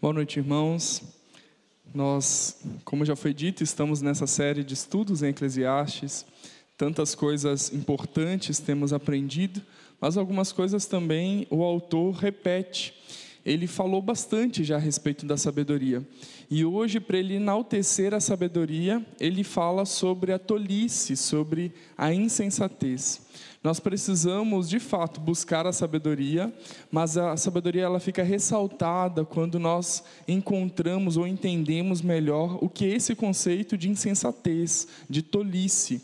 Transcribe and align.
Boa 0.00 0.12
noite, 0.12 0.38
irmãos. 0.38 1.02
Nós, 1.92 2.60
como 2.84 3.04
já 3.04 3.16
foi 3.16 3.34
dito, 3.34 3.64
estamos 3.64 4.00
nessa 4.00 4.28
série 4.28 4.62
de 4.62 4.72
estudos 4.72 5.24
em 5.24 5.30
Eclesiastes. 5.30 6.24
Tantas 6.76 7.16
coisas 7.16 7.72
importantes 7.74 8.60
temos 8.60 8.92
aprendido, 8.92 9.60
mas 10.00 10.16
algumas 10.16 10.52
coisas 10.52 10.86
também 10.86 11.48
o 11.50 11.64
autor 11.64 12.14
repete. 12.14 12.94
Ele 13.48 13.66
falou 13.66 14.02
bastante 14.02 14.62
já 14.62 14.76
a 14.76 14.78
respeito 14.78 15.24
da 15.24 15.38
sabedoria. 15.38 16.06
E 16.50 16.66
hoje, 16.66 17.00
para 17.00 17.16
ele 17.16 17.36
enaltecer 17.36 18.12
a 18.12 18.20
sabedoria, 18.20 19.04
ele 19.18 19.42
fala 19.42 19.86
sobre 19.86 20.32
a 20.32 20.38
tolice, 20.38 21.16
sobre 21.16 21.72
a 21.96 22.12
insensatez. 22.12 23.22
Nós 23.64 23.80
precisamos, 23.80 24.68
de 24.68 24.78
fato, 24.78 25.18
buscar 25.18 25.66
a 25.66 25.72
sabedoria, 25.72 26.52
mas 26.92 27.16
a 27.16 27.38
sabedoria 27.38 27.84
ela 27.84 27.98
fica 27.98 28.22
ressaltada 28.22 29.24
quando 29.24 29.58
nós 29.58 30.04
encontramos 30.28 31.16
ou 31.16 31.26
entendemos 31.26 32.02
melhor 32.02 32.58
o 32.62 32.68
que 32.68 32.84
é 32.84 32.96
esse 32.96 33.14
conceito 33.14 33.78
de 33.78 33.88
insensatez, 33.88 34.86
de 35.08 35.22
tolice. 35.22 36.02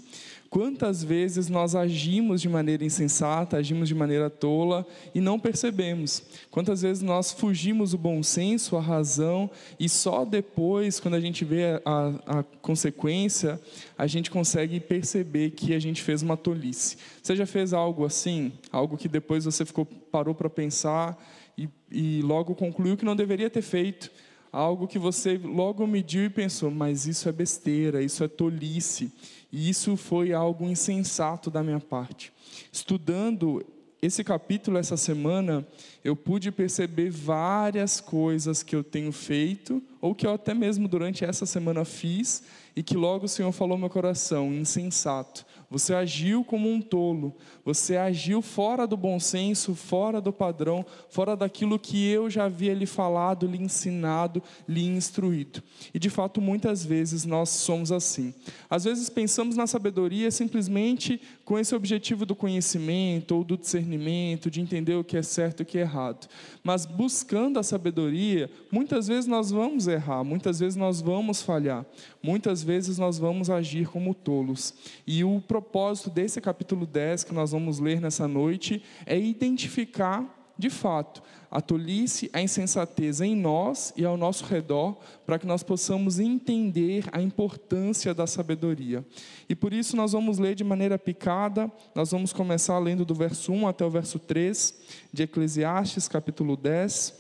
Quantas 0.55 1.03
vezes 1.03 1.49
nós 1.49 1.75
agimos 1.75 2.41
de 2.41 2.49
maneira 2.49 2.85
insensata, 2.85 3.57
agimos 3.57 3.89
de 3.89 3.95
maneira 3.95 4.31
tola 4.31 4.87
e 5.13 5.21
não 5.21 5.37
percebemos? 5.37 6.23
Quantas 6.49 6.83
vezes 6.83 7.03
nós 7.03 7.33
fugimos 7.33 7.93
o 7.93 7.99
bom 7.99 8.23
senso, 8.23 8.77
a 8.77 8.81
razão 8.81 9.51
e 9.81 9.89
só 9.89 10.25
depois, 10.25 11.01
quando 11.01 11.15
a 11.15 11.21
gente 11.21 11.45
vê 11.45 11.83
a, 11.85 12.39
a 12.39 12.43
consequência, 12.63 13.61
a 13.99 14.07
gente 14.07 14.31
consegue 14.31 14.79
perceber 14.79 15.51
que 15.51 15.75
a 15.75 15.81
gente 15.81 16.01
fez 16.01 16.23
uma 16.23 16.37
tolice? 16.37 16.99
Você 17.21 17.35
já 17.35 17.47
fez 17.47 17.73
algo 17.73 18.05
assim? 18.05 18.53
Algo 18.71 18.97
que 18.97 19.09
depois 19.09 19.47
você 19.47 19.65
ficou, 19.65 19.85
parou 19.85 20.37
para 20.37 20.49
pensar 20.49 21.21
e, 21.59 21.69
e 21.91 22.23
logo 22.23 22.55
concluiu 22.55 22.97
que 22.97 23.05
não 23.05 23.17
deveria 23.17 23.51
ter 23.51 23.63
feito? 23.63 24.09
algo 24.55 24.87
que 24.87 25.01
você 25.01 25.37
logo 25.37 25.85
mediu 25.85 26.25
e 26.25 26.31
pensou, 26.31 26.71
mas 26.71 27.09
isso 27.09 27.29
é 27.29 27.33
besteira, 27.33 28.01
isso 28.01 28.23
é 28.23 28.29
tolice. 28.29 29.13
E 29.55 29.71
isso 29.71 29.97
foi 29.97 30.33
algo 30.33 30.65
insensato 30.65 31.49
da 31.49 31.63
minha 31.63 31.79
parte. 31.79 32.33
Estudando 32.73 33.65
esse 34.03 34.25
capítulo 34.25 34.79
essa 34.79 34.97
semana, 34.97 35.65
eu 36.03 36.17
pude 36.17 36.51
perceber 36.51 37.09
várias 37.09 38.01
coisas 38.01 38.65
que 38.65 38.75
eu 38.75 38.83
tenho 38.83 39.13
feito, 39.13 39.81
ou 40.01 40.13
que 40.13 40.27
eu 40.27 40.33
até 40.33 40.53
mesmo 40.55 40.89
durante 40.89 41.25
essa 41.25 41.47
semana 41.47 41.85
fiz, 41.85 42.43
e 42.75 42.83
que 42.83 42.97
logo 42.97 43.27
o 43.27 43.29
Senhor 43.29 43.53
falou 43.53 43.77
no 43.77 43.83
meu 43.83 43.91
coração: 43.91 44.53
insensato. 44.53 45.47
Você 45.75 45.93
agiu 45.93 46.45
como 46.45 46.71
um 46.71 46.81
tolo, 46.81 47.35
você 47.65 47.97
agiu 47.97 48.41
fora 48.41 48.87
do 48.87 48.97
bom 48.97 49.19
senso, 49.19 49.75
fora 49.75 50.21
do 50.21 50.33
padrão, 50.33 50.87
fora 51.11 51.37
daquilo 51.37 51.81
que 51.81 52.09
eu 52.09 52.31
já 52.31 52.45
havia 52.45 52.73
lhe 52.73 52.87
falado, 52.87 53.45
lhe 53.45 53.61
ensinado, 53.61 54.41
lhe 54.69 54.87
instruído. 54.87 55.61
E 55.93 55.99
de 55.99 56.09
fato, 56.09 56.41
muitas 56.41 56.87
vezes 56.87 57.25
nós 57.25 57.49
somos 57.49 57.91
assim. 57.91 58.33
Às 58.71 58.85
vezes 58.85 59.11
pensamos 59.11 59.57
na 59.57 59.67
sabedoria 59.67 60.31
simplesmente 60.31 61.21
com 61.45 61.59
esse 61.59 61.75
objetivo 61.75 62.25
do 62.25 62.35
conhecimento 62.35 63.37
ou 63.37 63.45
do 63.45 63.57
discernimento, 63.57 64.51
de 64.51 64.61
entender 64.61 64.95
o 64.95 65.05
que 65.05 65.17
é 65.17 65.23
certo 65.23 65.61
e 65.61 65.63
o 65.63 65.67
que 65.67 65.79
é 65.79 65.83
errado. 65.83 66.29
Mas 66.63 66.87
buscando 66.87 67.59
a 67.59 67.63
sabedoria, 67.63 68.51
muitas 68.71 69.07
vezes 69.09 69.27
nós 69.27 69.51
vamos 69.51 69.87
errar, 69.87 70.25
muitas 70.25 70.59
vezes 70.59 70.77
nós 70.77 71.01
vamos 71.01 71.43
falhar, 71.43 71.85
muitas 72.23 72.63
vezes 72.63 72.99
nós 72.99 73.19
vamos 73.19 73.51
agir 73.51 73.89
como 73.89 74.15
tolos. 74.15 74.75
E 75.07 75.23
o 75.23 75.41
propósito 75.41 76.11
desse 76.11 76.41
capítulo 76.41 76.87
10 76.87 77.25
que 77.25 77.35
nós 77.35 77.53
vamos 77.53 77.79
ler 77.79 78.01
nessa 78.01 78.27
noite 78.27 78.83
é 79.05 79.19
identificar 79.19 80.44
de 80.57 80.71
fato, 80.71 81.23
a 81.51 81.61
tolice, 81.61 82.31
a 82.33 82.41
insensatez 82.41 83.21
em 83.21 83.35
nós 83.35 83.93
e 83.97 84.05
ao 84.05 84.17
nosso 84.17 84.45
redor, 84.45 84.97
para 85.27 85.39
que 85.39 85.47
nós 85.47 85.63
possamos 85.63 86.21
entender 86.21 87.05
a 87.13 87.21
importância 87.21 88.15
da 88.15 88.27
sabedoria. 88.27 89.05
E 89.49 89.55
por 89.55 89.73
isso 89.73 89.97
nós 89.97 90.13
vamos 90.13 90.39
ler 90.39 90.55
de 90.55 90.63
maneira 90.63 90.99
picada, 90.99 91.71
nós 91.95 92.13
vamos 92.13 92.33
começar 92.33 92.79
lendo 92.79 93.05
do 93.05 93.15
verso 93.15 93.53
1 93.53 93.67
até 93.67 93.85
o 93.85 93.91
verso 93.91 94.19
3 94.19 94.75
de 95.13 95.25
Eclesiastes, 95.25 96.07
capítulo 96.07 96.57
10. 96.57 97.15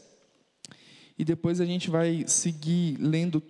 E 1.18 1.24
depois 1.24 1.60
a 1.60 1.64
gente 1.64 1.90
vai 1.90 2.24
seguir 2.26 2.96
lendo 3.00 3.42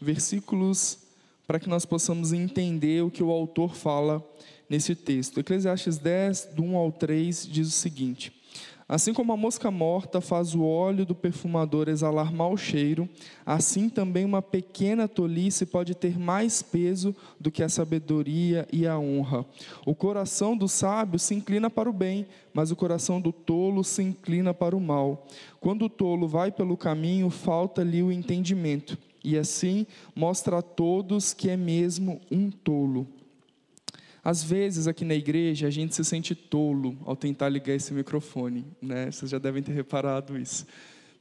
versículos 0.00 0.98
para 1.46 1.58
que 1.58 1.68
nós 1.68 1.84
possamos 1.84 2.32
entender 2.32 3.02
o 3.02 3.10
que 3.10 3.22
o 3.22 3.30
autor 3.30 3.74
fala 3.74 4.26
nesse 4.68 4.94
texto. 4.94 5.40
Eclesiastes 5.40 5.98
10, 5.98 6.50
do 6.54 6.62
1 6.62 6.76
ao 6.76 6.90
3, 6.90 7.46
diz 7.46 7.68
o 7.68 7.72
seguinte: 7.72 8.41
Assim 8.92 9.14
como 9.14 9.32
a 9.32 9.38
mosca 9.38 9.70
morta 9.70 10.20
faz 10.20 10.54
o 10.54 10.64
óleo 10.64 11.06
do 11.06 11.14
perfumador 11.14 11.88
exalar 11.88 12.30
mau 12.30 12.58
cheiro, 12.58 13.08
assim 13.46 13.88
também 13.88 14.22
uma 14.22 14.42
pequena 14.42 15.08
tolice 15.08 15.64
pode 15.64 15.94
ter 15.94 16.18
mais 16.18 16.60
peso 16.60 17.16
do 17.40 17.50
que 17.50 17.62
a 17.62 17.70
sabedoria 17.70 18.68
e 18.70 18.86
a 18.86 18.98
honra. 18.98 19.46
O 19.86 19.94
coração 19.94 20.54
do 20.54 20.68
sábio 20.68 21.18
se 21.18 21.34
inclina 21.34 21.70
para 21.70 21.88
o 21.88 21.92
bem, 21.92 22.26
mas 22.52 22.70
o 22.70 22.76
coração 22.76 23.18
do 23.18 23.32
tolo 23.32 23.82
se 23.82 24.02
inclina 24.02 24.52
para 24.52 24.76
o 24.76 24.80
mal. 24.80 25.26
Quando 25.58 25.86
o 25.86 25.88
tolo 25.88 26.28
vai 26.28 26.52
pelo 26.52 26.76
caminho, 26.76 27.30
falta-lhe 27.30 28.02
o 28.02 28.12
entendimento, 28.12 28.98
e 29.24 29.38
assim 29.38 29.86
mostra 30.14 30.58
a 30.58 30.62
todos 30.62 31.32
que 31.32 31.48
é 31.48 31.56
mesmo 31.56 32.20
um 32.30 32.50
tolo. 32.50 33.06
Às 34.24 34.42
vezes, 34.42 34.86
aqui 34.86 35.04
na 35.04 35.14
igreja, 35.14 35.66
a 35.66 35.70
gente 35.70 35.94
se 35.94 36.04
sente 36.04 36.34
tolo 36.34 36.96
ao 37.04 37.16
tentar 37.16 37.48
ligar 37.48 37.74
esse 37.74 37.92
microfone, 37.92 38.64
né? 38.80 39.10
Vocês 39.10 39.30
já 39.30 39.38
devem 39.38 39.62
ter 39.62 39.72
reparado 39.72 40.38
isso. 40.38 40.64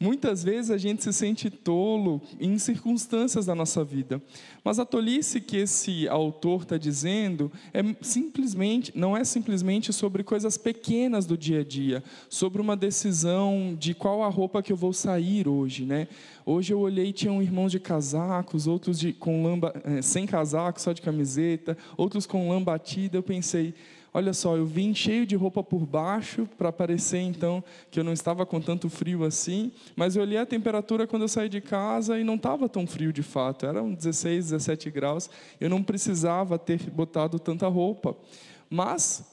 Muitas 0.01 0.43
vezes 0.43 0.71
a 0.71 0.79
gente 0.79 1.03
se 1.03 1.13
sente 1.13 1.47
tolo 1.47 2.19
em 2.39 2.57
circunstâncias 2.57 3.45
da 3.45 3.53
nossa 3.53 3.83
vida. 3.83 4.19
Mas 4.63 4.79
a 4.79 4.85
tolice 4.85 5.39
que 5.39 5.57
esse 5.57 6.07
autor 6.07 6.63
está 6.63 6.75
dizendo 6.75 7.51
é 7.71 7.83
simplesmente, 8.01 8.91
não 8.95 9.15
é 9.15 9.23
simplesmente 9.23 9.93
sobre 9.93 10.23
coisas 10.23 10.57
pequenas 10.57 11.27
do 11.27 11.37
dia 11.37 11.59
a 11.59 11.63
dia, 11.63 12.03
sobre 12.27 12.59
uma 12.59 12.75
decisão 12.75 13.77
de 13.79 13.93
qual 13.93 14.23
a 14.23 14.27
roupa 14.27 14.63
que 14.63 14.73
eu 14.73 14.75
vou 14.75 14.91
sair 14.91 15.47
hoje, 15.47 15.85
né? 15.85 16.07
Hoje 16.43 16.73
eu 16.73 16.79
olhei 16.79 17.13
tinham 17.13 17.39
irmãos 17.39 17.71
de 17.71 17.79
casacos, 17.79 18.65
outros 18.65 18.99
de, 18.99 19.13
com 19.13 19.43
lamba, 19.43 19.71
é, 19.85 20.01
sem 20.01 20.25
casaco, 20.25 20.81
só 20.81 20.93
de 20.93 21.01
camiseta, 21.03 21.77
outros 21.95 22.25
com 22.25 22.49
lã 22.49 22.59
batida. 22.59 23.19
Eu 23.19 23.23
pensei, 23.23 23.75
Olha 24.13 24.33
só, 24.33 24.57
eu 24.57 24.65
vim 24.65 24.93
cheio 24.93 25.25
de 25.25 25.35
roupa 25.35 25.63
por 25.63 25.85
baixo 25.85 26.47
para 26.57 26.71
parecer 26.71 27.19
então 27.19 27.63
que 27.89 27.99
eu 27.99 28.03
não 28.03 28.11
estava 28.11 28.45
com 28.45 28.59
tanto 28.59 28.89
frio 28.89 29.23
assim, 29.23 29.71
mas 29.95 30.15
eu 30.15 30.21
olhei 30.21 30.37
a 30.37 30.45
temperatura 30.45 31.07
quando 31.07 31.21
eu 31.21 31.29
saí 31.29 31.47
de 31.47 31.61
casa 31.61 32.19
e 32.19 32.23
não 32.23 32.35
estava 32.35 32.67
tão 32.67 32.85
frio 32.85 33.13
de 33.13 33.23
fato, 33.23 33.65
eram 33.65 33.93
16, 33.93 34.49
17 34.49 34.91
graus, 34.91 35.29
eu 35.61 35.69
não 35.69 35.81
precisava 35.81 36.59
ter 36.59 36.89
botado 36.89 37.39
tanta 37.39 37.67
roupa. 37.67 38.15
Mas 38.69 39.23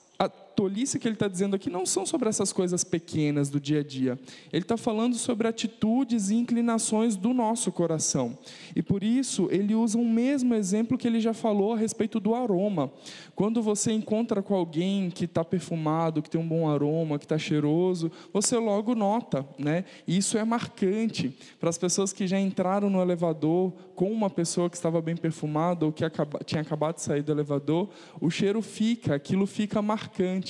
tolice 0.59 0.99
que 0.99 1.07
ele 1.07 1.15
está 1.15 1.29
dizendo 1.29 1.55
aqui 1.55 1.71
não 1.71 1.87
são 1.87 2.05
sobre 2.05 2.29
essas 2.29 2.53
coisas 2.53 2.83
pequenas 2.83 3.49
do 3.49 3.61
dia 3.61 3.79
a 3.79 3.83
dia. 3.85 4.19
Ele 4.53 4.65
está 4.65 4.77
falando 4.77 5.15
sobre 5.15 5.47
atitudes 5.47 6.31
e 6.31 6.35
inclinações 6.35 7.15
do 7.15 7.33
nosso 7.33 7.71
coração. 7.71 8.37
E 8.75 8.83
por 8.83 9.05
isso 9.05 9.47
ele 9.53 9.73
usa 9.77 9.97
o 9.97 10.05
mesmo 10.05 10.53
exemplo 10.57 10.99
que 10.99 11.07
ele 11.07 11.21
já 11.21 11.33
falou 11.33 11.75
a 11.75 11.77
respeito 11.77 12.19
do 12.19 12.35
aroma. 12.35 12.91
Quando 13.37 13.63
você 13.63 13.93
encontra 13.93 14.43
com 14.43 14.53
alguém 14.53 15.11
que 15.11 15.27
está 15.27 15.45
perfumado, 15.45 16.21
que 16.21 16.29
tem 16.29 16.41
um 16.41 16.49
bom 16.49 16.69
aroma, 16.69 17.21
que 17.21 17.25
está 17.25 17.39
cheiroso, 17.39 18.11
você 18.33 18.57
logo 18.57 18.97
nota, 18.97 19.47
né? 19.57 19.85
E 20.09 20.17
isso 20.17 20.37
é 20.37 20.45
marcante 20.45 21.33
para 21.61 21.71
as 21.71 21.79
pessoas 21.79 22.13
que 22.13 22.27
já 22.27 22.41
entraram 22.41 22.91
no 22.91 23.01
elevador 23.01 23.73
com 23.99 24.13
uma 24.13 24.31
pessoa 24.31 24.71
que 24.71 24.77
estava 24.77 25.03
bem 25.03 25.17
perfumada 25.17 25.85
ou 25.85 25.93
que 25.93 26.05
tinha 26.45 26.63
acabado 26.63 26.95
de 26.95 27.03
sair 27.03 27.21
do 27.21 27.33
elevador, 27.33 27.89
o 28.21 28.31
cheiro 28.31 28.63
fica, 28.63 29.17
aquilo 29.17 29.45
fica 29.45 29.83
marcante. 29.83 30.48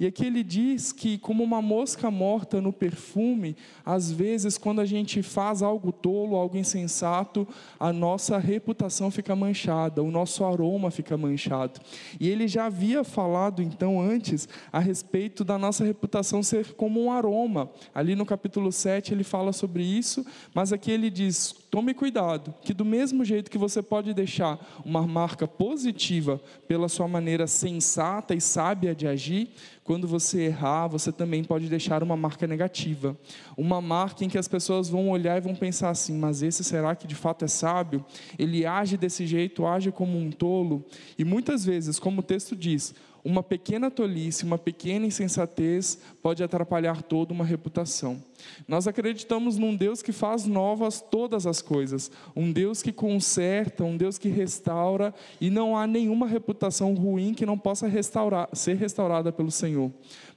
E 0.00 0.06
aqui 0.06 0.24
ele 0.26 0.42
diz 0.42 0.92
que, 0.92 1.18
como 1.18 1.44
uma 1.44 1.60
mosca 1.60 2.10
morta 2.10 2.60
no 2.60 2.72
perfume, 2.72 3.56
às 3.84 4.10
vezes, 4.10 4.56
quando 4.56 4.80
a 4.80 4.86
gente 4.86 5.22
faz 5.22 5.62
algo 5.62 5.92
tolo, 5.92 6.36
algo 6.36 6.56
insensato, 6.56 7.46
a 7.78 7.92
nossa 7.92 8.38
reputação 8.38 9.10
fica 9.10 9.36
manchada, 9.36 10.02
o 10.02 10.10
nosso 10.10 10.44
aroma 10.44 10.90
fica 10.90 11.16
manchado. 11.16 11.80
E 12.18 12.28
ele 12.28 12.48
já 12.48 12.66
havia 12.66 13.04
falado, 13.04 13.62
então, 13.62 14.00
antes, 14.00 14.48
a 14.72 14.78
respeito 14.78 15.44
da 15.44 15.58
nossa 15.58 15.84
reputação 15.84 16.42
ser 16.42 16.74
como 16.74 17.02
um 17.02 17.12
aroma. 17.12 17.70
Ali 17.94 18.14
no 18.14 18.24
capítulo 18.26 18.72
7 18.72 19.12
ele 19.12 19.24
fala 19.24 19.52
sobre 19.52 19.82
isso, 19.82 20.24
mas 20.54 20.72
aqui 20.72 20.90
ele 20.90 21.10
diz: 21.10 21.54
tome 21.76 21.92
cuidado, 21.92 22.54
que 22.62 22.72
do 22.72 22.86
mesmo 22.86 23.22
jeito 23.22 23.50
que 23.50 23.58
você 23.58 23.82
pode 23.82 24.14
deixar 24.14 24.58
uma 24.82 25.06
marca 25.06 25.46
positiva 25.46 26.40
pela 26.66 26.88
sua 26.88 27.06
maneira 27.06 27.46
sensata 27.46 28.34
e 28.34 28.40
sábia 28.40 28.94
de 28.94 29.06
agir, 29.06 29.50
quando 29.86 30.08
você 30.08 30.46
errar, 30.46 30.88
você 30.88 31.12
também 31.12 31.44
pode 31.44 31.68
deixar 31.68 32.02
uma 32.02 32.16
marca 32.16 32.44
negativa. 32.44 33.16
Uma 33.56 33.80
marca 33.80 34.24
em 34.24 34.28
que 34.28 34.36
as 34.36 34.48
pessoas 34.48 34.88
vão 34.88 35.08
olhar 35.08 35.38
e 35.38 35.40
vão 35.40 35.54
pensar 35.54 35.90
assim: 35.90 36.18
mas 36.18 36.42
esse 36.42 36.64
será 36.64 36.96
que 36.96 37.06
de 37.06 37.14
fato 37.14 37.44
é 37.44 37.48
sábio? 37.48 38.04
Ele 38.36 38.66
age 38.66 38.96
desse 38.96 39.24
jeito, 39.24 39.64
age 39.64 39.92
como 39.92 40.18
um 40.18 40.32
tolo. 40.32 40.84
E 41.16 41.24
muitas 41.24 41.64
vezes, 41.64 42.00
como 42.00 42.18
o 42.18 42.24
texto 42.24 42.56
diz, 42.56 42.96
uma 43.26 43.42
pequena 43.42 43.90
tolice, 43.90 44.44
uma 44.44 44.56
pequena 44.56 45.04
insensatez 45.04 45.98
pode 46.22 46.44
atrapalhar 46.44 47.02
toda 47.02 47.34
uma 47.34 47.44
reputação. 47.44 48.22
Nós 48.68 48.86
acreditamos 48.86 49.58
num 49.58 49.74
Deus 49.74 50.00
que 50.00 50.12
faz 50.12 50.46
novas 50.46 51.00
todas 51.00 51.44
as 51.44 51.60
coisas, 51.60 52.08
um 52.36 52.52
Deus 52.52 52.84
que 52.84 52.92
conserta, 52.92 53.82
um 53.82 53.96
Deus 53.96 54.16
que 54.16 54.28
restaura, 54.28 55.12
e 55.40 55.50
não 55.50 55.76
há 55.76 55.88
nenhuma 55.88 56.28
reputação 56.28 56.94
ruim 56.94 57.34
que 57.34 57.44
não 57.44 57.58
possa 57.58 57.88
restaurar, 57.88 58.48
ser 58.52 58.76
restaurada 58.76 59.32
pelo 59.32 59.50
Senhor. 59.50 59.75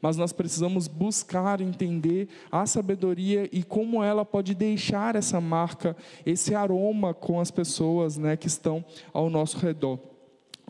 Mas 0.01 0.17
nós 0.17 0.31
precisamos 0.31 0.87
buscar 0.87 1.61
entender 1.61 2.27
a 2.51 2.65
sabedoria 2.65 3.49
e 3.51 3.63
como 3.63 4.03
ela 4.03 4.25
pode 4.25 4.53
deixar 4.53 5.15
essa 5.15 5.39
marca, 5.41 5.95
esse 6.25 6.55
aroma 6.55 7.13
com 7.13 7.39
as 7.39 7.51
pessoas 7.51 8.17
né, 8.17 8.37
que 8.37 8.47
estão 8.47 8.83
ao 9.13 9.29
nosso 9.29 9.57
redor 9.57 10.08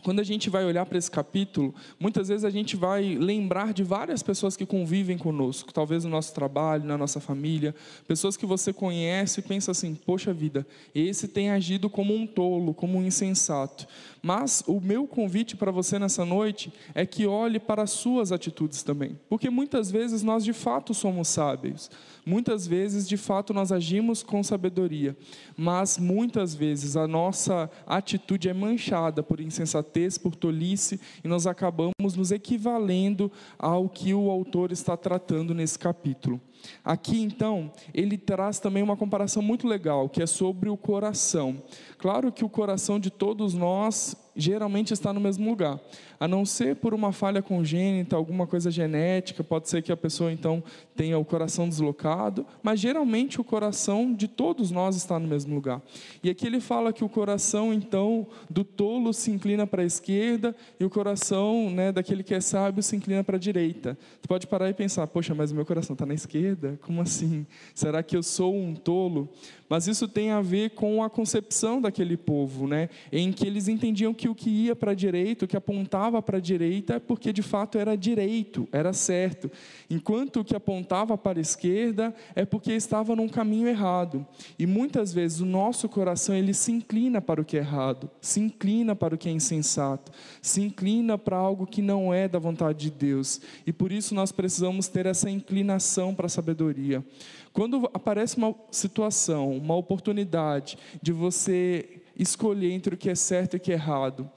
quando 0.02 0.20
a 0.20 0.24
gente 0.24 0.48
vai 0.48 0.64
olhar 0.64 0.86
para 0.86 0.98
esse 0.98 1.10
capítulo, 1.10 1.74
muitas 1.98 2.28
vezes 2.28 2.44
a 2.44 2.50
gente 2.50 2.76
vai 2.76 3.16
lembrar 3.16 3.72
de 3.72 3.82
várias 3.82 4.22
pessoas 4.22 4.56
que 4.56 4.66
convivem 4.66 5.18
conosco, 5.18 5.72
talvez 5.72 6.04
no 6.04 6.10
nosso 6.10 6.34
trabalho, 6.34 6.84
na 6.84 6.96
nossa 6.96 7.20
família, 7.20 7.74
pessoas 8.06 8.36
que 8.36 8.46
você 8.46 8.72
conhece 8.72 9.40
e 9.40 9.42
pensa 9.42 9.70
assim: 9.70 9.94
poxa 9.94 10.32
vida, 10.32 10.66
esse 10.94 11.28
tem 11.28 11.50
agido 11.50 11.90
como 11.90 12.14
um 12.14 12.26
tolo, 12.26 12.74
como 12.74 12.98
um 12.98 13.04
insensato. 13.04 13.86
Mas 14.22 14.62
o 14.66 14.80
meu 14.80 15.06
convite 15.06 15.56
para 15.56 15.70
você 15.70 15.98
nessa 15.98 16.24
noite 16.24 16.72
é 16.94 17.06
que 17.06 17.26
olhe 17.26 17.58
para 17.58 17.82
as 17.82 17.90
suas 17.90 18.32
atitudes 18.32 18.82
também, 18.82 19.18
porque 19.28 19.48
muitas 19.50 19.90
vezes 19.90 20.22
nós 20.22 20.44
de 20.44 20.52
fato 20.52 20.92
somos 20.92 21.28
sábios, 21.28 21.90
muitas 22.24 22.66
vezes 22.66 23.08
de 23.08 23.16
fato 23.16 23.52
nós 23.52 23.72
agimos 23.72 24.22
com 24.22 24.42
sabedoria, 24.42 25.16
mas 25.56 25.98
muitas 25.98 26.54
vezes 26.54 26.96
a 26.96 27.06
nossa 27.06 27.70
atitude 27.86 28.48
é 28.48 28.54
manchada 28.54 29.22
por 29.22 29.40
insensatez, 29.40 30.18
por 30.18 30.34
tolice, 30.34 31.00
e 31.22 31.28
nós 31.28 31.46
acabamos 31.46 32.16
nos 32.16 32.30
equivalendo 32.30 33.30
ao 33.58 33.88
que 33.88 34.14
o 34.14 34.30
autor 34.30 34.72
está 34.72 34.96
tratando 34.96 35.54
nesse 35.54 35.78
capítulo. 35.78 36.40
Aqui, 36.84 37.20
então, 37.22 37.72
ele 37.92 38.18
traz 38.18 38.58
também 38.58 38.82
uma 38.82 38.96
comparação 38.96 39.42
muito 39.42 39.66
legal, 39.66 40.08
que 40.08 40.22
é 40.22 40.26
sobre 40.26 40.68
o 40.68 40.76
coração. 40.76 41.62
Claro 41.98 42.30
que 42.32 42.44
o 42.44 42.48
coração 42.48 42.98
de 42.98 43.10
todos 43.10 43.54
nós 43.54 44.14
geralmente 44.40 44.92
está 44.92 45.12
no 45.12 45.20
mesmo 45.20 45.48
lugar, 45.48 45.78
a 46.18 46.26
não 46.26 46.44
ser 46.44 46.76
por 46.76 46.94
uma 46.94 47.12
falha 47.12 47.42
congênita, 47.42 48.16
alguma 48.16 48.46
coisa 48.46 48.70
genética, 48.70 49.42
pode 49.42 49.68
ser 49.68 49.82
que 49.82 49.92
a 49.92 49.96
pessoa 49.96 50.32
então 50.32 50.62
tenha 50.94 51.18
o 51.18 51.24
coração 51.24 51.68
deslocado, 51.68 52.46
mas 52.62 52.80
geralmente 52.80 53.40
o 53.40 53.44
coração 53.44 54.12
de 54.12 54.28
todos 54.28 54.70
nós 54.70 54.96
está 54.96 55.18
no 55.18 55.26
mesmo 55.26 55.54
lugar. 55.54 55.80
E 56.22 56.30
aqui 56.30 56.46
ele 56.46 56.60
fala 56.60 56.92
que 56.92 57.04
o 57.04 57.08
coração 57.08 57.72
então 57.72 58.26
do 58.48 58.64
tolo 58.64 59.12
se 59.12 59.30
inclina 59.30 59.66
para 59.66 59.82
a 59.82 59.86
esquerda 59.86 60.54
e 60.78 60.84
o 60.84 60.90
coração 60.90 61.70
né, 61.70 61.92
daquele 61.92 62.22
que 62.22 62.34
é 62.34 62.40
sábio 62.40 62.82
se 62.82 62.96
inclina 62.96 63.24
para 63.24 63.36
a 63.36 63.40
direita. 63.40 63.96
Você 64.20 64.28
pode 64.28 64.46
parar 64.46 64.68
e 64.68 64.74
pensar, 64.74 65.06
poxa, 65.06 65.34
mas 65.34 65.50
o 65.50 65.54
meu 65.54 65.64
coração 65.64 65.94
está 65.94 66.04
na 66.04 66.14
esquerda? 66.14 66.78
Como 66.82 67.00
assim? 67.00 67.46
Será 67.74 68.02
que 68.02 68.16
eu 68.16 68.22
sou 68.22 68.54
um 68.54 68.74
tolo? 68.74 69.28
Mas 69.70 69.86
isso 69.86 70.08
tem 70.08 70.32
a 70.32 70.40
ver 70.40 70.70
com 70.70 71.00
a 71.00 71.08
concepção 71.08 71.80
daquele 71.80 72.16
povo, 72.16 72.66
né? 72.66 72.88
em 73.12 73.30
que 73.30 73.46
eles 73.46 73.68
entendiam 73.68 74.12
que 74.12 74.28
o 74.28 74.34
que 74.34 74.50
ia 74.50 74.74
para 74.74 74.90
a 74.90 74.94
direita, 74.94 75.44
o 75.44 75.48
que 75.48 75.56
apontava 75.56 76.20
para 76.20 76.38
a 76.38 76.40
direita, 76.40 76.94
é 76.94 76.98
porque 76.98 77.32
de 77.32 77.40
fato 77.40 77.78
era 77.78 77.96
direito, 77.96 78.68
era 78.72 78.92
certo, 78.92 79.48
enquanto 79.88 80.40
o 80.40 80.44
que 80.44 80.56
apontava 80.56 81.16
para 81.16 81.38
a 81.38 81.40
esquerda 81.40 82.12
é 82.34 82.44
porque 82.44 82.72
estava 82.72 83.14
num 83.14 83.28
caminho 83.28 83.68
errado. 83.68 84.26
E 84.58 84.66
muitas 84.66 85.14
vezes 85.14 85.38
o 85.38 85.46
nosso 85.46 85.88
coração 85.88 86.34
ele 86.34 86.52
se 86.52 86.72
inclina 86.72 87.20
para 87.20 87.40
o 87.40 87.44
que 87.44 87.56
é 87.56 87.60
errado, 87.60 88.10
se 88.20 88.40
inclina 88.40 88.96
para 88.96 89.14
o 89.14 89.18
que 89.18 89.28
é 89.28 89.32
insensato, 89.32 90.10
se 90.42 90.60
inclina 90.60 91.16
para 91.16 91.36
algo 91.36 91.64
que 91.64 91.80
não 91.80 92.12
é 92.12 92.26
da 92.26 92.40
vontade 92.40 92.78
de 92.78 92.90
Deus. 92.90 93.40
E 93.64 93.72
por 93.72 93.92
isso 93.92 94.16
nós 94.16 94.32
precisamos 94.32 94.88
ter 94.88 95.06
essa 95.06 95.30
inclinação 95.30 96.12
para 96.12 96.26
a 96.26 96.28
sabedoria. 96.28 97.04
Quando 97.52 97.90
aparece 97.92 98.36
uma 98.36 98.54
situação, 98.70 99.56
uma 99.56 99.74
oportunidade 99.74 100.78
de 101.02 101.12
você 101.12 102.02
escolher 102.16 102.72
entre 102.72 102.94
o 102.94 102.98
que 102.98 103.10
é 103.10 103.14
certo 103.14 103.54
e 103.54 103.56
o 103.56 103.60
que 103.60 103.72
é 103.72 103.74
errado, 103.74 104.30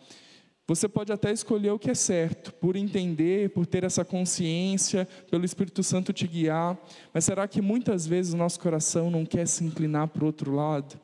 você 0.66 0.88
pode 0.88 1.12
até 1.12 1.32
escolher 1.32 1.72
o 1.72 1.78
que 1.78 1.92
é 1.92 1.94
certo, 1.94 2.54
por 2.54 2.78
entender, 2.78 3.50
por 3.50 3.66
ter 3.66 3.84
essa 3.84 4.06
consciência, 4.06 5.08
pelo 5.30 5.44
Espírito 5.44 5.84
Santo 5.84 6.14
te 6.14 6.26
guiar, 6.26 6.78
mas 7.14 7.26
será 7.26 7.48
que 7.48 7.62
muitas 7.62 8.08
vezes 8.08 8.34
o 8.34 8.38
nosso 8.38 8.60
coração 8.60 9.12
não 9.12 9.26
quer 9.26 9.46
se 9.46 9.64
inclinar 9.64 10.08
para 10.08 10.24
o 10.24 10.28
outro 10.28 10.56
lado? 10.56 10.98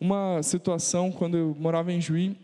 Uma 0.00 0.42
situação, 0.42 1.12
quando 1.12 1.36
eu 1.36 1.56
morava 1.58 1.92
em 1.92 2.00
Juí, 2.00 2.36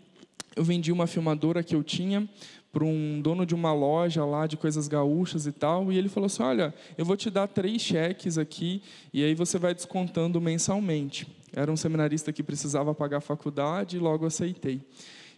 eu 0.57 0.65
vendi 0.65 0.91
uma 0.91 1.07
filmadora 1.07 1.63
que 1.63 1.75
eu 1.75 1.85
tinha 1.85 2.29
para 2.73 2.85
um 2.85 3.21
dono 3.23 3.47
de 3.47 3.55
uma 3.55 3.73
loja 3.73 4.25
lá 4.25 4.47
de 4.47 4.57
coisas 4.57 4.89
gaúchas 4.89 5.47
e 5.47 5.53
tal, 5.53 5.93
e 5.93 5.99
ele 5.99 6.09
falou 6.09 6.27
assim: 6.27 6.43
Olha, 6.43 6.75
eu 6.99 7.05
vou 7.05 7.17
te 7.17 7.31
dar 7.31 7.47
três 7.47 7.81
cheques 7.83 8.39
aqui, 8.39 8.83
e 9.13 9.23
aí 9.23 9.35
você 9.35 9.59
vai 9.59 9.75
descontando 9.75 10.41
mensalmente. 10.41 11.27
Era 11.55 11.71
um 11.71 11.77
seminarista 11.77 12.33
que 12.33 12.43
precisava 12.43 12.95
pagar 12.95 13.19
a 13.19 13.21
faculdade 13.21 13.97
e 13.97 14.01
logo 14.01 14.27
aceitei. 14.27 14.81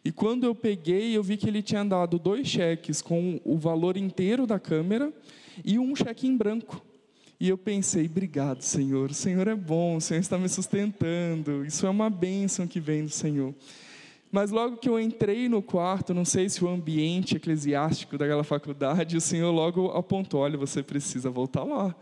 E 0.04 0.10
quando 0.10 0.44
eu 0.44 0.54
peguei, 0.54 1.16
eu 1.16 1.22
vi 1.22 1.36
que 1.36 1.48
ele 1.48 1.62
tinha 1.62 1.84
dado 1.84 2.18
dois 2.18 2.46
cheques 2.48 3.02
com 3.02 3.40
o 3.44 3.58
valor 3.58 3.96
inteiro 3.96 4.46
da 4.46 4.58
câmera 4.58 5.12
e 5.64 5.78
um 5.78 5.94
cheque 5.94 6.26
em 6.26 6.36
branco. 6.36 6.82
E 7.40 7.48
eu 7.48 7.58
pensei, 7.58 8.06
obrigado, 8.06 8.62
Senhor. 8.62 9.10
O 9.10 9.14
Senhor 9.14 9.46
é 9.46 9.54
bom, 9.54 9.96
o 9.96 10.00
Senhor 10.00 10.20
está 10.20 10.36
me 10.36 10.48
sustentando. 10.48 11.64
Isso 11.64 11.86
é 11.86 11.90
uma 11.90 12.10
bênção 12.10 12.66
que 12.66 12.80
vem 12.80 13.04
do 13.04 13.10
Senhor. 13.10 13.54
Mas 14.30 14.50
logo 14.50 14.76
que 14.76 14.88
eu 14.88 15.00
entrei 15.00 15.48
no 15.48 15.62
quarto, 15.62 16.12
não 16.12 16.24
sei 16.24 16.48
se 16.48 16.62
o 16.62 16.68
ambiente 16.68 17.36
eclesiástico 17.36 18.18
daquela 18.18 18.44
faculdade, 18.44 19.16
o 19.16 19.20
Senhor 19.20 19.50
logo 19.50 19.88
apontou: 19.88 20.40
olha, 20.40 20.58
você 20.58 20.82
precisa 20.82 21.30
voltar 21.30 21.64
lá. 21.64 21.94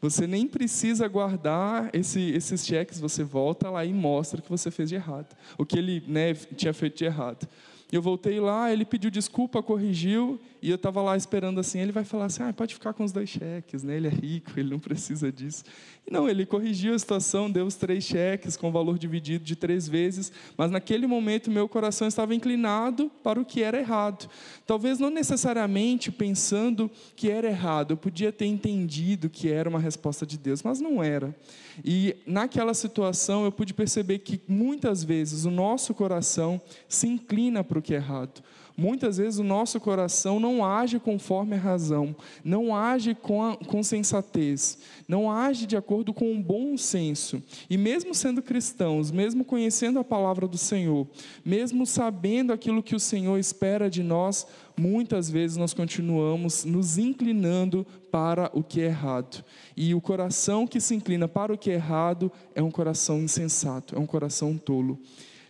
Você 0.00 0.26
nem 0.26 0.46
precisa 0.46 1.06
guardar 1.08 1.90
esse, 1.92 2.30
esses 2.30 2.64
cheques, 2.64 2.98
você 2.98 3.22
volta 3.22 3.68
lá 3.68 3.84
e 3.84 3.92
mostra 3.92 4.40
o 4.40 4.42
que 4.42 4.48
você 4.48 4.70
fez 4.70 4.88
de 4.88 4.94
errado, 4.94 5.36
o 5.58 5.66
que 5.66 5.78
ele 5.78 6.02
né, 6.08 6.32
tinha 6.32 6.72
feito 6.72 6.96
de 6.96 7.04
errado. 7.04 7.46
Eu 7.92 8.00
voltei 8.00 8.40
lá, 8.40 8.72
ele 8.72 8.84
pediu 8.84 9.10
desculpa, 9.10 9.62
corrigiu, 9.62 10.40
e 10.62 10.70
eu 10.70 10.76
estava 10.76 11.00
lá 11.00 11.16
esperando 11.16 11.60
assim. 11.60 11.78
Ele 11.78 11.92
vai 11.92 12.04
falar 12.04 12.26
assim: 12.26 12.42
ah, 12.42 12.52
pode 12.52 12.74
ficar 12.74 12.92
com 12.92 13.04
os 13.04 13.12
dois 13.12 13.28
cheques, 13.28 13.82
né? 13.82 13.96
ele 13.96 14.08
é 14.08 14.10
rico, 14.10 14.52
ele 14.56 14.70
não 14.70 14.78
precisa 14.78 15.32
disso. 15.32 15.64
E 16.06 16.12
não, 16.12 16.28
ele 16.28 16.44
corrigiu 16.44 16.94
a 16.94 16.98
situação, 16.98 17.50
deu 17.50 17.66
os 17.66 17.76
três 17.76 18.04
cheques 18.04 18.56
com 18.56 18.70
valor 18.70 18.98
dividido 18.98 19.44
de 19.44 19.56
três 19.56 19.88
vezes, 19.88 20.32
mas 20.56 20.70
naquele 20.70 21.06
momento 21.06 21.50
meu 21.50 21.68
coração 21.68 22.08
estava 22.08 22.34
inclinado 22.34 23.10
para 23.22 23.40
o 23.40 23.44
que 23.44 23.62
era 23.62 23.78
errado. 23.78 24.28
Talvez 24.66 24.98
não 24.98 25.10
necessariamente 25.10 26.10
pensando 26.10 26.90
que 27.16 27.30
era 27.30 27.48
errado, 27.48 27.92
eu 27.92 27.96
podia 27.96 28.32
ter 28.32 28.46
entendido 28.46 29.30
que 29.30 29.48
era 29.48 29.68
uma 29.68 29.80
resposta 29.80 30.26
de 30.26 30.38
Deus, 30.38 30.62
mas 30.62 30.80
não 30.80 31.02
era. 31.02 31.34
E 31.84 32.16
naquela 32.26 32.74
situação 32.74 33.44
eu 33.44 33.52
pude 33.52 33.72
perceber 33.72 34.18
que 34.18 34.40
muitas 34.46 35.02
vezes 35.02 35.44
o 35.44 35.50
nosso 35.50 35.94
coração 35.94 36.60
se 36.88 37.06
inclina 37.06 37.64
para 37.64 37.78
o 37.78 37.82
que 37.82 37.94
é 37.94 37.96
errado. 37.96 38.42
Muitas 38.80 39.18
vezes 39.18 39.38
o 39.38 39.44
nosso 39.44 39.78
coração 39.78 40.40
não 40.40 40.64
age 40.64 40.98
conforme 40.98 41.54
a 41.54 41.58
razão, 41.58 42.16
não 42.42 42.74
age 42.74 43.14
com, 43.14 43.42
a, 43.42 43.54
com 43.54 43.82
sensatez, 43.82 44.78
não 45.06 45.30
age 45.30 45.66
de 45.66 45.76
acordo 45.76 46.14
com 46.14 46.32
um 46.32 46.40
bom 46.40 46.78
senso. 46.78 47.42
E 47.68 47.76
mesmo 47.76 48.14
sendo 48.14 48.40
cristãos, 48.40 49.10
mesmo 49.10 49.44
conhecendo 49.44 49.98
a 49.98 50.04
palavra 50.04 50.48
do 50.48 50.56
Senhor, 50.56 51.06
mesmo 51.44 51.84
sabendo 51.84 52.54
aquilo 52.54 52.82
que 52.82 52.96
o 52.96 52.98
Senhor 53.00 53.38
espera 53.38 53.90
de 53.90 54.02
nós, 54.02 54.46
muitas 54.74 55.28
vezes 55.28 55.58
nós 55.58 55.74
continuamos 55.74 56.64
nos 56.64 56.96
inclinando 56.96 57.86
para 58.10 58.50
o 58.54 58.62
que 58.62 58.80
é 58.80 58.86
errado. 58.86 59.44
E 59.76 59.94
o 59.94 60.00
coração 60.00 60.66
que 60.66 60.80
se 60.80 60.94
inclina 60.94 61.28
para 61.28 61.52
o 61.52 61.58
que 61.58 61.70
é 61.70 61.74
errado 61.74 62.32
é 62.54 62.62
um 62.62 62.70
coração 62.70 63.18
insensato, 63.20 63.94
é 63.94 63.98
um 63.98 64.06
coração 64.06 64.56
tolo. 64.56 64.98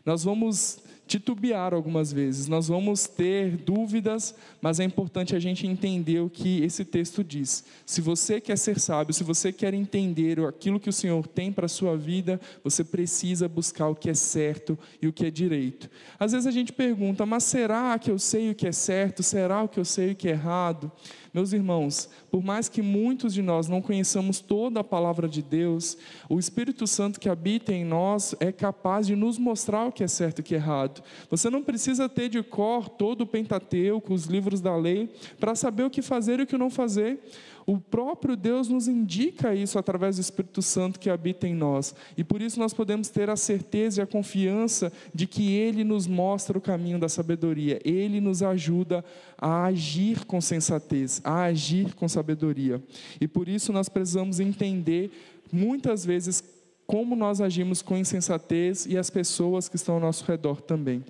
Nós 0.05 0.25
vamos 0.25 0.81
titubear 1.11 1.75
algumas 1.75 2.13
vezes, 2.13 2.47
nós 2.47 2.69
vamos 2.69 3.09
ter 3.09 3.57
dúvidas, 3.57 4.33
mas 4.63 4.79
é 4.79 4.85
importante 4.85 5.35
a 5.35 5.41
gente 5.41 5.67
entender 5.67 6.21
o 6.21 6.31
que 6.31 6.63
esse 6.63 6.85
texto 6.85 7.25
diz. 7.25 7.65
Se 7.85 8.01
você 8.01 8.41
quer 8.41 8.57
ser 8.57 8.79
sábio, 8.79 9.13
se 9.13 9.25
você 9.25 9.53
quer 9.53 9.75
entender 9.75 10.39
aquilo 10.39 10.79
que 10.79 10.89
o 10.89 10.93
Senhor 10.93 11.27
tem 11.27 11.51
para 11.51 11.67
a 11.67 11.69
sua 11.69 11.97
vida, 11.97 12.41
você 12.63 12.85
precisa 12.85 13.49
buscar 13.49 13.89
o 13.89 13.95
que 13.97 14.09
é 14.09 14.15
certo 14.15 14.79
e 15.03 15.09
o 15.09 15.13
que 15.13 15.27
é 15.27 15.31
direito. 15.33 15.91
Às 16.17 16.31
vezes 16.31 16.47
a 16.47 16.53
gente 16.53 16.73
pergunta, 16.73 17.27
mas 17.27 17.43
será 17.43 17.99
que 17.99 18.11
eu 18.11 18.19
sei 18.19 18.51
o 18.51 18.55
que 18.55 18.69
é 18.69 18.73
certo? 18.73 19.21
Será 19.21 19.67
que 19.67 19.81
eu 19.81 19.85
sei 19.85 20.13
o 20.13 20.15
que 20.15 20.29
é 20.29 20.33
errado? 20.33 20.93
Meus 21.33 21.53
irmãos, 21.53 22.09
por 22.29 22.43
mais 22.43 22.69
que 22.69 22.83
muitos 22.83 23.33
de 23.33 23.41
nós 23.41 23.69
não 23.69 23.81
conheçamos 23.81 24.41
toda 24.41 24.81
a 24.81 24.85
palavra 24.85 25.29
de 25.29 25.41
Deus, 25.41 25.97
o 26.29 26.41
Espírito 26.41 26.89
Santo 26.89 27.21
que 27.21 27.29
habita 27.29 27.73
em 27.73 27.85
nós 27.85 28.35
é 28.41 28.51
capaz 28.51 29.07
de 29.07 29.15
nos 29.15 29.39
mostrar 29.39 29.87
o 29.87 29.93
que 29.93 30.03
é 30.03 30.09
certo 30.09 30.39
e 30.39 30.41
o 30.41 30.45
que 30.45 30.55
é 30.55 30.59
errado. 30.59 31.03
Você 31.31 31.49
não 31.49 31.63
precisa 31.63 32.09
ter 32.09 32.29
de 32.29 32.43
cor 32.43 32.89
todo 32.89 33.21
o 33.21 33.27
Pentateuco, 33.27 34.13
os 34.13 34.25
livros 34.25 34.61
da 34.61 34.75
lei, 34.75 35.09
para 35.39 35.55
saber 35.55 35.85
o 35.85 35.91
que 35.91 36.03
fazer 36.03 36.41
e 36.41 36.43
o 36.43 36.47
que 36.47 36.59
não 36.59 36.69
fazer. 36.69 37.21
O 37.67 37.79
próprio 37.79 38.37
Deus 38.37 38.69
nos 38.69 38.89
indica 38.89 39.55
isso 39.55 39.79
através 39.79 40.17
do 40.17 40.21
Espírito 40.21 40.63
Santo 40.63 40.99
que 40.99 41.11
habita 41.11 41.47
em 41.47 41.55
nós. 41.55 41.95
E 42.17 42.25
por 42.25 42.43
isso 42.43 42.59
nós 42.59 42.73
podemos 42.73 43.09
ter 43.09 43.31
a 43.31 43.37
certeza 43.37 44.01
e 44.01 44.03
a 44.03 44.07
confiança 44.07 44.93
de 45.15 45.27
que 45.27 45.53
Ele 45.53 45.85
nos 45.85 46.07
mostra 46.07 46.57
o 46.57 46.61
caminho 46.61 46.99
da 46.99 47.09
sabedoria. 47.09 47.81
Ele 47.85 48.21
nos 48.21 48.43
ajuda 48.43 49.05
a 49.39 49.65
agir 49.65 50.25
com 50.25 50.41
sensatez, 50.41 51.21
a 51.25 51.43
agir 51.43 51.95
com 51.95 52.09
sabedoria. 52.09 52.83
E 53.21 53.29
por 53.29 53.49
isso 53.49 53.73
nós 53.73 53.89
precisamos 53.89 54.41
entender 54.41 55.11
muitas 55.53 56.05
vezes 56.05 56.43
como 56.87 57.15
nós 57.15 57.41
agimos 57.41 57.83
com 57.83 57.97
insensatez 57.97 58.85
e 58.85 58.99
as 58.99 59.11
pessoas 59.11 59.69
que 59.69 59.77
estão 59.77 59.95
ao 59.95 60.01
nosso 60.01 60.25
redor 60.25 60.61
também. 60.61 61.05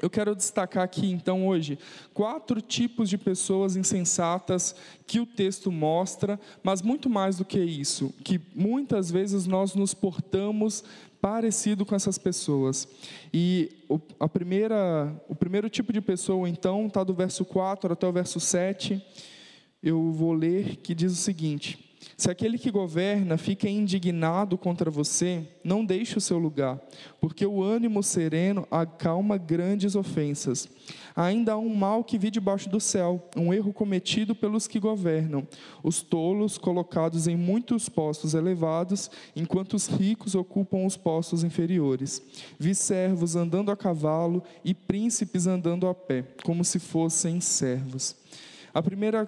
Eu 0.00 0.08
quero 0.08 0.34
destacar 0.34 0.84
aqui, 0.84 1.10
então, 1.10 1.46
hoje, 1.46 1.78
quatro 2.14 2.60
tipos 2.60 3.08
de 3.08 3.18
pessoas 3.18 3.76
insensatas 3.76 4.74
que 5.06 5.18
o 5.18 5.26
texto 5.26 5.72
mostra, 5.72 6.38
mas 6.62 6.82
muito 6.82 7.10
mais 7.10 7.36
do 7.36 7.44
que 7.44 7.58
isso, 7.58 8.12
que 8.22 8.40
muitas 8.54 9.10
vezes 9.10 9.46
nós 9.46 9.74
nos 9.74 9.94
portamos 9.94 10.84
parecido 11.20 11.84
com 11.84 11.94
essas 11.94 12.16
pessoas. 12.16 12.86
E 13.32 13.70
o, 13.88 13.98
a 14.20 14.28
primeira, 14.28 15.12
o 15.28 15.34
primeiro 15.34 15.68
tipo 15.68 15.92
de 15.92 16.00
pessoa, 16.00 16.48
então, 16.48 16.86
está 16.86 17.02
do 17.02 17.14
verso 17.14 17.44
4 17.44 17.92
até 17.92 18.06
o 18.06 18.12
verso 18.12 18.38
7. 18.38 19.04
Eu 19.82 20.12
vou 20.12 20.32
ler 20.32 20.76
que 20.76 20.94
diz 20.94 21.12
o 21.12 21.16
seguinte. 21.16 21.87
Se 22.18 22.28
aquele 22.28 22.58
que 22.58 22.72
governa 22.72 23.38
fica 23.38 23.68
indignado 23.68 24.58
contra 24.58 24.90
você, 24.90 25.46
não 25.62 25.84
deixe 25.84 26.18
o 26.18 26.20
seu 26.20 26.36
lugar, 26.36 26.76
porque 27.20 27.46
o 27.46 27.62
ânimo 27.62 28.02
sereno 28.02 28.66
acalma 28.72 29.38
grandes 29.38 29.94
ofensas. 29.94 30.68
Ainda 31.14 31.52
há 31.52 31.56
um 31.56 31.72
mal 31.72 32.02
que 32.02 32.18
vi 32.18 32.28
debaixo 32.28 32.68
do 32.68 32.80
céu, 32.80 33.30
um 33.36 33.54
erro 33.54 33.72
cometido 33.72 34.34
pelos 34.34 34.66
que 34.66 34.80
governam, 34.80 35.46
os 35.80 36.02
tolos 36.02 36.58
colocados 36.58 37.28
em 37.28 37.36
muitos 37.36 37.88
postos 37.88 38.34
elevados, 38.34 39.08
enquanto 39.36 39.74
os 39.74 39.86
ricos 39.86 40.34
ocupam 40.34 40.84
os 40.84 40.96
postos 40.96 41.44
inferiores. 41.44 42.20
Vi 42.58 42.74
servos 42.74 43.36
andando 43.36 43.70
a 43.70 43.76
cavalo 43.76 44.42
e 44.64 44.74
príncipes 44.74 45.46
andando 45.46 45.86
a 45.86 45.94
pé, 45.94 46.24
como 46.42 46.64
se 46.64 46.80
fossem 46.80 47.40
servos. 47.40 48.16
A 48.74 48.82
primeira 48.82 49.24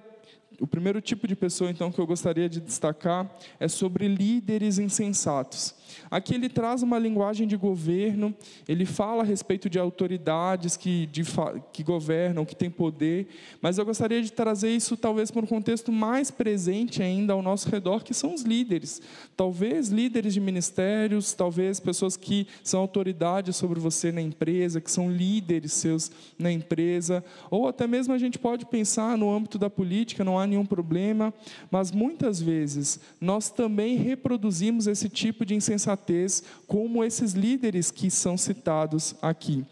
o 0.61 0.67
primeiro 0.67 1.01
tipo 1.01 1.27
de 1.27 1.35
pessoa, 1.35 1.71
então, 1.71 1.91
que 1.91 1.99
eu 1.99 2.05
gostaria 2.05 2.47
de 2.47 2.61
destacar 2.61 3.35
é 3.59 3.67
sobre 3.67 4.07
líderes 4.07 4.77
insensatos. 4.77 5.73
Aqui 6.09 6.35
ele 6.35 6.49
traz 6.49 6.83
uma 6.83 6.99
linguagem 6.99 7.47
de 7.47 7.55
governo, 7.55 8.33
ele 8.67 8.85
fala 8.85 9.23
a 9.23 9.25
respeito 9.25 9.69
de 9.69 9.79
autoridades 9.79 10.77
que, 10.77 11.05
de, 11.07 11.23
que 11.71 11.83
governam, 11.83 12.45
que 12.45 12.55
têm 12.55 12.69
poder, 12.69 13.27
mas 13.61 13.77
eu 13.77 13.85
gostaria 13.85 14.21
de 14.21 14.31
trazer 14.31 14.71
isso 14.75 14.97
talvez 14.97 15.31
para 15.31 15.43
um 15.43 15.47
contexto 15.47 15.91
mais 15.91 16.31
presente 16.31 17.01
ainda 17.01 17.33
ao 17.33 17.41
nosso 17.41 17.69
redor, 17.69 18.03
que 18.03 18.13
são 18.13 18.33
os 18.33 18.41
líderes. 18.41 19.01
Talvez 19.35 19.89
líderes 19.89 20.33
de 20.33 20.39
ministérios, 20.39 21.33
talvez 21.33 21.79
pessoas 21.79 22.17
que 22.17 22.47
são 22.63 22.79
autoridades 22.79 23.55
sobre 23.55 23.79
você 23.79 24.11
na 24.11 24.21
empresa, 24.21 24.81
que 24.81 24.91
são 24.91 25.11
líderes 25.11 25.73
seus 25.73 26.11
na 26.37 26.51
empresa, 26.51 27.23
ou 27.49 27.67
até 27.67 27.87
mesmo 27.87 28.13
a 28.13 28.17
gente 28.17 28.39
pode 28.39 28.65
pensar 28.65 29.17
no 29.17 29.31
âmbito 29.31 29.57
da 29.57 29.69
política, 29.69 30.23
não 30.23 30.39
há 30.39 30.45
nenhum 30.47 30.65
problema, 30.65 31.33
mas 31.69 31.91
muitas 31.91 32.41
vezes 32.41 32.99
nós 33.19 33.49
também 33.49 33.97
reproduzimos 33.97 34.87
esse 34.87 35.09
tipo 35.09 35.45
de 35.45 35.55
insensatez 35.81 36.43
como 36.67 37.03
esses 37.03 37.33
líderes 37.33 37.89
que 37.91 38.09
são 38.09 38.37
citados 38.37 39.15
aqui. 39.21 39.65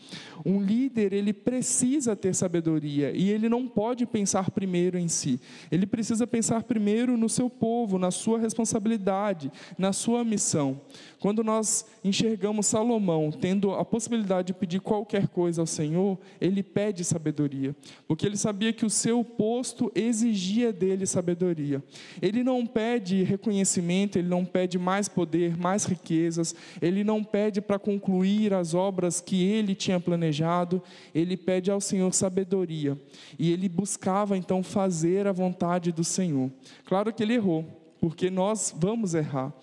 Um 0.46 0.62
líder, 0.62 1.12
ele 1.12 1.34
precisa 1.34 2.16
ter 2.16 2.34
sabedoria 2.34 3.12
e 3.12 3.30
ele 3.30 3.50
não 3.50 3.68
pode 3.68 4.06
pensar 4.06 4.50
primeiro 4.52 4.98
em 4.98 5.08
si. 5.08 5.40
Ele 5.70 5.86
precisa 5.86 6.26
pensar 6.26 6.64
primeiro 6.64 7.18
no 7.18 7.28
seu 7.28 7.50
povo, 7.50 8.00
na 8.00 8.10
sua 8.10 8.40
responsabilidade, 8.40 9.52
na 9.78 9.92
sua 9.92 10.24
missão. 10.24 10.80
Quando 11.20 11.44
nós 11.44 11.86
enxergamos 12.04 12.68
Salomão 12.68 13.32
tendo 13.32 13.74
a 13.74 13.84
possibilidade 13.84 14.48
de 14.48 14.54
pedir 14.54 14.80
qualquer 14.80 15.28
coisa 15.28 15.62
ao 15.62 15.68
Senhor, 15.68 16.18
ele 16.40 16.64
pede 16.64 17.04
sabedoria, 17.04 17.76
porque 18.08 18.26
ele 18.26 18.38
sabia 18.38 18.72
que 18.72 18.86
o 18.86 18.90
seu 18.90 19.24
posto 19.24 19.92
exigia 19.94 20.72
dele 20.72 21.06
sabedoria. 21.06 21.84
Ele 22.22 22.44
não 22.44 22.66
pede 22.66 23.24
reconhecimento, 23.24 24.18
ele 24.18 24.30
não 24.30 24.46
pede 24.46 24.80
mais 24.80 25.10
poder, 25.10 25.58
mais 25.58 25.86
riquezas, 26.00 26.56
ele 26.82 27.04
não 27.04 27.24
pede 27.24 27.62
para 27.62 27.78
concluir 27.78 28.54
as 28.54 28.74
obras 28.74 29.22
que 29.22 29.44
ele 29.44 29.76
tinha 29.76 30.00
planejado, 30.00 30.82
ele 31.14 31.38
pede 31.38 31.70
ao 31.70 31.82
Senhor 31.82 32.14
sabedoria. 32.14 33.00
E 33.38 33.52
ele 33.52 33.70
buscava 33.70 34.38
então 34.38 34.64
fazer 34.64 35.28
a 35.28 35.32
vontade 35.32 35.92
do 35.92 36.04
Senhor. 36.04 36.52
Claro 36.86 37.14
que 37.14 37.24
ele 37.24 37.36
errou, 37.36 37.66
porque 38.00 38.30
nós 38.30 38.74
vamos 38.76 39.14
errar 39.14 39.54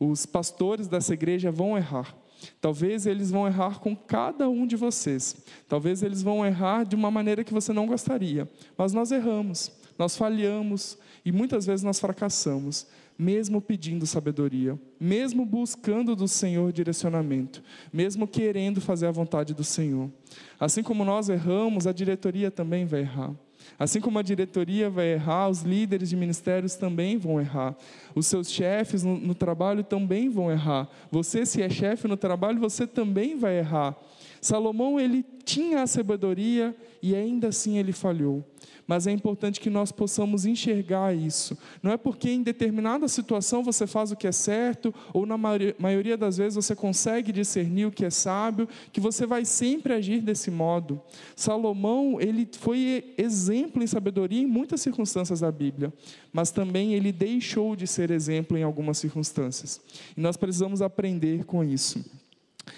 os 0.00 0.24
pastores 0.24 0.88
dessa 0.88 1.12
igreja 1.12 1.52
vão 1.52 1.76
errar. 1.76 2.16
Talvez 2.58 3.04
eles 3.04 3.30
vão 3.30 3.46
errar 3.46 3.80
com 3.80 3.94
cada 3.94 4.48
um 4.48 4.66
de 4.66 4.74
vocês. 4.74 5.36
Talvez 5.68 6.02
eles 6.02 6.22
vão 6.22 6.44
errar 6.44 6.84
de 6.84 6.96
uma 6.96 7.10
maneira 7.10 7.44
que 7.44 7.52
você 7.52 7.70
não 7.70 7.86
gostaria. 7.86 8.48
Mas 8.78 8.94
nós 8.94 9.12
erramos, 9.12 9.70
nós 9.98 10.16
falhamos 10.16 10.96
e 11.22 11.30
muitas 11.30 11.66
vezes 11.66 11.84
nós 11.84 12.00
fracassamos, 12.00 12.86
mesmo 13.20 13.60
pedindo 13.60 14.06
sabedoria, 14.06 14.78
mesmo 14.98 15.44
buscando 15.44 16.16
do 16.16 16.26
Senhor 16.26 16.72
direcionamento, 16.72 17.62
mesmo 17.92 18.26
querendo 18.26 18.80
fazer 18.80 19.06
a 19.06 19.10
vontade 19.10 19.52
do 19.52 19.62
Senhor. 19.62 20.10
Assim 20.58 20.82
como 20.82 21.04
nós 21.04 21.28
erramos, 21.28 21.86
a 21.86 21.92
diretoria 21.92 22.50
também 22.50 22.86
vai 22.86 23.00
errar. 23.00 23.34
Assim 23.78 24.00
como 24.00 24.18
a 24.18 24.22
diretoria 24.22 24.88
vai 24.88 25.12
errar, 25.12 25.50
os 25.50 25.60
líderes 25.60 26.08
de 26.08 26.16
ministérios 26.16 26.76
também 26.76 27.18
vão 27.18 27.38
errar. 27.38 27.76
Os 28.14 28.26
seus 28.26 28.50
chefes 28.50 29.02
no, 29.02 29.18
no 29.18 29.34
trabalho 29.34 29.84
também 29.84 30.30
vão 30.30 30.50
errar. 30.50 30.88
Você, 31.10 31.44
se 31.44 31.60
é 31.60 31.68
chefe 31.68 32.08
no 32.08 32.16
trabalho, 32.16 32.58
você 32.58 32.86
também 32.86 33.36
vai 33.36 33.58
errar. 33.58 33.96
Salomão, 34.40 34.98
ele 34.98 35.24
tinha 35.44 35.82
a 35.82 35.86
sabedoria 35.86 36.74
e 37.02 37.14
ainda 37.14 37.48
assim 37.48 37.78
ele 37.78 37.92
falhou 37.92 38.44
mas 38.90 39.06
é 39.06 39.12
importante 39.12 39.60
que 39.60 39.70
nós 39.70 39.92
possamos 39.92 40.44
enxergar 40.44 41.14
isso. 41.14 41.56
Não 41.80 41.92
é 41.92 41.96
porque 41.96 42.28
em 42.28 42.42
determinada 42.42 43.06
situação 43.06 43.62
você 43.62 43.86
faz 43.86 44.10
o 44.10 44.16
que 44.16 44.26
é 44.26 44.32
certo, 44.32 44.92
ou 45.14 45.24
na 45.24 45.38
maioria 45.38 46.16
das 46.16 46.38
vezes 46.38 46.56
você 46.56 46.74
consegue 46.74 47.30
discernir 47.30 47.86
o 47.86 47.92
que 47.92 48.04
é 48.04 48.10
sábio, 48.10 48.68
que 48.92 49.00
você 49.00 49.26
vai 49.26 49.44
sempre 49.44 49.92
agir 49.92 50.20
desse 50.20 50.50
modo. 50.50 51.00
Salomão, 51.36 52.20
ele 52.20 52.48
foi 52.58 53.14
exemplo 53.16 53.80
em 53.80 53.86
sabedoria 53.86 54.42
em 54.42 54.46
muitas 54.46 54.80
circunstâncias 54.80 55.38
da 55.38 55.52
Bíblia, 55.52 55.92
mas 56.32 56.50
também 56.50 56.92
ele 56.92 57.12
deixou 57.12 57.76
de 57.76 57.86
ser 57.86 58.10
exemplo 58.10 58.58
em 58.58 58.64
algumas 58.64 58.98
circunstâncias. 58.98 59.80
E 60.16 60.20
nós 60.20 60.36
precisamos 60.36 60.82
aprender 60.82 61.44
com 61.44 61.62
isso. 61.62 62.04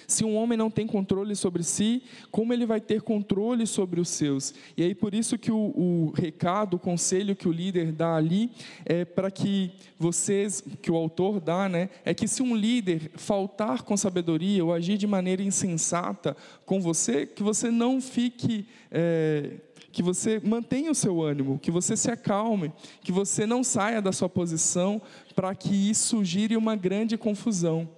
Se 0.06 0.24
um 0.24 0.36
homem 0.36 0.56
não 0.56 0.70
tem 0.70 0.86
controle 0.86 1.34
sobre 1.34 1.62
si, 1.62 2.02
como 2.30 2.52
ele 2.52 2.66
vai 2.66 2.80
ter 2.80 3.02
controle 3.02 3.66
sobre 3.66 4.00
os 4.00 4.08
seus? 4.08 4.54
E 4.76 4.82
aí 4.82 4.94
por 4.94 5.14
isso 5.14 5.38
que 5.38 5.50
o, 5.50 5.56
o 5.56 6.12
recado, 6.16 6.74
o 6.74 6.78
conselho 6.78 7.36
que 7.36 7.48
o 7.48 7.52
líder 7.52 7.92
dá 7.92 8.14
ali 8.14 8.50
é 8.84 9.04
para 9.04 9.30
que 9.30 9.72
vocês, 9.98 10.62
que 10.80 10.90
o 10.90 10.96
autor 10.96 11.40
dá, 11.40 11.68
né, 11.68 11.88
é 12.04 12.12
que 12.12 12.26
se 12.26 12.42
um 12.42 12.54
líder 12.56 13.10
faltar 13.14 13.82
com 13.82 13.96
sabedoria 13.96 14.64
ou 14.64 14.72
agir 14.72 14.96
de 14.96 15.06
maneira 15.06 15.42
insensata 15.42 16.36
com 16.64 16.80
você, 16.80 17.26
que 17.26 17.42
você 17.42 17.70
não 17.70 18.00
fique 18.00 18.66
é, 18.90 19.58
que 19.92 20.02
você 20.02 20.40
mantenha 20.42 20.90
o 20.90 20.94
seu 20.94 21.22
ânimo, 21.22 21.58
que 21.58 21.70
você 21.70 21.96
se 21.96 22.10
acalme, 22.10 22.72
que 23.02 23.12
você 23.12 23.44
não 23.44 23.62
saia 23.62 24.00
da 24.00 24.10
sua 24.10 24.28
posição 24.28 25.00
para 25.36 25.54
que 25.54 25.90
isso 25.90 26.24
gire 26.24 26.56
uma 26.56 26.74
grande 26.74 27.18
confusão. 27.18 27.88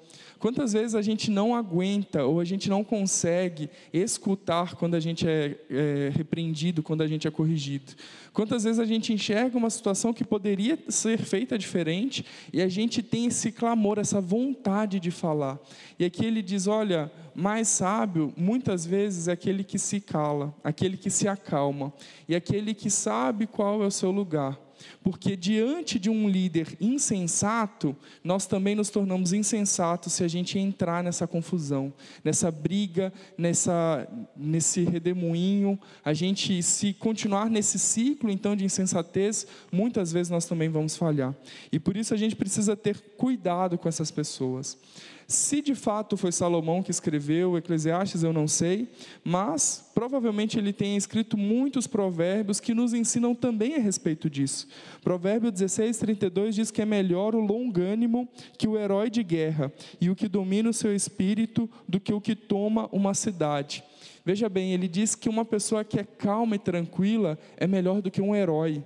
Quantas 0.44 0.74
vezes 0.74 0.94
a 0.94 1.00
gente 1.00 1.30
não 1.30 1.54
aguenta 1.54 2.26
ou 2.26 2.38
a 2.38 2.44
gente 2.44 2.68
não 2.68 2.84
consegue 2.84 3.70
escutar 3.90 4.74
quando 4.74 4.94
a 4.94 5.00
gente 5.00 5.26
é, 5.26 5.56
é 5.70 6.12
repreendido, 6.14 6.82
quando 6.82 7.00
a 7.00 7.06
gente 7.06 7.26
é 7.26 7.30
corrigido? 7.30 7.94
Quantas 8.30 8.64
vezes 8.64 8.78
a 8.78 8.84
gente 8.84 9.10
enxerga 9.10 9.56
uma 9.56 9.70
situação 9.70 10.12
que 10.12 10.22
poderia 10.22 10.78
ser 10.90 11.16
feita 11.16 11.56
diferente 11.56 12.26
e 12.52 12.60
a 12.60 12.68
gente 12.68 13.02
tem 13.02 13.24
esse 13.24 13.50
clamor, 13.50 13.98
essa 13.98 14.20
vontade 14.20 15.00
de 15.00 15.10
falar? 15.10 15.58
E 15.98 16.04
aqui 16.04 16.26
ele 16.26 16.42
diz: 16.42 16.66
olha, 16.66 17.10
mais 17.34 17.68
sábio 17.68 18.30
muitas 18.36 18.84
vezes 18.84 19.28
é 19.28 19.32
aquele 19.32 19.64
que 19.64 19.78
se 19.78 19.98
cala, 19.98 20.54
aquele 20.62 20.98
que 20.98 21.08
se 21.08 21.26
acalma 21.26 21.90
e 22.28 22.36
aquele 22.36 22.74
que 22.74 22.90
sabe 22.90 23.46
qual 23.46 23.82
é 23.82 23.86
o 23.86 23.90
seu 23.90 24.10
lugar. 24.10 24.60
Porque 25.02 25.36
diante 25.36 25.98
de 25.98 26.08
um 26.08 26.28
líder 26.28 26.76
insensato, 26.80 27.94
nós 28.22 28.46
também 28.46 28.74
nos 28.74 28.90
tornamos 28.90 29.32
insensatos 29.32 30.12
se 30.14 30.24
a 30.24 30.28
gente 30.28 30.58
entrar 30.58 31.02
nessa 31.02 31.26
confusão, 31.26 31.92
nessa 32.22 32.50
briga, 32.50 33.12
nessa, 33.36 34.08
nesse 34.36 34.84
redemoinho. 34.84 35.78
A 36.04 36.12
gente, 36.12 36.62
se 36.62 36.92
continuar 36.92 37.50
nesse 37.50 37.78
ciclo 37.78 38.30
então 38.30 38.56
de 38.56 38.64
insensatez, 38.64 39.46
muitas 39.70 40.12
vezes 40.12 40.30
nós 40.30 40.46
também 40.46 40.68
vamos 40.68 40.96
falhar. 40.96 41.34
E 41.70 41.78
por 41.78 41.96
isso 41.96 42.14
a 42.14 42.16
gente 42.16 42.36
precisa 42.36 42.76
ter 42.76 42.98
cuidado 43.16 43.76
com 43.76 43.88
essas 43.88 44.10
pessoas. 44.10 44.78
Se 45.26 45.62
de 45.62 45.74
fato 45.74 46.16
foi 46.16 46.30
Salomão 46.30 46.82
que 46.82 46.90
escreveu 46.90 47.56
Eclesiastes, 47.56 48.22
eu 48.22 48.32
não 48.32 48.46
sei, 48.46 48.88
mas 49.24 49.90
provavelmente 49.94 50.58
ele 50.58 50.72
tem 50.72 50.96
escrito 50.96 51.36
muitos 51.36 51.86
provérbios 51.86 52.60
que 52.60 52.74
nos 52.74 52.92
ensinam 52.92 53.34
também 53.34 53.74
a 53.74 53.78
respeito 53.78 54.28
disso. 54.28 54.68
Provérbio 55.02 55.50
16, 55.50 55.96
32 55.98 56.54
diz 56.54 56.70
que 56.70 56.82
é 56.82 56.84
melhor 56.84 57.34
o 57.34 57.40
longânimo 57.40 58.28
que 58.58 58.68
o 58.68 58.78
herói 58.78 59.08
de 59.08 59.22
guerra, 59.22 59.72
e 60.00 60.10
o 60.10 60.16
que 60.16 60.28
domina 60.28 60.68
o 60.68 60.74
seu 60.74 60.94
espírito 60.94 61.68
do 61.88 61.98
que 61.98 62.12
o 62.12 62.20
que 62.20 62.36
toma 62.36 62.88
uma 62.92 63.14
cidade. 63.14 63.82
Veja 64.24 64.48
bem, 64.48 64.72
ele 64.72 64.88
diz 64.88 65.14
que 65.14 65.28
uma 65.28 65.44
pessoa 65.44 65.84
que 65.84 65.98
é 65.98 66.04
calma 66.04 66.56
e 66.56 66.58
tranquila 66.58 67.38
é 67.56 67.66
melhor 67.66 68.02
do 68.02 68.10
que 68.10 68.20
um 68.20 68.34
herói. 68.34 68.82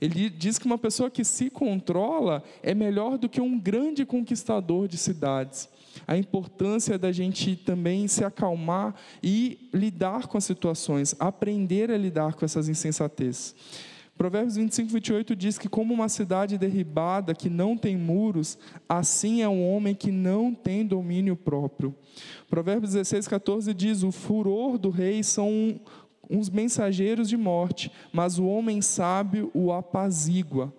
Ele 0.00 0.28
diz 0.28 0.58
que 0.58 0.66
uma 0.66 0.78
pessoa 0.78 1.10
que 1.10 1.24
se 1.24 1.48
controla 1.48 2.42
é 2.62 2.74
melhor 2.74 3.16
do 3.16 3.28
que 3.28 3.40
um 3.40 3.58
grande 3.58 4.04
conquistador 4.04 4.86
de 4.86 4.98
cidades. 4.98 5.68
A 6.06 6.16
importância 6.16 6.98
da 6.98 7.10
gente 7.10 7.56
também 7.56 8.06
se 8.06 8.24
acalmar 8.24 8.94
e 9.22 9.68
lidar 9.72 10.26
com 10.26 10.38
as 10.38 10.44
situações, 10.44 11.14
aprender 11.18 11.90
a 11.90 11.96
lidar 11.96 12.34
com 12.34 12.44
essas 12.44 12.68
insensatezes. 12.68 13.54
Provérbios 14.16 14.56
25, 14.56 14.90
28 14.90 15.36
diz 15.36 15.58
que, 15.58 15.68
como 15.68 15.92
uma 15.92 16.08
cidade 16.08 16.56
derribada 16.56 17.34
que 17.34 17.50
não 17.50 17.76
tem 17.76 17.96
muros, 17.96 18.58
assim 18.88 19.42
é 19.42 19.48
um 19.48 19.68
homem 19.68 19.94
que 19.94 20.10
não 20.10 20.54
tem 20.54 20.86
domínio 20.86 21.36
próprio. 21.36 21.94
Provérbios 22.48 22.92
16, 22.92 23.28
14 23.28 23.74
diz: 23.74 24.02
O 24.02 24.10
furor 24.10 24.78
do 24.78 24.88
rei 24.88 25.22
são 25.22 25.78
uns 26.30 26.48
mensageiros 26.48 27.28
de 27.28 27.36
morte, 27.36 27.92
mas 28.10 28.38
o 28.38 28.46
homem 28.46 28.80
sábio 28.80 29.50
o 29.52 29.70
apazigua. 29.70 30.72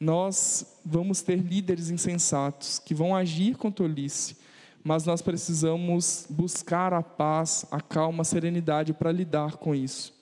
Nós 0.00 0.64
vamos 0.82 1.20
ter 1.20 1.36
líderes 1.36 1.90
insensatos 1.90 2.78
que 2.78 2.94
vão 2.94 3.14
agir 3.14 3.54
com 3.58 3.70
tolice, 3.70 4.34
mas 4.82 5.04
nós 5.04 5.20
precisamos 5.20 6.26
buscar 6.30 6.94
a 6.94 7.02
paz, 7.02 7.66
a 7.70 7.82
calma, 7.82 8.22
a 8.22 8.24
serenidade 8.24 8.94
para 8.94 9.12
lidar 9.12 9.56
com 9.56 9.74
isso. 9.74 10.14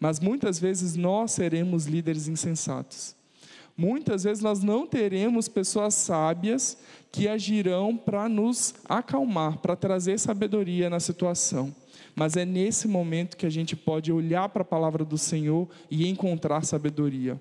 Mas 0.00 0.18
muitas 0.18 0.58
vezes 0.58 0.96
nós 0.96 1.30
seremos 1.30 1.86
líderes 1.86 2.26
insensatos. 2.26 3.14
Muitas 3.76 4.24
vezes 4.24 4.42
nós 4.42 4.64
não 4.64 4.84
teremos 4.84 5.46
pessoas 5.46 5.94
sábias 5.94 6.76
que 7.12 7.28
agirão 7.28 7.96
para 7.96 8.28
nos 8.28 8.74
acalmar, 8.84 9.58
para 9.58 9.76
trazer 9.76 10.18
sabedoria 10.18 10.90
na 10.90 10.98
situação. 10.98 11.72
Mas 12.16 12.36
é 12.36 12.44
nesse 12.44 12.88
momento 12.88 13.36
que 13.36 13.46
a 13.46 13.50
gente 13.50 13.76
pode 13.76 14.10
olhar 14.10 14.48
para 14.48 14.62
a 14.62 14.64
palavra 14.64 15.04
do 15.04 15.16
Senhor 15.16 15.68
e 15.88 16.08
encontrar 16.08 16.64
sabedoria. 16.64 17.38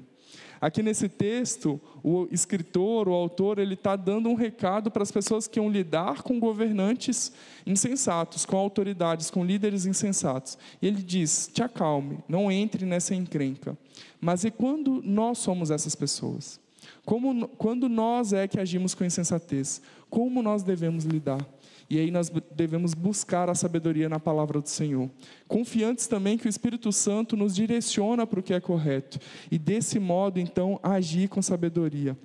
Aqui 0.62 0.84
nesse 0.84 1.08
texto, 1.08 1.80
o 2.04 2.28
escritor, 2.32 3.08
o 3.08 3.14
autor, 3.14 3.60
ele 3.60 3.76
está 3.76 3.96
dando 3.96 4.28
um 4.28 4.36
recado 4.36 4.92
para 4.92 5.04
as 5.04 5.12
pessoas 5.12 5.48
que 5.48 5.60
vão 5.60 5.70
lidar 5.70 6.22
com 6.22 6.40
governantes 6.40 7.32
insensatos, 7.66 8.46
com 8.46 8.58
autoridades, 8.58 9.32
com 9.32 9.46
líderes 9.46 9.86
insensatos. 9.86 10.58
Ele 10.82 11.02
diz: 11.02 11.50
te 11.54 11.64
acalme, 11.64 12.20
não 12.28 12.52
entre 12.52 12.86
nessa 12.86 13.16
encrenca. 13.16 13.78
Mas 14.20 14.44
e 14.44 14.52
quando 14.52 15.02
nós 15.04 15.38
somos 15.38 15.72
essas 15.72 15.96
pessoas? 15.96 16.60
Como, 17.06 17.48
quando 17.50 17.88
nós 17.88 18.34
é 18.34 18.48
que 18.48 18.60
agimos 18.60 18.94
com 18.94 19.04
insensatez? 19.04 19.82
Como 20.10 20.42
nós 20.42 20.64
devemos 20.64 21.06
lidar? 21.06 21.46
E 21.90 21.98
aí 21.98 22.12
nós 22.12 22.32
devemos 22.56 22.94
buscar 22.94 23.50
a 23.50 23.56
sabedoria 23.56 24.08
na 24.08 24.20
palavra 24.20 24.62
do 24.62 24.70
Senhor. 24.70 25.10
Confiantes 25.48 26.06
também 26.06 26.38
que 26.38 26.46
o 26.46 26.50
Espírito 26.50 26.92
Santo 26.92 27.36
nos 27.36 27.56
direciona 27.56 28.28
para 28.28 28.40
o 28.40 28.44
que 28.44 28.54
é 28.54 28.60
correto. 28.60 29.20
E 29.50 29.58
desse 29.58 30.00
modo, 30.00 30.40
então, 30.40 30.80
agir 30.84 31.28
com 31.28 31.42
sabedoria. 31.42 32.16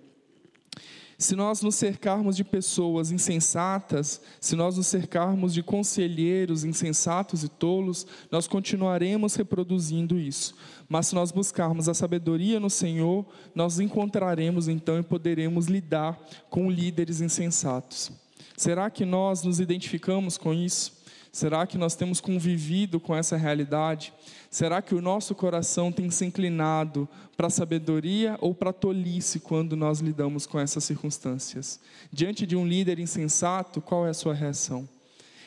Se 1.16 1.35
nós 1.35 1.62
nos 1.62 1.76
cercarmos 1.76 2.37
de 2.37 2.44
pessoas 2.44 3.11
insensatas, 3.11 4.21
se 4.40 4.54
nós 4.56 4.76
nos 4.76 4.87
cercarmos 4.87 5.54
de 5.54 5.62
conselheiros 5.62 6.64
insensatos 6.64 7.44
e 7.44 7.49
tolos, 7.49 8.06
nós 8.30 8.47
continuaremos 8.47 9.35
reproduzindo 9.35 10.18
isso. 10.18 10.54
Mas 10.88 11.06
se 11.06 11.14
nós 11.14 11.30
buscarmos 11.30 11.88
a 11.88 11.94
sabedoria 11.94 12.61
no 12.61 12.68
Senhor, 12.68 13.25
nós 13.54 13.78
encontraremos 13.78 14.68
então 14.68 14.99
e 14.99 15.02
poderemos 15.02 15.66
lidar 15.66 16.21
com 16.50 16.71
líderes 16.71 17.21
insensatos. 17.21 18.24
Será 18.56 18.88
que 18.88 19.04
nós 19.04 19.42
nos 19.42 19.61
identificamos 19.61 20.38
com 20.38 20.54
isso? 20.54 20.92
Será 21.32 21.66
que 21.66 21.76
nós 21.76 21.96
temos 21.96 22.20
convivido 22.20 23.00
com 23.00 23.14
essa 23.14 23.37
realidade? 23.37 24.12
Será 24.49 24.80
que 24.80 24.94
o 24.94 25.02
nosso 25.02 25.34
coração 25.34 25.90
tem 25.90 26.08
se 26.08 26.25
inclinado 26.25 27.08
para 27.37 27.49
a 27.49 27.50
sabedoria 27.50 28.38
ou 28.40 28.54
para 28.54 28.70
a 28.70 28.73
tolice 28.73 29.40
quando 29.40 29.75
nós 29.75 29.99
lidamos 29.99 30.46
com 30.46 30.61
essas 30.61 30.84
circunstâncias? 30.84 31.80
Diante 32.12 32.46
de 32.46 32.54
um 32.54 32.64
líder 32.64 33.00
insensato, 33.00 33.80
qual 33.80 34.06
é 34.06 34.11
a 34.11 34.14
sua 34.14 34.32
reação? 34.32 34.88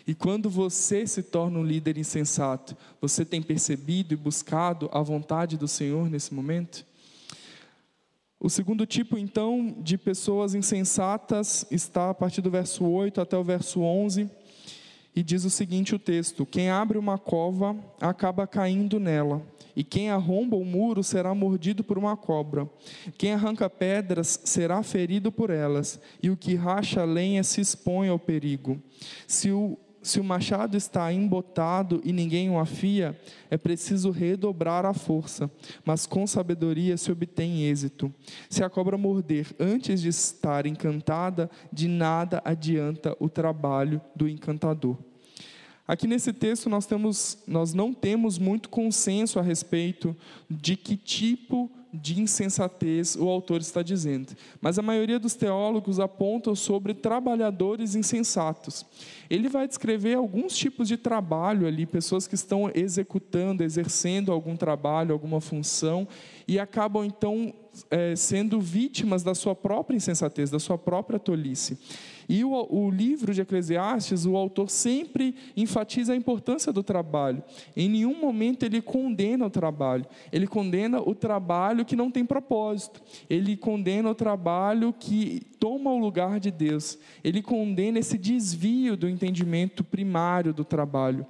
E 0.05 0.13
quando 0.13 0.49
você 0.49 1.07
se 1.07 1.23
torna 1.23 1.59
um 1.59 1.63
líder 1.63 1.97
insensato, 1.97 2.75
você 2.99 3.23
tem 3.23 3.41
percebido 3.41 4.13
e 4.13 4.17
buscado 4.17 4.89
a 4.91 5.01
vontade 5.01 5.55
do 5.55 5.69
Senhor 5.69 6.09
nesse 6.09 6.33
momento? 6.33 6.85
O 8.39 8.49
segundo 8.49 8.85
tipo, 8.85 9.17
então, 9.17 9.75
de 9.79 9.97
pessoas 9.97 10.53
insensatas 10.53 11.65
está 11.71 12.11
a 12.11 12.13
partir 12.13 12.39
do 12.39 12.51
verso 12.51 12.85
8 12.85 13.19
até 13.19 13.35
o 13.35 13.43
verso 13.43 13.81
11, 13.81 14.29
e 15.15 15.23
diz 15.23 15.43
o 15.43 15.49
seguinte: 15.49 15.95
o 15.95 15.99
texto: 15.99 16.45
Quem 16.45 16.69
abre 16.69 16.99
uma 16.99 17.17
cova 17.17 17.75
acaba 17.99 18.45
caindo 18.45 18.99
nela, 18.99 19.41
e 19.75 19.83
quem 19.83 20.11
arromba 20.11 20.55
o 20.55 20.63
muro 20.63 21.03
será 21.03 21.33
mordido 21.33 21.83
por 21.83 21.97
uma 21.97 22.15
cobra. 22.15 22.69
Quem 23.17 23.33
arranca 23.33 23.67
pedras 23.67 24.39
será 24.43 24.83
ferido 24.83 25.31
por 25.31 25.49
elas, 25.49 25.99
e 26.21 26.29
o 26.29 26.37
que 26.37 26.53
racha 26.53 27.03
lenha 27.03 27.43
se 27.43 27.59
expõe 27.59 28.07
ao 28.07 28.19
perigo. 28.19 28.79
Se 29.25 29.51
o 29.51 29.79
se 30.07 30.19
o 30.19 30.23
machado 30.23 30.77
está 30.77 31.11
embotado 31.11 32.01
e 32.03 32.13
ninguém 32.13 32.49
o 32.49 32.57
afia, 32.57 33.19
é 33.49 33.57
preciso 33.57 34.09
redobrar 34.09 34.85
a 34.85 34.93
força, 34.93 35.51
mas 35.83 36.05
com 36.05 36.25
sabedoria 36.25 36.95
se 36.97 37.11
obtém 37.11 37.63
êxito. 37.63 38.13
Se 38.49 38.63
a 38.63 38.69
cobra 38.69 38.97
morder 38.97 39.47
antes 39.59 40.01
de 40.01 40.07
estar 40.07 40.65
encantada, 40.65 41.49
de 41.71 41.87
nada 41.87 42.41
adianta 42.45 43.15
o 43.19 43.27
trabalho 43.27 44.01
do 44.15 44.29
encantador. 44.29 44.97
Aqui 45.87 46.07
nesse 46.07 46.33
texto 46.33 46.69
nós, 46.69 46.85
temos, 46.85 47.37
nós 47.47 47.73
não 47.73 47.93
temos 47.93 48.37
muito 48.37 48.69
consenso 48.69 49.39
a 49.39 49.41
respeito 49.41 50.15
de 50.49 50.75
que 50.75 50.97
tipo 50.97 51.71
de 52.01 52.21
insensatez 52.21 53.15
o 53.15 53.27
autor 53.27 53.61
está 53.61 53.81
dizendo. 53.81 54.35
Mas 54.61 54.77
a 54.79 54.81
maioria 54.81 55.19
dos 55.19 55.35
teólogos 55.35 55.99
apontam 55.99 56.55
sobre 56.55 56.93
trabalhadores 56.93 57.95
insensatos. 57.95 58.85
Ele 59.29 59.49
vai 59.49 59.67
descrever 59.67 60.15
alguns 60.15 60.55
tipos 60.55 60.87
de 60.87 60.97
trabalho 60.97 61.67
ali, 61.67 61.85
pessoas 61.85 62.27
que 62.27 62.35
estão 62.35 62.71
executando, 62.73 63.63
exercendo 63.63 64.31
algum 64.31 64.55
trabalho, 64.55 65.13
alguma 65.13 65.41
função, 65.41 66.07
e 66.47 66.59
acabam 66.59 67.03
então 67.03 67.53
é, 67.91 68.15
sendo 68.15 68.59
vítimas 68.59 69.23
da 69.23 69.35
sua 69.35 69.55
própria 69.55 69.95
insensatez, 69.95 70.49
da 70.49 70.59
sua 70.59 70.77
própria 70.77 71.19
tolice. 71.19 71.77
E 72.29 72.43
o, 72.43 72.51
o, 72.69 72.89
livro 72.89 73.33
de 73.33 73.41
Eclesiastes, 73.41 74.25
o 74.25 74.35
autor 74.35 74.69
sempre 74.69 75.35
enfatiza 75.55 76.13
a 76.13 76.15
importância 76.15 76.73
do 76.73 76.83
trabalho. 76.83 77.41
Em 77.75 77.87
nenhum 77.87 78.19
momento 78.19 78.63
ele 78.63 78.81
condena 78.81 79.45
o 79.45 79.49
trabalho. 79.49 80.05
Ele 80.31 80.45
condena 80.45 80.99
o 80.99 81.15
trabalho 81.15 81.85
que 81.85 81.95
não 81.95 82.11
tem 82.11 82.25
propósito. 82.25 83.01
Ele 83.29 83.55
condena 83.55 84.09
o 84.09 84.15
trabalho 84.15 84.93
que 84.93 85.41
toma 85.57 85.91
o 85.91 85.97
lugar 85.97 86.39
de 86.39 86.51
Deus. 86.51 86.99
Ele 87.23 87.41
condena 87.41 87.99
esse 87.99 88.17
desvio 88.17 88.97
do 88.97 89.07
entendimento 89.07 89.83
primário 89.83 90.53
do 90.53 90.65
trabalho. 90.65 91.25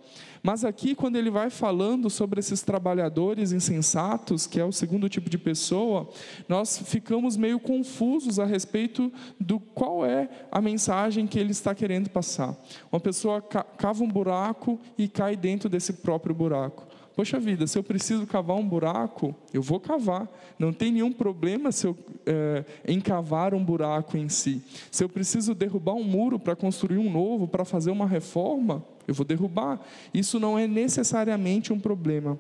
Mas 0.48 0.64
aqui, 0.64 0.96
quando 0.96 1.18
ele 1.18 1.30
vai 1.30 1.50
falando 1.50 2.10
sobre 2.10 2.40
esses 2.40 2.62
trabalhadores 2.62 3.52
insensatos, 3.52 4.48
que 4.48 4.62
é 4.62 4.64
o 4.64 4.72
segundo 4.72 5.10
tipo 5.10 5.30
de 5.30 5.38
pessoa, 5.38 6.10
nós 6.48 6.78
ficamos 6.86 7.36
meio 7.36 7.60
confusos 7.60 8.40
a 8.40 8.46
respeito 8.46 9.12
do 9.38 9.60
qual 9.60 10.06
é 10.06 10.30
a 10.50 10.62
mensagem 10.62 11.28
que 11.28 11.38
ele 11.38 11.52
está 11.52 11.76
querendo 11.76 12.10
passar. 12.10 12.56
Uma 12.90 13.02
pessoa 13.02 13.42
cava 13.42 14.02
um 14.02 14.08
buraco 14.08 14.80
e 14.98 15.10
cai 15.10 15.36
dentro 15.36 15.68
desse 15.68 15.92
próprio 15.92 16.34
buraco. 16.34 16.88
Poxa 17.18 17.40
vida, 17.40 17.66
se 17.66 17.76
eu 17.76 17.82
preciso 17.82 18.28
cavar 18.28 18.56
um 18.58 18.70
buraco, 18.70 19.34
eu 19.52 19.60
vou 19.60 19.80
cavar. 19.80 20.30
Não 20.60 20.72
tem 20.72 20.92
nenhum 20.92 21.12
problema 21.12 21.72
se 21.72 21.88
eu 21.88 21.98
é, 22.24 22.64
encavar 22.88 23.56
um 23.56 23.66
buraco 23.66 24.16
em 24.16 24.30
si. 24.30 24.62
Se 24.92 25.04
eu 25.04 25.10
preciso 25.10 25.56
derrubar 25.56 25.96
um 25.96 26.04
muro 26.04 26.38
para 26.38 26.56
construir 26.56 27.00
um 27.00 27.12
novo, 27.12 27.48
para 27.48 27.66
fazer 27.66 27.90
uma 27.90 28.06
reforma, 28.06 28.86
eu 29.08 29.16
vou 29.16 29.26
derrubar. 29.26 29.82
Isso 30.14 30.40
não 30.40 30.60
é 30.60 30.68
necessariamente 30.68 31.74
um 31.74 31.80
problema. 31.80 32.38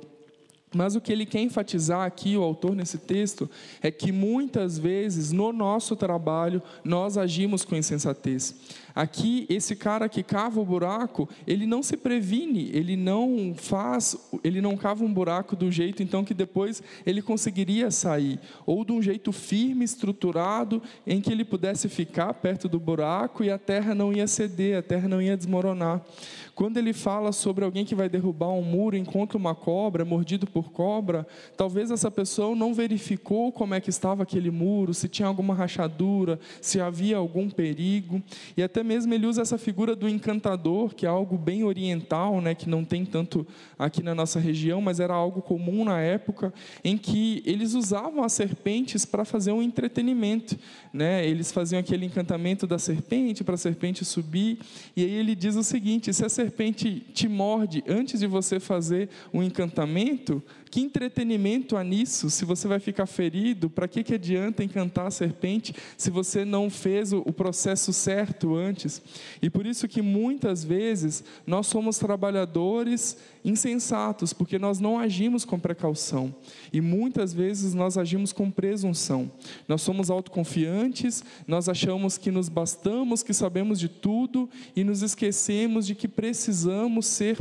Mas 0.75 0.95
o 0.95 1.01
que 1.01 1.11
ele 1.11 1.25
quer 1.25 1.41
enfatizar 1.41 2.05
aqui, 2.05 2.35
o 2.37 2.43
autor 2.43 2.75
nesse 2.75 2.97
texto, 2.97 3.49
é 3.81 3.89
que 3.89 4.11
muitas 4.11 4.77
vezes 4.77 5.31
no 5.31 5.53
nosso 5.53 5.95
trabalho 5.95 6.61
nós 6.83 7.17
agimos 7.17 7.65
com 7.65 7.75
insensatez. 7.75 8.53
Aqui, 8.97 9.45
esse 9.47 9.75
cara 9.75 10.10
que 10.10 10.23
cava 10.23 10.60
o 10.60 10.65
buraco, 10.65 11.29
ele 11.45 11.67
não 11.67 11.83
se 11.83 11.95
previne, 11.95 12.71
ele 12.73 12.95
não 12.95 13.53
faz, 13.55 14.17
ele 14.43 14.60
não 14.60 14.75
cava 14.75 15.05
um 15.05 15.13
buraco 15.13 15.55
do 15.55 15.71
jeito 15.71 16.01
então 16.01 16.25
que 16.25 16.33
depois 16.33 16.81
ele 17.05 17.21
conseguiria 17.21 17.91
sair, 17.91 18.39
ou 18.65 18.83
de 18.83 18.91
um 18.91 18.99
jeito 18.99 19.31
firme, 19.31 19.86
estruturado, 19.86 20.81
em 21.05 21.21
que 21.21 21.31
ele 21.31 21.45
pudesse 21.45 21.88
ficar 21.88 22.33
perto 22.33 22.67
do 22.67 22.79
buraco 22.79 23.43
e 23.43 23.51
a 23.51 23.60
terra 23.60 23.93
não 23.93 24.12
ia 24.12 24.25
ceder, 24.25 24.79
a 24.79 24.81
terra 24.81 25.07
não 25.07 25.21
ia 25.21 25.38
desmoronar. 25.38 26.03
Quando 26.55 26.77
ele 26.77 26.91
fala 26.91 27.31
sobre 27.31 27.63
alguém 27.63 27.86
que 27.86 27.93
vai 27.93 28.10
derrubar 28.10 28.49
um 28.49 28.63
muro, 28.63 28.97
encontra 28.97 29.38
uma 29.38 29.53
cobra, 29.53 30.03
mordido 30.03 30.47
por 30.47 30.71
cobra, 30.71 31.27
talvez 31.55 31.91
essa 31.91 32.10
pessoa 32.10 32.55
não 32.55 32.73
verificou 32.73 33.51
como 33.51 33.75
é 33.75 33.79
que 33.79 33.91
estava 33.91 34.23
aquele 34.23 34.49
muro, 34.49 34.91
se 34.91 35.07
tinha 35.07 35.27
alguma 35.27 35.53
rachadura, 35.53 36.39
se 36.60 36.81
havia 36.81 37.17
algum 37.17 37.47
perigo. 37.47 38.23
E 38.57 38.63
até 38.63 38.83
mesmo 38.88 39.13
ele 39.13 39.28
usa 39.28 39.41
essa 39.41 39.58
figura 39.58 39.95
do 39.95 40.08
encantador, 40.08 40.95
que 40.95 41.06
é 41.06 41.10
algo 41.10 41.38
bem 41.38 41.63
oriental, 41.63 42.39
né, 42.39 42.56
que 42.56 42.69
não 42.69 42.86
tem 42.86 43.06
tanto 43.06 43.45
aqui 43.78 44.02
na 44.02 44.15
nossa 44.15 44.39
região, 44.39 44.80
mas 44.82 45.00
era 45.00 45.13
algo 45.13 45.41
comum 45.41 45.84
na 45.84 46.00
época, 46.00 46.54
em 46.84 46.97
que 46.97 47.43
eles 47.45 47.73
usavam 47.73 48.23
as 48.23 48.32
serpentes 48.32 49.06
para 49.06 49.26
fazer 49.26 49.52
um 49.52 49.62
entretenimento. 49.62 50.58
Né? 50.93 51.28
Eles 51.28 51.52
faziam 51.52 51.80
aquele 51.80 52.06
encantamento 52.06 52.65
da 52.65 52.80
serpente 52.80 53.43
para 53.43 53.56
a 53.56 53.58
serpente 53.58 54.06
subir. 54.06 54.60
E 54.95 55.04
aí 55.04 55.12
ele 55.12 55.36
diz 55.36 55.56
o 55.56 55.63
seguinte: 55.63 56.13
se 56.13 56.26
a 56.26 56.30
serpente 56.30 57.06
te 57.13 57.28
morde 57.28 57.84
antes 57.88 58.19
de 58.19 58.28
você 58.28 58.60
fazer 58.60 59.10
o 59.34 59.39
um 59.39 59.43
encantamento, 59.43 60.41
que 60.69 60.82
entretenimento 60.82 61.77
há 61.77 61.84
nisso? 61.84 62.30
Se 62.30 62.45
você 62.45 62.67
vai 62.67 62.80
ficar 62.80 63.06
ferido, 63.06 63.69
para 63.69 63.88
que, 63.88 64.03
que 64.03 64.15
adianta 64.15 64.63
encantar 64.63 65.08
a 65.08 65.12
serpente 65.12 65.73
se 65.97 66.10
você 66.10 66.43
não 66.43 66.69
fez 66.69 67.13
o 67.13 67.32
processo 67.34 67.93
certo 67.93 68.56
antes? 68.56 69.01
E 69.41 69.49
por 69.49 69.65
isso 69.65 69.88
que 69.88 70.01
muitas 70.01 70.63
vezes 70.63 71.23
nós 71.45 71.67
somos 71.67 71.97
trabalhadores 71.97 73.17
insensatos, 73.43 74.34
porque 74.34 74.60
nós 74.60 74.80
não 74.80 74.99
agimos 74.99 75.45
com 75.45 75.58
precaução. 75.58 76.36
E 76.71 76.82
muitas 76.82 77.34
vezes 77.34 77.73
nós 77.73 77.97
agimos 77.97 78.34
com 78.34 78.51
presunção. 78.51 79.32
Nós 79.67 79.82
somos 79.82 80.10
autoconfiantes, 80.10 81.23
nós 81.47 81.69
achamos 81.69 82.17
que 82.17 82.30
nos 82.30 82.49
bastamos, 82.49 83.23
que 83.23 83.34
sabemos 83.34 83.80
de 83.80 83.88
tudo 83.88 84.49
e 84.75 84.84
nos 84.84 85.01
esquecemos 85.01 85.88
de 85.88 85.95
que 85.95 86.08
precisamos 86.08 87.06
ser 87.06 87.38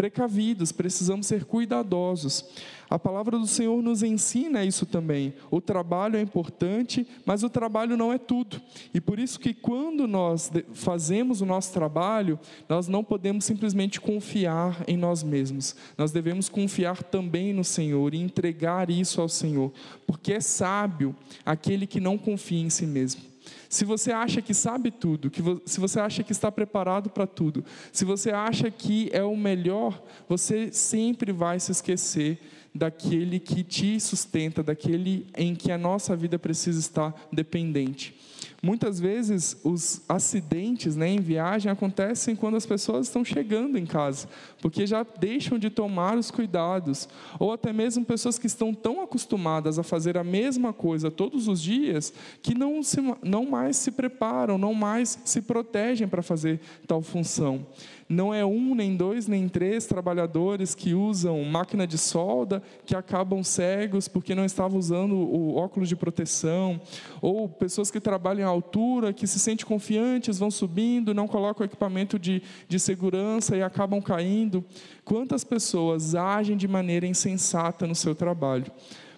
precavidos, 0.00 0.72
precisamos 0.72 1.26
ser 1.26 1.44
cuidadosos. 1.44 2.46
A 2.88 2.98
palavra 2.98 3.38
do 3.38 3.46
Senhor 3.46 3.82
nos 3.82 4.02
ensina 4.02 4.64
isso 4.64 4.86
também. 4.86 5.34
O 5.50 5.60
trabalho 5.60 6.16
é 6.16 6.22
importante, 6.22 7.06
mas 7.26 7.42
o 7.42 7.50
trabalho 7.50 7.98
não 7.98 8.10
é 8.10 8.16
tudo. 8.16 8.62
E 8.94 9.00
por 9.00 9.18
isso 9.18 9.38
que 9.38 9.52
quando 9.52 10.08
nós 10.08 10.50
fazemos 10.72 11.42
o 11.42 11.46
nosso 11.46 11.74
trabalho, 11.74 12.40
nós 12.66 12.88
não 12.88 13.04
podemos 13.04 13.44
simplesmente 13.44 14.00
confiar 14.00 14.82
em 14.88 14.96
nós 14.96 15.22
mesmos. 15.22 15.76
Nós 15.98 16.12
devemos 16.12 16.48
confiar 16.48 17.02
também 17.02 17.52
no 17.52 17.62
Senhor 17.62 18.14
e 18.14 18.22
entregar 18.22 18.88
isso 18.88 19.20
ao 19.20 19.28
Senhor, 19.28 19.70
porque 20.06 20.32
é 20.32 20.40
sábio 20.40 21.14
aquele 21.44 21.86
que 21.86 22.00
não 22.00 22.16
confia 22.16 22.62
em 22.62 22.70
si 22.70 22.86
mesmo. 22.86 23.20
Se 23.68 23.84
você 23.84 24.12
acha 24.12 24.42
que 24.42 24.54
sabe 24.54 24.90
tudo, 24.90 25.30
que 25.30 25.42
vo 25.42 25.60
se 25.64 25.80
você 25.80 26.00
acha 26.00 26.22
que 26.22 26.32
está 26.32 26.50
preparado 26.50 27.10
para 27.10 27.26
tudo, 27.26 27.64
se 27.92 28.04
você 28.04 28.30
acha 28.30 28.70
que 28.70 29.08
é 29.12 29.22
o 29.22 29.36
melhor, 29.36 30.02
você 30.28 30.72
sempre 30.72 31.32
vai 31.32 31.58
se 31.58 31.72
esquecer 31.72 32.38
daquele 32.74 33.40
que 33.40 33.62
te 33.64 33.98
sustenta, 33.98 34.62
daquele 34.62 35.26
em 35.36 35.54
que 35.54 35.72
a 35.72 35.78
nossa 35.78 36.14
vida 36.14 36.38
precisa 36.38 36.78
estar 36.78 37.14
dependente. 37.32 38.14
Muitas 38.62 39.00
vezes 39.00 39.56
os 39.64 40.02
acidentes 40.06 40.94
né, 40.94 41.08
em 41.08 41.20
viagem 41.20 41.72
acontecem 41.72 42.36
quando 42.36 42.58
as 42.58 42.66
pessoas 42.66 43.06
estão 43.06 43.24
chegando 43.24 43.78
em 43.78 43.86
casa, 43.86 44.28
porque 44.60 44.86
já 44.86 45.02
deixam 45.02 45.58
de 45.58 45.70
tomar 45.70 46.18
os 46.18 46.30
cuidados, 46.30 47.08
ou 47.38 47.54
até 47.54 47.72
mesmo 47.72 48.04
pessoas 48.04 48.38
que 48.38 48.46
estão 48.46 48.74
tão 48.74 49.00
acostumadas 49.00 49.78
a 49.78 49.82
fazer 49.82 50.18
a 50.18 50.24
mesma 50.24 50.74
coisa 50.74 51.10
todos 51.10 51.48
os 51.48 51.62
dias 51.62 52.12
que 52.42 52.54
não, 52.54 52.82
se, 52.82 52.98
não 53.22 53.46
mais 53.46 53.76
se 53.76 53.90
preparam, 53.90 54.58
não 54.58 54.74
mais 54.74 55.18
se 55.24 55.40
protegem 55.40 56.06
para 56.06 56.22
fazer 56.22 56.60
tal 56.86 57.00
função. 57.00 57.66
Não 58.12 58.34
é 58.34 58.44
um, 58.44 58.74
nem 58.74 58.96
dois, 58.96 59.28
nem 59.28 59.48
três 59.48 59.86
trabalhadores 59.86 60.74
que 60.74 60.94
usam 60.94 61.44
máquina 61.44 61.86
de 61.86 61.96
solda 61.96 62.60
que 62.84 62.96
acabam 62.96 63.40
cegos 63.44 64.08
porque 64.08 64.34
não 64.34 64.44
estavam 64.44 64.76
usando 64.76 65.14
o 65.14 65.54
óculos 65.54 65.88
de 65.88 65.94
proteção, 65.94 66.80
ou 67.22 67.48
pessoas 67.48 67.88
que 67.88 68.00
trabalham 68.00 68.48
à 68.48 68.50
altura, 68.50 69.12
que 69.12 69.28
se 69.28 69.38
sentem 69.38 69.64
confiantes, 69.64 70.40
vão 70.40 70.50
subindo, 70.50 71.14
não 71.14 71.28
colocam 71.28 71.64
equipamento 71.64 72.18
de, 72.18 72.42
de 72.66 72.80
segurança 72.80 73.56
e 73.56 73.62
acabam 73.62 74.02
caindo. 74.02 74.64
Quantas 75.04 75.44
pessoas 75.44 76.16
agem 76.16 76.56
de 76.56 76.66
maneira 76.66 77.06
insensata 77.06 77.86
no 77.86 77.94
seu 77.94 78.12
trabalho? 78.12 78.72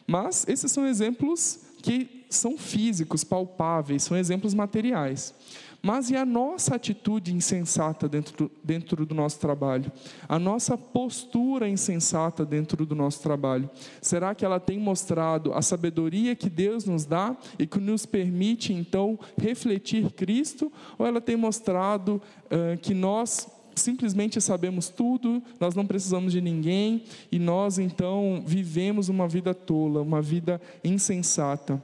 Mas 0.07 0.46
esses 0.46 0.70
são 0.70 0.87
exemplos 0.87 1.61
que 1.81 2.26
são 2.28 2.59
físicos, 2.59 3.24
palpáveis, 3.24 4.02
são 4.02 4.18
exemplos 4.18 4.52
materiais. 4.52 5.35
Mas 5.82 6.10
e 6.10 6.16
a 6.16 6.24
nossa 6.24 6.76
atitude 6.76 7.34
insensata 7.34 8.08
dentro, 8.08 8.48
dentro 8.62 9.04
do 9.04 9.16
nosso 9.16 9.40
trabalho? 9.40 9.90
A 10.28 10.38
nossa 10.38 10.78
postura 10.78 11.68
insensata 11.68 12.46
dentro 12.46 12.86
do 12.86 12.94
nosso 12.94 13.20
trabalho? 13.20 13.68
Será 14.00 14.32
que 14.32 14.44
ela 14.44 14.60
tem 14.60 14.78
mostrado 14.78 15.52
a 15.52 15.60
sabedoria 15.60 16.36
que 16.36 16.48
Deus 16.48 16.84
nos 16.84 17.04
dá 17.04 17.36
e 17.58 17.66
que 17.66 17.80
nos 17.80 18.06
permite, 18.06 18.72
então, 18.72 19.18
refletir 19.36 20.12
Cristo? 20.12 20.72
Ou 20.96 21.04
ela 21.04 21.20
tem 21.20 21.34
mostrado 21.34 22.22
uh, 22.46 22.78
que 22.80 22.94
nós 22.94 23.48
simplesmente 23.74 24.40
sabemos 24.40 24.88
tudo, 24.88 25.42
nós 25.58 25.74
não 25.74 25.86
precisamos 25.86 26.32
de 26.32 26.40
ninguém 26.40 27.02
e 27.32 27.38
nós, 27.38 27.78
então, 27.78 28.42
vivemos 28.46 29.08
uma 29.08 29.26
vida 29.26 29.52
tola, 29.52 30.00
uma 30.00 30.22
vida 30.22 30.60
insensata? 30.84 31.82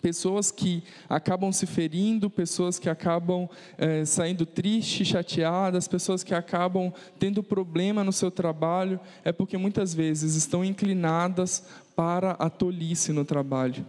Pessoas 0.00 0.50
que 0.50 0.82
acabam 1.08 1.52
se 1.52 1.66
ferindo, 1.66 2.30
pessoas 2.30 2.78
que 2.78 2.88
acabam 2.88 3.48
é, 3.76 4.04
saindo 4.04 4.46
tristes, 4.46 5.08
chateadas, 5.08 5.88
pessoas 5.88 6.22
que 6.22 6.34
acabam 6.34 6.92
tendo 7.18 7.42
problema 7.42 8.02
no 8.02 8.12
seu 8.12 8.30
trabalho, 8.30 8.98
é 9.24 9.32
porque 9.32 9.56
muitas 9.56 9.92
vezes 9.94 10.34
estão 10.34 10.64
inclinadas 10.64 11.64
para 11.94 12.32
a 12.32 12.48
tolice 12.48 13.12
no 13.12 13.24
trabalho. 13.24 13.84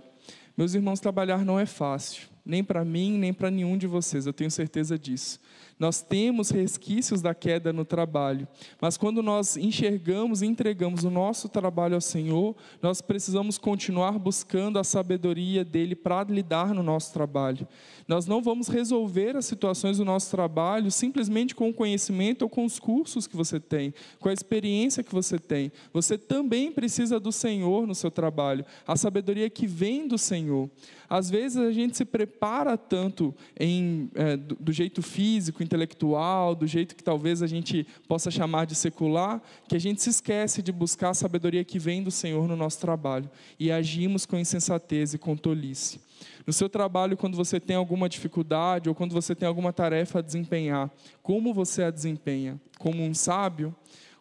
Meus 0.58 0.74
irmãos, 0.74 1.00
trabalhar 1.00 1.46
não 1.46 1.60
é 1.60 1.66
fácil, 1.66 2.28
nem 2.46 2.64
para 2.64 2.84
mim, 2.84 3.18
nem 3.18 3.34
para 3.34 3.50
nenhum 3.50 3.78
de 3.78 3.88
vocês, 3.88 4.26
eu 4.26 4.34
tenho 4.34 4.52
certeza 4.52 5.00
disso. 5.00 5.40
Nós 5.80 6.02
temos 6.02 6.50
resquícios 6.50 7.22
da 7.22 7.34
queda 7.34 7.72
no 7.72 7.86
trabalho, 7.86 8.46
mas 8.82 8.98
quando 8.98 9.24
nós 9.24 9.56
enxergamos 9.56 10.42
e 10.42 10.46
entregamos 10.46 11.06
o 11.06 11.10
nosso 11.10 11.48
trabalho 11.48 11.96
ao 11.96 12.02
Senhor, 12.02 12.54
nós 12.82 13.02
precisamos 13.02 13.58
continuar 13.58 14.20
buscando 14.20 14.78
a 14.78 14.84
sabedoria 14.84 15.64
dele 15.64 15.96
para 15.96 16.24
lidar 16.24 16.74
no 16.74 16.84
nosso 16.84 17.14
trabalho. 17.14 17.66
Nós 18.10 18.26
não 18.26 18.42
vamos 18.42 18.68
resolver 18.68 19.38
as 19.38 19.46
situações 19.46 19.98
do 19.98 20.04
nosso 20.04 20.30
trabalho 20.30 20.92
simplesmente 20.92 21.56
com 21.56 21.70
o 21.70 21.74
conhecimento 21.74 22.42
ou 22.42 22.50
com 22.50 22.66
os 22.66 22.78
cursos 22.78 23.26
que 23.26 23.38
você 23.38 23.58
tem, 23.58 23.94
com 24.20 24.28
a 24.28 24.34
experiência 24.34 25.04
que 25.04 25.14
você 25.14 25.40
tem. 25.40 25.72
Você 25.94 26.18
também 26.18 26.74
precisa 26.74 27.22
do 27.22 27.32
Senhor 27.32 27.88
no 27.88 27.96
seu 27.96 28.12
trabalho, 28.12 28.66
a 28.86 28.98
sabedoria 28.98 29.50
que 29.50 29.66
vem 29.66 30.10
do 30.10 30.18
Senhor. 30.18 30.70
Às 31.10 31.30
vezes 31.30 31.58
a 31.58 31.72
gente 31.72 31.96
se 31.96 32.06
prepara 32.06 32.78
tanto 32.78 33.34
em, 33.60 34.12
é, 34.14 34.36
do, 34.36 34.56
do 34.56 34.72
jeito 34.72 35.02
físico, 35.02 35.64
intelectual, 35.70 36.56
do 36.56 36.66
jeito 36.66 36.96
que 36.96 37.04
talvez 37.04 37.44
a 37.44 37.48
gente 37.48 37.86
possa 38.08 38.32
chamar 38.32 38.66
de 38.66 38.74
secular, 38.74 39.40
que 39.68 39.76
a 39.76 39.80
gente 39.80 40.02
se 40.02 40.10
esquece 40.10 40.64
de 40.64 40.72
buscar 40.72 41.12
a 41.12 41.14
sabedoria 41.14 41.64
que 41.64 41.78
vem 41.78 42.02
do 42.02 42.10
Senhor 42.10 42.48
no 42.48 42.56
nosso 42.56 42.80
trabalho 42.80 43.30
e 43.60 43.72
agimos 43.72 44.26
com 44.26 44.36
insensatez 44.36 45.14
e 45.14 45.20
com 45.20 45.38
tolice. 45.38 46.02
No 46.46 46.52
seu 46.52 46.68
trabalho, 46.68 47.16
quando 47.16 47.38
você 47.38 47.60
tem 47.60 47.76
alguma 47.76 48.10
dificuldade 48.10 48.90
ou 48.90 48.96
quando 48.96 49.14
você 49.14 49.36
tem 49.36 49.48
alguma 49.48 49.72
tarefa 49.72 50.18
a 50.18 50.22
desempenhar, 50.22 50.90
como 51.22 51.54
você 51.54 51.84
a 51.84 51.92
desempenha? 51.92 52.60
Como 52.80 53.04
um 53.04 53.14
sábio? 53.14 53.76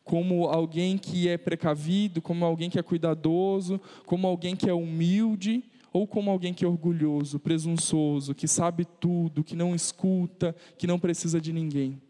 Como 0.05 0.47
alguém 0.47 0.99
que 0.99 1.29
é 1.29 1.39
precavido? 1.39 2.21
Como 2.21 2.45
alguém 2.45 2.69
que 2.69 2.79
é 2.79 2.83
cuidadoso? 2.83 3.81
Como 4.05 4.27
alguém 4.27 4.55
que 4.55 4.69
é 4.69 4.75
humilde? 4.75 5.65
Ou 5.99 6.07
como 6.07 6.31
alguém 6.31 6.55
que 6.55 6.65
é 6.65 6.69
orgulhoso, 6.69 7.41
presunçoso, 7.41 8.33
que 8.33 8.47
sabe 8.47 8.85
tudo, 8.85 9.43
que 9.43 9.57
não 9.57 9.75
escuta, 9.75 10.55
que 10.77 10.87
não 10.87 10.97
precisa 10.97 11.41
de 11.41 11.53
ninguém. 11.53 12.01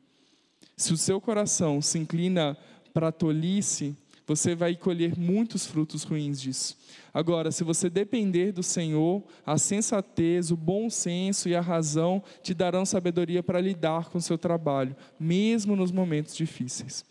Se 0.77 0.93
o 0.93 0.97
seu 0.99 1.19
coração 1.19 1.81
se 1.81 1.99
inclina 1.99 2.55
para 2.93 3.09
a 3.09 3.13
tolice, 3.13 3.97
você 4.27 4.55
vai 4.55 4.77
colher 4.77 5.19
muitos 5.19 5.65
frutos 5.65 6.03
ruins 6.03 6.39
disso. 6.39 6.77
Agora, 7.15 7.51
se 7.51 7.65
você 7.65 7.89
depender 7.89 8.53
do 8.53 8.63
Senhor, 8.63 9.23
a 9.47 9.57
sensatez, 9.57 10.51
o 10.51 10.57
bom 10.57 10.91
senso 10.91 11.49
e 11.49 11.57
a 11.57 11.63
razão 11.63 12.23
te 12.43 12.53
darão 12.53 12.85
sabedoria 12.85 13.43
para 13.43 13.59
lidar 13.59 14.11
com 14.11 14.19
o 14.19 14.23
seu 14.23 14.37
trabalho, 14.37 14.95
mesmo 15.19 15.75
nos 15.75 15.91
momentos 15.91 16.37
difíceis. 16.37 17.07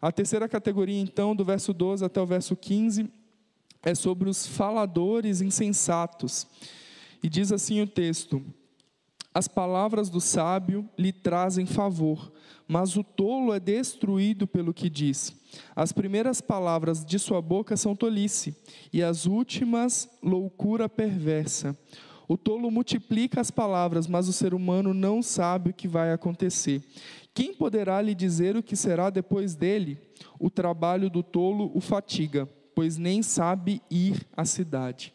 A 0.00 0.10
terceira 0.10 0.48
categoria, 0.48 0.98
então, 0.98 1.36
do 1.36 1.44
verso 1.44 1.74
12 1.74 2.02
até 2.02 2.18
o 2.18 2.26
verso 2.26 2.56
15, 2.56 3.10
é 3.84 3.94
sobre 3.94 4.28
os 4.28 4.46
faladores 4.46 5.40
insensatos. 5.40 6.46
E 7.22 7.28
diz 7.28 7.52
assim 7.52 7.80
o 7.82 7.86
texto: 7.86 8.42
As 9.32 9.46
palavras 9.46 10.08
do 10.08 10.20
sábio 10.20 10.88
lhe 10.98 11.12
trazem 11.12 11.66
favor, 11.66 12.32
mas 12.66 12.96
o 12.96 13.04
tolo 13.04 13.52
é 13.52 13.60
destruído 13.60 14.46
pelo 14.46 14.72
que 14.72 14.88
diz. 14.88 15.36
As 15.76 15.92
primeiras 15.92 16.40
palavras 16.40 17.04
de 17.04 17.18
sua 17.18 17.40
boca 17.40 17.76
são 17.76 17.94
tolice, 17.94 18.56
e 18.92 19.02
as 19.02 19.26
últimas, 19.26 20.08
loucura 20.22 20.88
perversa. 20.88 21.78
O 22.26 22.38
tolo 22.38 22.70
multiplica 22.70 23.38
as 23.38 23.50
palavras, 23.50 24.06
mas 24.06 24.28
o 24.28 24.32
ser 24.32 24.54
humano 24.54 24.94
não 24.94 25.22
sabe 25.22 25.70
o 25.70 25.74
que 25.74 25.86
vai 25.86 26.10
acontecer. 26.10 26.82
Quem 27.34 27.52
poderá 27.52 28.00
lhe 28.00 28.14
dizer 28.14 28.56
o 28.56 28.62
que 28.62 28.74
será 28.74 29.10
depois 29.10 29.54
dele? 29.54 29.98
O 30.38 30.48
trabalho 30.48 31.10
do 31.10 31.22
tolo 31.22 31.70
o 31.74 31.82
fatiga 31.82 32.48
pois 32.74 32.96
nem 32.98 33.22
sabe 33.22 33.80
ir 33.90 34.26
à 34.36 34.44
cidade. 34.44 35.12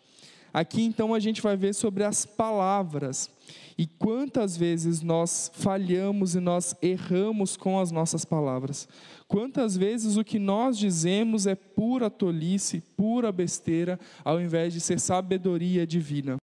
Aqui 0.54 0.82
então 0.84 1.13
a 1.13 1.19
gente 1.19 1.41
vai 1.41 1.56
ver 1.56 1.74
sobre 1.74 2.04
as 2.04 2.26
palavras 2.26 3.30
e 3.78 3.86
quantas 3.86 4.58
vezes 4.58 5.02
nós 5.02 5.52
falhamos 5.54 6.36
e 6.36 6.39
nós 6.39 6.76
erramos 6.82 7.56
com 7.56 7.80
as 7.80 7.91
nossas 7.91 8.26
palavras. 8.26 8.88
Quantas 9.28 9.78
vezes 9.78 10.17
o 10.17 10.24
que 10.24 10.39
nós 10.39 10.78
dizemos 10.78 11.45
é 11.45 11.54
pura 11.56 12.10
tolice, 12.10 12.84
pura 12.98 13.32
besteira, 13.32 14.00
ao 14.26 14.41
invés 14.41 14.74
de 14.74 14.82
ser 14.82 15.00
sabedoria 15.00 15.86
divina 15.86 16.38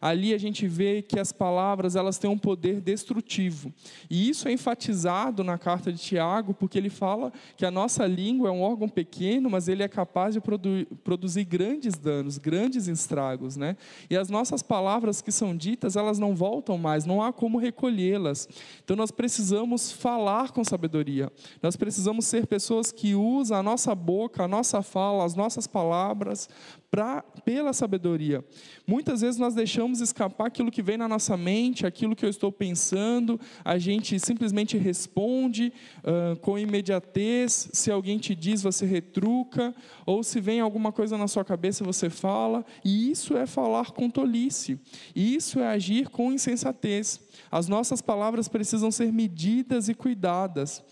ali 0.00 0.32
a 0.32 0.38
gente 0.38 0.66
vê 0.66 1.02
que 1.02 1.20
as 1.20 1.32
palavras 1.32 1.94
elas 1.94 2.18
têm 2.18 2.30
um 2.30 2.38
poder 2.38 2.80
destrutivo. 2.80 3.72
E 4.08 4.28
isso 4.28 4.48
é 4.48 4.52
enfatizado 4.52 5.44
na 5.44 5.58
carta 5.58 5.92
de 5.92 5.98
Tiago, 5.98 6.54
porque 6.54 6.78
ele 6.78 6.88
fala 6.88 7.32
que 7.56 7.66
a 7.66 7.70
nossa 7.70 8.06
língua 8.06 8.48
é 8.48 8.52
um 8.52 8.62
órgão 8.62 8.88
pequeno, 8.88 9.50
mas 9.50 9.68
ele 9.68 9.82
é 9.82 9.88
capaz 9.88 10.34
de 10.34 10.40
produ 10.40 10.86
produzir 11.04 11.44
grandes 11.44 11.94
danos, 11.94 12.38
grandes 12.38 12.86
estragos, 12.86 13.56
né? 13.56 13.76
E 14.08 14.16
as 14.16 14.30
nossas 14.30 14.62
palavras 14.62 15.20
que 15.20 15.32
são 15.32 15.56
ditas, 15.56 15.96
elas 15.96 16.18
não 16.18 16.34
voltam 16.34 16.78
mais, 16.78 17.04
não 17.04 17.22
há 17.22 17.32
como 17.32 17.58
recolhê-las. 17.58 18.48
Então 18.82 18.96
nós 18.96 19.10
precisamos 19.10 19.92
falar 19.92 20.52
com 20.52 20.64
sabedoria. 20.64 21.30
Nós 21.62 21.76
precisamos 21.76 22.26
ser 22.26 22.46
pessoas 22.46 22.92
que 22.92 23.14
usam 23.14 23.58
a 23.58 23.62
nossa 23.62 23.94
boca, 23.94 24.44
a 24.44 24.48
nossa 24.48 24.82
fala, 24.82 25.24
as 25.24 25.34
nossas 25.34 25.66
palavras 25.66 26.48
pra, 26.90 27.22
pela 27.44 27.72
sabedoria. 27.72 28.44
Muitas 28.86 29.20
vezes 29.20 29.38
nós 29.38 29.54
deixamos 29.54 30.00
escapar 30.00 30.48
aquilo 30.48 30.70
que 30.70 30.82
vem 30.82 30.96
na 30.96 31.06
nossa 31.06 31.36
mente, 31.36 31.86
aquilo 31.86 32.16
que 32.16 32.24
eu 32.24 32.30
estou 32.30 32.50
pensando, 32.50 33.40
a 33.64 33.78
gente 33.78 34.18
simplesmente 34.18 34.76
responde 34.76 35.72
uh, 35.98 36.36
com 36.40 36.58
imediatez. 36.58 37.70
Se 37.72 37.90
alguém 37.90 38.18
te 38.18 38.34
diz, 38.34 38.62
você 38.62 38.84
retruca, 38.84 39.74
ou 40.04 40.22
se 40.22 40.40
vem 40.40 40.60
alguma 40.60 40.90
coisa 40.90 41.16
na 41.16 41.28
sua 41.28 41.44
cabeça, 41.44 41.84
você 41.84 42.10
fala. 42.10 42.64
E 42.84 43.10
isso 43.10 43.36
é 43.36 43.46
falar 43.46 43.92
com 43.92 44.10
tolice, 44.10 44.80
isso 45.14 45.60
é 45.60 45.68
agir 45.68 46.08
com 46.08 46.32
insensatez. 46.32 47.20
As 47.50 47.68
nossas 47.68 48.02
palavras 48.02 48.48
precisam 48.48 48.90
ser 48.90 49.12
medidas 49.12 49.88
e 49.88 49.94
cuidadas. 49.94 50.82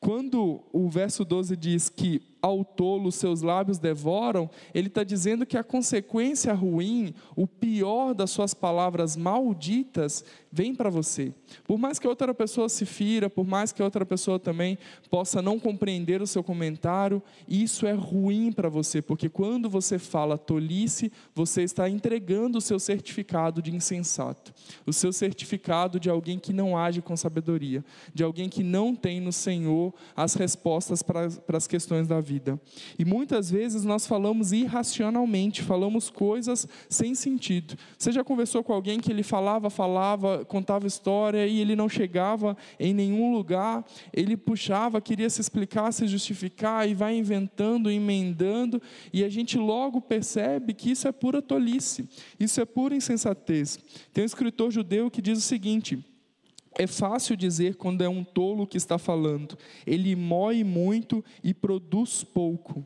Quando 0.00 0.62
o 0.72 0.88
verso 0.88 1.24
12 1.24 1.56
diz 1.56 1.88
que 1.88 2.22
ao 2.40 2.64
tolo 2.64 3.10
seus 3.10 3.42
lábios 3.42 3.78
devoram, 3.78 4.48
ele 4.72 4.88
está 4.88 5.02
dizendo 5.02 5.44
que 5.44 5.56
a 5.56 5.64
consequência 5.64 6.52
ruim, 6.54 7.14
o 7.34 7.46
pior 7.46 8.14
das 8.14 8.30
suas 8.30 8.54
palavras 8.54 9.16
malditas, 9.16 10.24
vem 10.50 10.74
para 10.74 10.88
você. 10.88 11.34
Por 11.64 11.78
mais 11.78 11.98
que 11.98 12.08
outra 12.08 12.32
pessoa 12.32 12.68
se 12.68 12.86
fira, 12.86 13.28
por 13.28 13.46
mais 13.46 13.72
que 13.72 13.82
outra 13.82 14.06
pessoa 14.06 14.38
também 14.38 14.78
possa 15.10 15.42
não 15.42 15.58
compreender 15.58 16.22
o 16.22 16.26
seu 16.26 16.42
comentário, 16.42 17.22
isso 17.46 17.86
é 17.86 17.92
ruim 17.92 18.52
para 18.52 18.68
você, 18.68 19.02
porque 19.02 19.28
quando 19.28 19.68
você 19.68 19.98
fala 19.98 20.38
tolice, 20.38 21.12
você 21.34 21.62
está 21.62 21.88
entregando 21.88 22.58
o 22.58 22.62
seu 22.62 22.78
certificado 22.78 23.60
de 23.60 23.74
insensato, 23.74 24.54
o 24.86 24.92
seu 24.92 25.12
certificado 25.12 26.00
de 26.00 26.08
alguém 26.08 26.38
que 26.38 26.52
não 26.52 26.76
age 26.76 27.02
com 27.02 27.16
sabedoria, 27.16 27.84
de 28.14 28.22
alguém 28.22 28.48
que 28.48 28.62
não 28.62 28.94
tem 28.94 29.20
no 29.20 29.32
Senhor 29.32 29.92
as 30.16 30.34
respostas 30.34 31.02
para, 31.02 31.28
as 31.52 31.66
questões 31.66 32.06
da 32.08 32.20
vida 32.20 32.27
vida. 32.28 32.60
E 32.98 33.04
muitas 33.04 33.50
vezes 33.50 33.84
nós 33.84 34.06
falamos 34.06 34.52
irracionalmente, 34.52 35.62
falamos 35.62 36.10
coisas 36.10 36.68
sem 36.88 37.14
sentido. 37.14 37.76
Você 37.96 38.12
já 38.12 38.22
conversou 38.22 38.62
com 38.62 38.72
alguém 38.72 39.00
que 39.00 39.10
ele 39.10 39.22
falava, 39.22 39.70
falava, 39.70 40.44
contava 40.44 40.86
história 40.86 41.46
e 41.46 41.60
ele 41.60 41.74
não 41.74 41.88
chegava 41.88 42.56
em 42.78 42.92
nenhum 42.92 43.32
lugar, 43.32 43.84
ele 44.12 44.36
puxava, 44.36 45.00
queria 45.00 45.30
se 45.30 45.40
explicar, 45.40 45.90
se 45.92 46.06
justificar 46.06 46.88
e 46.88 46.94
vai 46.94 47.16
inventando, 47.16 47.90
emendando, 47.90 48.80
e 49.12 49.24
a 49.24 49.28
gente 49.28 49.56
logo 49.56 50.00
percebe 50.00 50.74
que 50.74 50.90
isso 50.90 51.08
é 51.08 51.12
pura 51.12 51.40
tolice, 51.40 52.06
isso 52.38 52.60
é 52.60 52.64
pura 52.64 52.94
insensatez. 52.94 53.78
Tem 54.12 54.22
um 54.22 54.26
escritor 54.26 54.70
judeu 54.70 55.10
que 55.10 55.22
diz 55.22 55.38
o 55.38 55.42
seguinte: 55.42 56.04
é 56.78 56.86
fácil 56.86 57.36
dizer 57.36 57.74
quando 57.74 58.02
é 58.02 58.08
um 58.08 58.22
tolo 58.22 58.66
que 58.66 58.76
está 58.76 58.96
falando. 58.96 59.58
Ele 59.84 60.14
moe 60.14 60.62
muito 60.62 61.24
e 61.42 61.52
produz 61.52 62.22
pouco. 62.22 62.84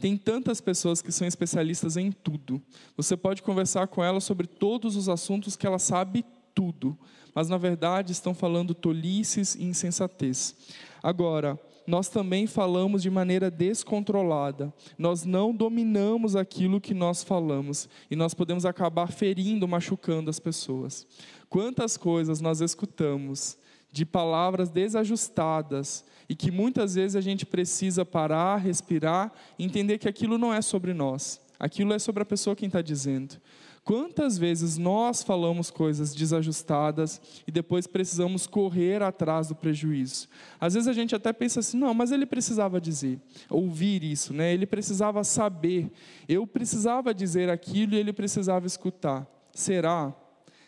Tem 0.00 0.16
tantas 0.16 0.60
pessoas 0.60 1.02
que 1.02 1.10
são 1.10 1.26
especialistas 1.26 1.96
em 1.96 2.12
tudo. 2.12 2.62
Você 2.96 3.16
pode 3.16 3.42
conversar 3.42 3.88
com 3.88 4.02
elas 4.02 4.22
sobre 4.24 4.46
todos 4.46 4.96
os 4.96 5.08
assuntos 5.08 5.56
que 5.56 5.66
ela 5.66 5.78
sabe 5.78 6.24
tudo, 6.54 6.96
mas 7.34 7.48
na 7.48 7.58
verdade 7.58 8.12
estão 8.12 8.34
falando 8.34 8.74
tolices 8.74 9.56
e 9.56 9.64
insensatez. 9.64 10.54
Agora, 11.02 11.58
nós 11.86 12.08
também 12.08 12.46
falamos 12.46 13.02
de 13.02 13.10
maneira 13.10 13.50
descontrolada. 13.50 14.72
Nós 14.96 15.24
não 15.24 15.54
dominamos 15.54 16.34
aquilo 16.34 16.80
que 16.80 16.94
nós 16.94 17.22
falamos 17.22 17.88
e 18.10 18.16
nós 18.16 18.32
podemos 18.32 18.64
acabar 18.64 19.12
ferindo, 19.12 19.68
machucando 19.68 20.30
as 20.30 20.38
pessoas. 20.38 21.06
Quantas 21.48 21.96
coisas 21.96 22.40
nós 22.40 22.60
escutamos 22.60 23.58
de 23.92 24.04
palavras 24.04 24.70
desajustadas 24.70 26.04
e 26.28 26.34
que 26.34 26.50
muitas 26.50 26.94
vezes 26.94 27.16
a 27.16 27.20
gente 27.20 27.46
precisa 27.46 28.04
parar, 28.04 28.56
respirar, 28.56 29.32
entender 29.58 29.98
que 29.98 30.08
aquilo 30.08 30.38
não 30.38 30.52
é 30.52 30.60
sobre 30.62 30.92
nós, 30.92 31.40
aquilo 31.60 31.92
é 31.92 31.98
sobre 31.98 32.22
a 32.22 32.26
pessoa 32.26 32.56
quem 32.56 32.66
está 32.66 32.82
dizendo. 32.82 33.36
Quantas 33.84 34.38
vezes 34.38 34.78
nós 34.78 35.22
falamos 35.22 35.70
coisas 35.70 36.14
desajustadas 36.14 37.20
e 37.46 37.52
depois 37.52 37.86
precisamos 37.86 38.46
correr 38.46 39.02
atrás 39.02 39.48
do 39.48 39.54
prejuízo? 39.54 40.26
Às 40.58 40.72
vezes 40.72 40.88
a 40.88 40.92
gente 40.94 41.14
até 41.14 41.34
pensa 41.34 41.60
assim, 41.60 41.76
não, 41.76 41.92
mas 41.92 42.10
ele 42.10 42.24
precisava 42.24 42.80
dizer, 42.80 43.20
ouvir 43.50 44.02
isso, 44.02 44.32
né? 44.32 44.54
Ele 44.54 44.64
precisava 44.64 45.22
saber. 45.22 45.92
Eu 46.26 46.46
precisava 46.46 47.12
dizer 47.12 47.50
aquilo 47.50 47.94
e 47.94 47.98
ele 47.98 48.12
precisava 48.12 48.66
escutar. 48.66 49.26
Será? 49.52 50.14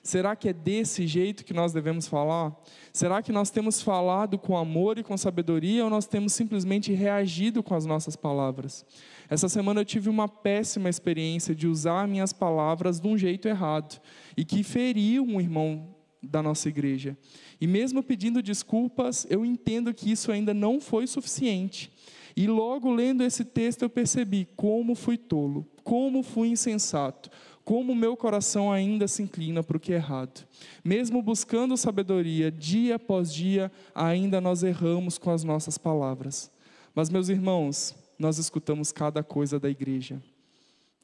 Será 0.02 0.36
que 0.36 0.50
é 0.50 0.52
desse 0.52 1.04
jeito 1.06 1.44
que 1.44 1.54
nós 1.54 1.72
devemos 1.72 2.06
falar? 2.06 2.54
Será 2.92 3.22
que 3.22 3.32
nós 3.32 3.50
temos 3.50 3.82
falado 3.82 4.38
com 4.38 4.56
amor 4.56 4.98
e 4.98 5.02
com 5.02 5.16
sabedoria 5.16 5.82
ou 5.82 5.90
nós 5.90 6.06
temos 6.06 6.34
simplesmente 6.34 6.92
reagido 6.92 7.62
com 7.62 7.74
as 7.74 7.86
nossas 7.86 8.14
palavras? 8.14 8.86
Essa 9.28 9.48
semana 9.48 9.80
eu 9.80 9.84
tive 9.84 10.08
uma 10.08 10.28
péssima 10.28 10.88
experiência 10.88 11.54
de 11.54 11.66
usar 11.66 12.06
minhas 12.06 12.32
palavras 12.32 13.00
de 13.00 13.08
um 13.08 13.18
jeito 13.18 13.48
errado 13.48 14.00
e 14.36 14.44
que 14.44 14.62
feriu 14.62 15.24
um 15.24 15.40
irmão 15.40 15.94
da 16.22 16.42
nossa 16.42 16.68
igreja. 16.68 17.16
E 17.60 17.66
mesmo 17.66 18.02
pedindo 18.02 18.42
desculpas, 18.42 19.26
eu 19.28 19.44
entendo 19.44 19.92
que 19.94 20.10
isso 20.10 20.30
ainda 20.30 20.52
não 20.52 20.80
foi 20.80 21.06
suficiente. 21.06 21.90
E 22.36 22.46
logo 22.46 22.92
lendo 22.92 23.24
esse 23.24 23.44
texto 23.44 23.82
eu 23.82 23.90
percebi 23.90 24.46
como 24.56 24.94
fui 24.94 25.16
tolo, 25.16 25.66
como 25.82 26.22
fui 26.22 26.48
insensato, 26.48 27.30
como 27.64 27.94
meu 27.94 28.16
coração 28.16 28.70
ainda 28.70 29.08
se 29.08 29.22
inclina 29.22 29.62
para 29.62 29.76
o 29.76 29.80
que 29.80 29.92
é 29.92 29.96
errado. 29.96 30.46
Mesmo 30.84 31.22
buscando 31.22 31.76
sabedoria, 31.76 32.50
dia 32.50 32.96
após 32.96 33.32
dia, 33.32 33.72
ainda 33.94 34.40
nós 34.40 34.62
erramos 34.62 35.18
com 35.18 35.30
as 35.30 35.42
nossas 35.42 35.78
palavras. 35.78 36.50
Mas, 36.94 37.10
meus 37.10 37.28
irmãos, 37.28 37.94
nós 38.18 38.38
escutamos 38.38 38.92
cada 38.92 39.22
coisa 39.22 39.58
da 39.58 39.68
igreja. 39.68 40.22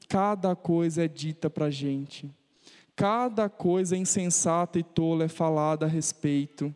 Cada 0.09 0.55
coisa 0.55 1.05
é 1.05 1.09
dita 1.09 1.49
para 1.49 1.67
a 1.67 1.71
gente. 1.71 2.31
Cada 2.95 3.49
coisa 3.49 3.97
insensata 3.97 4.79
e 4.79 4.83
tola 4.83 5.25
é 5.25 5.29
falada 5.29 5.87
a 5.87 5.89
respeito. 5.89 6.75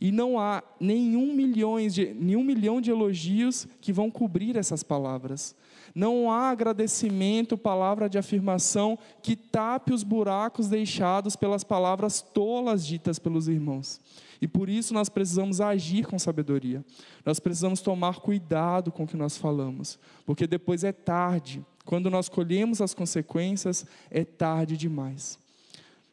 E 0.00 0.12
não 0.12 0.38
há 0.38 0.62
nenhum, 0.78 1.32
milhões 1.34 1.94
de, 1.94 2.12
nenhum 2.12 2.44
milhão 2.44 2.80
de 2.80 2.90
elogios 2.90 3.66
que 3.80 3.92
vão 3.92 4.10
cobrir 4.10 4.56
essas 4.56 4.82
palavras. 4.82 5.54
Não 5.94 6.30
há 6.30 6.50
agradecimento, 6.50 7.56
palavra 7.56 8.08
de 8.08 8.18
afirmação 8.18 8.98
que 9.22 9.36
tape 9.36 9.92
os 9.92 10.02
buracos 10.02 10.68
deixados 10.68 11.36
pelas 11.36 11.62
palavras 11.62 12.20
tolas 12.20 12.84
ditas 12.84 13.18
pelos 13.18 13.48
irmãos. 13.48 14.00
E 14.40 14.48
por 14.48 14.68
isso 14.68 14.92
nós 14.94 15.08
precisamos 15.08 15.60
agir 15.60 16.06
com 16.06 16.18
sabedoria. 16.18 16.84
Nós 17.24 17.40
precisamos 17.40 17.80
tomar 17.80 18.20
cuidado 18.20 18.90
com 18.92 19.04
o 19.04 19.06
que 19.06 19.16
nós 19.16 19.36
falamos, 19.36 19.98
porque 20.24 20.46
depois 20.46 20.84
é 20.84 20.92
tarde. 20.92 21.64
Quando 21.84 22.10
nós 22.10 22.28
colhemos 22.28 22.80
as 22.80 22.94
consequências, 22.94 23.84
é 24.10 24.24
tarde 24.24 24.76
demais. 24.76 25.38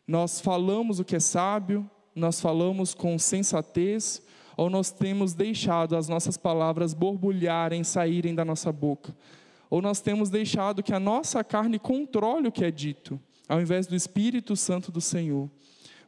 Nós 0.08 0.42
falamos 0.42 1.00
o 1.00 1.06
que 1.06 1.16
é 1.16 1.20
sábio, 1.20 1.90
nós 2.16 2.42
falamos 2.42 2.94
com 2.94 3.18
sensatez, 3.18 4.22
ou 4.58 4.70
nós 4.70 4.92
temos 4.92 5.34
deixado 5.34 5.96
as 5.96 6.08
nossas 6.08 6.38
palavras 6.38 6.94
borbulharem, 6.94 7.84
saírem 7.84 8.36
da 8.36 8.44
nossa 8.44 8.72
boca, 8.72 9.16
ou 9.70 9.82
nós 9.82 10.02
temos 10.02 10.30
deixado 10.30 10.84
que 10.84 10.94
a 10.94 11.00
nossa 11.00 11.44
carne 11.44 11.80
controle 11.80 12.50
o 12.50 12.52
que 12.52 12.66
é 12.66 12.72
dito, 12.72 13.20
ao 13.48 13.62
invés 13.62 13.88
do 13.88 13.96
Espírito 13.96 14.56
Santo 14.56 14.92
do 14.92 15.00
Senhor. 15.00 15.50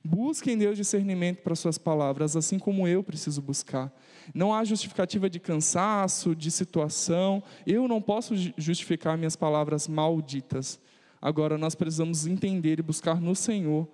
Busque 0.05 0.51
em 0.51 0.57
Deus 0.57 0.75
discernimento 0.75 1.41
para 1.41 1.55
suas 1.55 1.77
palavras, 1.77 2.35
assim 2.35 2.59
como 2.59 2.85
eu 2.87 3.01
preciso 3.01 3.41
buscar. 3.41 3.91
Não 4.33 4.53
há 4.53 4.63
justificativa 4.65 5.29
de 5.29 5.39
cansaço, 5.39 6.35
de 6.35 6.51
situação. 6.51 7.41
Eu 7.65 7.87
não 7.87 8.01
posso 8.01 8.33
justificar 8.57 9.17
minhas 9.17 9.37
palavras 9.37 9.87
malditas. 9.87 10.77
Agora 11.21 11.57
nós 11.57 11.73
precisamos 11.73 12.27
entender 12.27 12.79
e 12.79 12.83
buscar 12.83 13.21
no 13.21 13.33
Senhor 13.33 13.87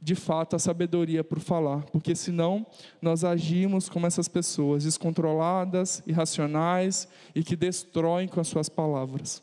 de 0.00 0.14
fato 0.14 0.56
a 0.56 0.58
sabedoria 0.58 1.24
por 1.24 1.40
falar, 1.40 1.82
porque 1.86 2.14
senão 2.14 2.64
nós 3.02 3.24
agimos 3.24 3.88
como 3.88 4.06
essas 4.06 4.28
pessoas 4.28 4.84
descontroladas, 4.84 6.02
irracionais 6.06 7.08
e 7.34 7.42
que 7.42 7.56
destroem 7.56 8.28
com 8.28 8.40
as 8.40 8.48
suas 8.48 8.68
palavras. 8.68 9.42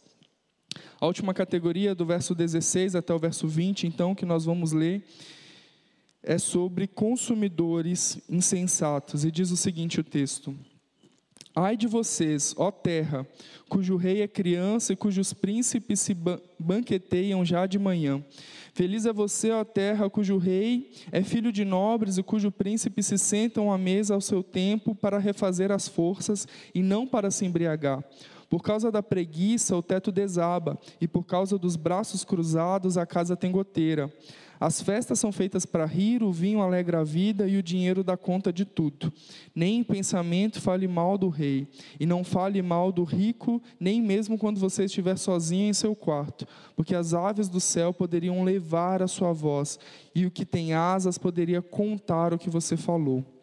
A 1.00 1.06
última 1.06 1.34
categoria, 1.34 1.94
do 1.94 2.06
verso 2.06 2.34
16 2.34 2.96
até 2.96 3.14
o 3.14 3.20
verso 3.20 3.48
20, 3.48 3.86
então, 3.86 4.16
que 4.16 4.26
nós 4.26 4.46
vamos 4.46 4.72
ler, 4.72 5.04
é 6.26 6.38
sobre 6.38 6.88
consumidores 6.88 8.20
insensatos. 8.30 9.24
E 9.24 9.32
diz 9.32 9.52
o 9.52 9.58
seguinte: 9.58 10.00
o 10.00 10.04
texto. 10.04 10.56
Ai 11.58 11.78
de 11.78 11.88
vocês, 11.88 12.54
ó 12.58 12.70
terra, 12.70 13.26
cujo 13.70 13.96
rei 13.96 14.22
é 14.22 14.28
criança 14.28 14.92
e 14.92 14.96
cujos 14.96 15.32
príncipes 15.32 16.02
se 16.02 16.14
banqueteiam 16.60 17.46
já 17.46 17.66
de 17.66 17.80
manhã. 17.80 18.22
Feliz 18.74 19.06
é 19.06 19.14
você, 19.14 19.52
ó 19.52 19.64
terra, 19.64 20.10
cujo 20.10 20.38
rei 20.38 20.92
é 21.14 21.24
filho 21.24 21.54
de 21.54 21.64
nobres 21.64 22.18
e 22.18 22.24
cujo 22.24 22.52
príncipe 22.52 23.02
se 23.02 23.18
sentam 23.18 23.72
à 23.72 23.78
mesa 23.78 24.14
ao 24.14 24.20
seu 24.20 24.44
tempo 24.44 24.94
para 24.94 25.18
refazer 25.18 25.72
as 25.72 25.88
forças 25.88 26.46
e 26.74 26.84
não 26.84 27.08
para 27.08 27.32
se 27.32 27.46
embriagar. 27.46 28.04
Por 28.50 28.62
causa 28.62 28.92
da 28.92 29.02
preguiça, 29.02 29.76
o 29.78 29.82
teto 29.82 30.12
desaba, 30.12 30.78
e 31.00 31.08
por 31.08 31.26
causa 31.26 31.58
dos 31.58 31.76
braços 31.76 32.26
cruzados, 32.26 32.98
a 32.98 33.06
casa 33.06 33.36
tem 33.36 33.50
goteira. 33.50 34.14
As 34.60 34.82
festas 34.82 35.20
são 35.20 35.32
feitas 35.32 35.66
para 35.66 35.86
rir, 35.86 36.24
o 36.24 36.32
vinho 36.32 36.62
alegra 36.62 37.02
a 37.02 37.04
vida 37.04 37.48
e 37.48 37.58
o 37.58 37.64
dinheiro 37.64 38.04
dá 38.04 38.16
conta 38.16 38.52
de 38.54 38.66
tudo. 38.66 39.12
Nem 39.54 39.80
em 39.80 39.84
pensamento 39.84 40.62
fale 40.62 40.88
mal 40.88 41.18
do 41.18 41.30
rei, 41.30 41.68
e 42.00 42.06
não 42.06 42.24
fale 42.24 42.62
mal 42.62 42.92
do 42.92 43.04
rico, 43.04 43.62
nem 43.80 44.02
mesmo 44.02 44.38
quando 44.38 44.60
você 44.60 44.86
estiver 44.86 45.18
sozinho 45.18 45.70
em 45.70 45.74
seu 45.74 45.96
quarto, 45.96 46.48
porque 46.76 46.96
as 46.96 47.14
aves 47.14 47.50
do 47.50 47.60
céu 47.60 47.94
poderiam 47.94 48.44
levar 48.44 49.02
a 49.02 49.08
sua 49.08 49.34
voz, 49.34 49.80
e 50.14 50.26
o 50.26 50.32
que 50.32 50.46
tem 50.46 50.74
asas 50.74 51.18
poderia 51.18 51.62
contar 51.62 52.34
o 52.34 52.40
que 52.40 52.50
você 52.50 52.78
falou. 52.78 53.35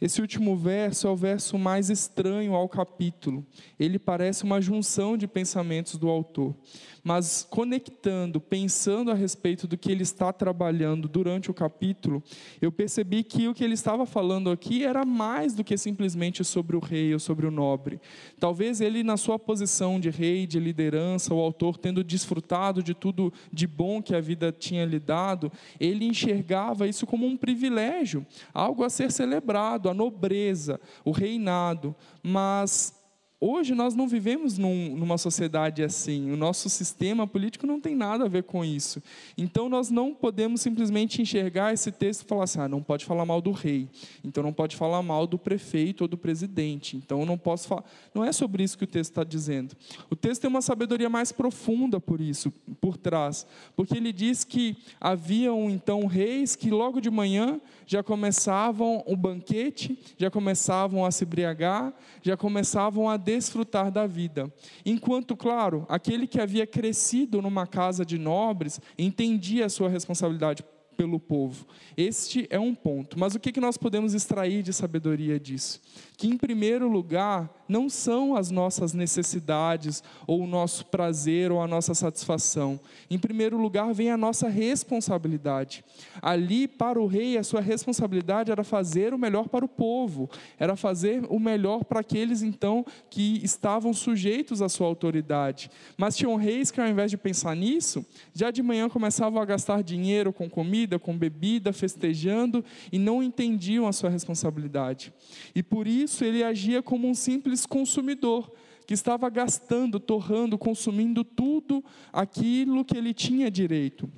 Esse 0.00 0.20
último 0.20 0.56
verso 0.56 1.06
é 1.06 1.10
o 1.10 1.16
verso 1.16 1.58
mais 1.58 1.90
estranho 1.90 2.54
ao 2.54 2.68
capítulo. 2.68 3.44
Ele 3.78 3.98
parece 3.98 4.44
uma 4.44 4.60
junção 4.60 5.16
de 5.16 5.28
pensamentos 5.28 5.96
do 5.96 6.08
autor 6.08 6.56
mas 7.02 7.46
conectando, 7.48 8.40
pensando 8.40 9.10
a 9.10 9.14
respeito 9.14 9.66
do 9.66 9.76
que 9.76 9.90
ele 9.90 10.02
está 10.02 10.32
trabalhando 10.32 11.08
durante 11.08 11.50
o 11.50 11.54
capítulo, 11.54 12.22
eu 12.60 12.70
percebi 12.70 13.22
que 13.22 13.48
o 13.48 13.54
que 13.54 13.64
ele 13.64 13.74
estava 13.74 14.04
falando 14.06 14.50
aqui 14.50 14.84
era 14.84 15.04
mais 15.04 15.54
do 15.54 15.64
que 15.64 15.76
simplesmente 15.76 16.44
sobre 16.44 16.76
o 16.76 16.80
rei 16.80 17.12
ou 17.12 17.18
sobre 17.18 17.46
o 17.46 17.50
nobre. 17.50 18.00
Talvez 18.38 18.80
ele, 18.80 19.02
na 19.02 19.16
sua 19.16 19.38
posição 19.38 19.98
de 19.98 20.10
rei, 20.10 20.46
de 20.46 20.58
liderança, 20.58 21.34
o 21.34 21.40
autor 21.40 21.78
tendo 21.78 22.04
desfrutado 22.04 22.82
de 22.82 22.94
tudo 22.94 23.32
de 23.52 23.66
bom 23.66 24.02
que 24.02 24.14
a 24.14 24.20
vida 24.20 24.52
tinha 24.52 24.84
lhe 24.84 24.98
dado, 24.98 25.50
ele 25.78 26.04
enxergava 26.04 26.86
isso 26.86 27.06
como 27.06 27.26
um 27.26 27.36
privilégio, 27.36 28.26
algo 28.52 28.84
a 28.84 28.90
ser 28.90 29.10
celebrado, 29.10 29.88
a 29.90 29.94
nobreza, 29.94 30.80
o 31.04 31.10
reinado, 31.10 31.94
mas 32.22 32.99
Hoje 33.42 33.74
nós 33.74 33.94
não 33.94 34.06
vivemos 34.06 34.58
num, 34.58 34.94
numa 34.94 35.16
sociedade 35.16 35.82
assim. 35.82 36.30
O 36.30 36.36
nosso 36.36 36.68
sistema 36.68 37.26
político 37.26 37.66
não 37.66 37.80
tem 37.80 37.94
nada 37.94 38.26
a 38.26 38.28
ver 38.28 38.42
com 38.42 38.62
isso. 38.62 39.02
Então 39.36 39.66
nós 39.66 39.88
não 39.88 40.12
podemos 40.12 40.60
simplesmente 40.60 41.22
enxergar 41.22 41.72
esse 41.72 41.90
texto 41.90 42.20
e 42.20 42.24
falar 42.26 42.44
assim: 42.44 42.60
ah, 42.60 42.68
não 42.68 42.82
pode 42.82 43.06
falar 43.06 43.24
mal 43.24 43.40
do 43.40 43.50
rei. 43.50 43.88
Então 44.22 44.42
não 44.42 44.52
pode 44.52 44.76
falar 44.76 45.02
mal 45.02 45.26
do 45.26 45.38
prefeito 45.38 46.02
ou 46.02 46.08
do 46.08 46.18
presidente. 46.18 46.98
Então 46.98 47.24
não 47.24 47.38
posso 47.38 47.66
falar. 47.66 47.84
Não 48.14 48.22
é 48.22 48.30
sobre 48.30 48.62
isso 48.62 48.76
que 48.76 48.84
o 48.84 48.86
texto 48.86 49.12
está 49.12 49.24
dizendo. 49.24 49.74
O 50.10 50.16
texto 50.16 50.42
tem 50.42 50.50
uma 50.50 50.60
sabedoria 50.60 51.08
mais 51.08 51.32
profunda 51.32 51.98
por 51.98 52.20
isso, 52.20 52.52
por 52.78 52.98
trás, 52.98 53.46
porque 53.74 53.96
ele 53.96 54.12
diz 54.12 54.44
que 54.44 54.76
haviam 55.00 55.70
então 55.70 56.04
reis 56.04 56.54
que 56.54 56.70
logo 56.70 57.00
de 57.00 57.10
manhã 57.10 57.58
já 57.86 58.02
começavam 58.02 59.02
o 59.06 59.16
banquete, 59.16 59.98
já 60.18 60.30
começavam 60.30 61.06
a 61.06 61.10
se 61.10 61.24
embriagar, 61.24 61.94
já 62.22 62.36
começavam 62.36 63.08
a 63.08 63.16
desfrutar 63.30 63.90
da 63.90 64.06
vida. 64.06 64.52
Enquanto, 64.84 65.36
claro, 65.36 65.86
aquele 65.88 66.26
que 66.26 66.40
havia 66.40 66.66
crescido 66.66 67.40
numa 67.40 67.66
casa 67.66 68.04
de 68.04 68.18
nobres 68.18 68.80
entendia 68.98 69.66
a 69.66 69.70
sua 69.70 69.88
responsabilidade 69.88 70.64
pelo 71.00 71.18
povo. 71.18 71.64
Este 71.96 72.46
é 72.50 72.60
um 72.60 72.74
ponto. 72.74 73.18
Mas 73.18 73.34
o 73.34 73.40
que 73.40 73.58
nós 73.58 73.78
podemos 73.78 74.12
extrair 74.12 74.62
de 74.62 74.70
sabedoria 74.70 75.40
disso? 75.40 75.80
Que, 76.18 76.26
em 76.26 76.36
primeiro 76.36 76.86
lugar, 76.90 77.48
não 77.66 77.88
são 77.88 78.36
as 78.36 78.50
nossas 78.50 78.92
necessidades, 78.92 80.02
ou 80.26 80.42
o 80.42 80.46
nosso 80.46 80.84
prazer, 80.86 81.50
ou 81.50 81.62
a 81.62 81.66
nossa 81.66 81.94
satisfação. 81.94 82.78
Em 83.10 83.18
primeiro 83.18 83.56
lugar, 83.56 83.94
vem 83.94 84.10
a 84.10 84.16
nossa 84.18 84.46
responsabilidade. 84.46 85.82
Ali, 86.20 86.68
para 86.68 87.00
o 87.00 87.06
rei, 87.06 87.38
a 87.38 87.42
sua 87.42 87.62
responsabilidade 87.62 88.50
era 88.50 88.62
fazer 88.62 89.14
o 89.14 89.18
melhor 89.18 89.48
para 89.48 89.64
o 89.64 89.68
povo, 89.68 90.28
era 90.58 90.76
fazer 90.76 91.22
o 91.30 91.38
melhor 91.38 91.84
para 91.84 92.00
aqueles, 92.00 92.42
então, 92.42 92.84
que 93.08 93.40
estavam 93.42 93.94
sujeitos 93.94 94.60
à 94.60 94.68
sua 94.68 94.86
autoridade. 94.86 95.70
Mas 95.96 96.14
tinham 96.14 96.36
reis 96.36 96.70
que, 96.70 96.78
ao 96.78 96.88
invés 96.88 97.10
de 97.10 97.16
pensar 97.16 97.56
nisso, 97.56 98.04
já 98.34 98.50
de 98.50 98.62
manhã 98.62 98.86
começavam 98.86 99.40
a 99.40 99.44
gastar 99.46 99.82
dinheiro 99.82 100.30
com 100.30 100.50
comida, 100.50 100.89
comida, 100.90 100.98
com 100.98 101.16
bebida, 101.16 101.72
festejando 101.72 102.64
e 102.90 102.98
não 102.98 103.22
entendiam 103.22 103.86
a 103.86 103.92
sua 103.92 104.10
responsabilidade. 104.10 105.12
E 105.54 105.62
por 105.62 105.86
isso 105.86 106.24
ele 106.24 106.42
agia 106.42 106.82
como 106.82 107.08
um 107.08 107.14
simples 107.14 107.66
consumidor, 107.66 108.50
que 108.86 108.94
estava 108.94 109.30
gastando, 109.30 110.00
torrando, 110.00 110.58
consumindo 110.58 111.22
tudo 111.22 111.84
aquilo 112.12 112.84
que 112.84 112.96
ele 112.96 113.14
tinha 113.14 113.48
direito. 113.48 114.10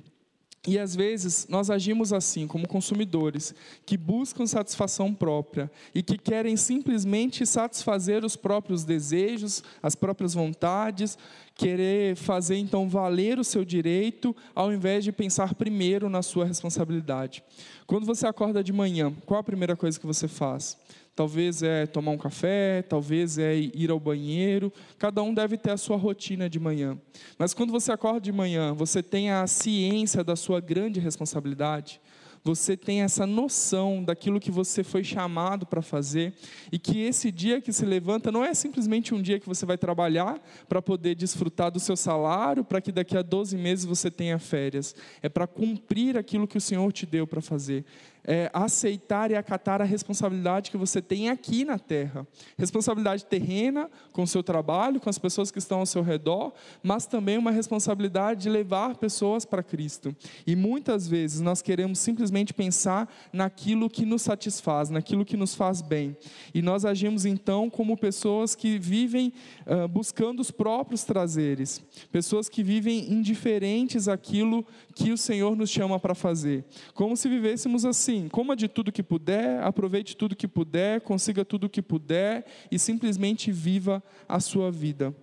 E 0.65 0.79
às 0.79 0.95
vezes 0.95 1.45
nós 1.49 1.69
agimos 1.69 2.13
assim, 2.13 2.47
como 2.47 2.67
consumidores, 2.69 3.53
que 3.85 3.97
buscam 3.97 4.45
satisfação 4.45 5.13
própria 5.13 5.69
e 5.93 6.01
que 6.01 6.17
querem 6.17 6.55
simplesmente 6.55 7.45
satisfazer 7.45 8.23
os 8.23 8.37
próprios 8.37 8.85
desejos, 8.85 9.61
as 9.81 9.93
próprias 9.93 10.33
vontades, 10.33 11.17
querer 11.53 12.15
fazer 12.15 12.55
então 12.55 12.87
valer 12.87 13.39
o 13.39 13.43
seu 13.43 13.65
direito, 13.65 14.33
ao 14.55 14.71
invés 14.71 15.03
de 15.03 15.11
pensar 15.11 15.53
primeiro 15.53 16.09
na 16.09 16.21
sua 16.21 16.45
responsabilidade. 16.45 17.43
Quando 17.85 18.05
você 18.05 18.25
acorda 18.25 18.63
de 18.63 18.71
manhã, 18.71 19.13
qual 19.25 19.41
a 19.41 19.43
primeira 19.43 19.75
coisa 19.75 19.99
que 19.99 20.07
você 20.07 20.29
faz? 20.29 20.77
Talvez 21.15 21.63
é 21.63 21.85
tomar 21.85 22.11
um 22.11 22.17
café, 22.17 22.81
talvez 22.81 23.37
é 23.37 23.55
ir 23.55 23.91
ao 23.91 23.99
banheiro. 23.99 24.71
Cada 24.97 25.21
um 25.21 25.33
deve 25.33 25.57
ter 25.57 25.71
a 25.71 25.77
sua 25.77 25.97
rotina 25.97 26.49
de 26.49 26.59
manhã. 26.59 26.97
Mas 27.37 27.53
quando 27.53 27.71
você 27.71 27.91
acorda 27.91 28.21
de 28.21 28.31
manhã, 28.31 28.73
você 28.73 29.03
tem 29.03 29.31
a 29.31 29.45
ciência 29.47 30.23
da 30.23 30.35
sua 30.35 30.59
grande 30.59 30.99
responsabilidade 30.99 32.01
você 32.43 32.75
tem 32.75 33.01
essa 33.01 33.25
noção 33.25 34.03
daquilo 34.03 34.39
que 34.39 34.51
você 34.51 34.83
foi 34.83 35.03
chamado 35.03 35.65
para 35.65 35.81
fazer 35.81 36.33
e 36.71 36.77
que 36.77 36.99
esse 36.99 37.31
dia 37.31 37.61
que 37.61 37.71
se 37.71 37.85
levanta 37.85 38.31
não 38.31 38.43
é 38.43 38.53
simplesmente 38.53 39.13
um 39.13 39.21
dia 39.21 39.39
que 39.39 39.47
você 39.47 39.65
vai 39.65 39.77
trabalhar 39.77 40.41
para 40.67 40.81
poder 40.81 41.15
desfrutar 41.15 41.71
do 41.71 41.79
seu 41.79 41.95
salário, 41.95 42.63
para 42.63 42.81
que 42.81 42.91
daqui 42.91 43.15
a 43.15 43.21
12 43.21 43.57
meses 43.57 43.85
você 43.85 44.11
tenha 44.11 44.37
férias. 44.37 44.93
É 45.21 45.29
para 45.29 45.47
cumprir 45.47 46.17
aquilo 46.17 46.47
que 46.47 46.57
o 46.57 46.61
Senhor 46.61 46.91
te 46.91 47.05
deu 47.05 47.25
para 47.25 47.41
fazer 47.41 47.85
é, 48.25 48.49
aceitar 48.53 49.31
e 49.31 49.35
acatar 49.35 49.81
a 49.81 49.85
responsabilidade 49.85 50.71
que 50.71 50.77
você 50.77 51.01
tem 51.01 51.29
aqui 51.29 51.65
na 51.65 51.77
terra. 51.77 52.25
Responsabilidade 52.57 53.25
terrena, 53.25 53.89
com 54.11 54.23
o 54.23 54.27
seu 54.27 54.41
trabalho, 54.41 54.99
com 54.99 55.09
as 55.09 55.17
pessoas 55.17 55.51
que 55.51 55.59
estão 55.59 55.79
ao 55.79 55.85
seu 55.85 56.01
redor, 56.01 56.53
mas 56.81 57.05
também 57.05 57.37
uma 57.37 57.51
responsabilidade 57.51 58.43
de 58.43 58.49
levar 58.49 58.95
pessoas 58.95 59.43
para 59.45 59.61
Cristo. 59.61 60.15
E 60.47 60.55
muitas 60.55 61.07
vezes 61.07 61.41
nós 61.41 61.61
queremos 61.61 61.99
simplesmente 61.99 62.53
pensar 62.53 63.13
naquilo 63.31 63.89
que 63.89 64.05
nos 64.05 64.21
satisfaz, 64.21 64.89
naquilo 64.89 65.25
que 65.25 65.35
nos 65.35 65.53
faz 65.53 65.81
bem. 65.81 66.15
E 66.53 66.61
nós 66.61 66.85
agimos 66.85 67.25
então 67.25 67.69
como 67.69 67.97
pessoas 67.97 68.55
que 68.55 68.77
vivem 68.77 69.33
uh, 69.65 69.87
buscando 69.87 70.39
os 70.39 70.51
próprios 70.51 71.03
prazeres, 71.03 71.81
pessoas 72.11 72.47
que 72.47 72.63
vivem 72.63 73.11
indiferentes 73.11 74.07
àquilo 74.07 74.65
que 74.95 75.11
o 75.11 75.17
Senhor 75.17 75.55
nos 75.55 75.69
chama 75.69 75.99
para 75.99 76.15
fazer, 76.15 76.63
como 76.93 77.17
se 77.17 77.27
vivêssemos 77.27 77.83
assim 77.83 78.12
assim: 78.13 78.29
coma 78.29 78.55
de 78.55 78.67
tudo 78.67 78.91
que 78.91 79.03
puder, 79.03 79.61
aproveite 79.63 80.15
tudo 80.15 80.35
que 80.35 80.47
puder, 80.47 81.01
consiga 81.01 81.43
tudo 81.43 81.69
que 81.69 81.81
puder 81.81 82.45
e 82.71 82.77
simplesmente 82.77 83.51
viva 83.51 84.03
a 84.27 84.39
sua 84.39 84.71
vida. 84.71 85.13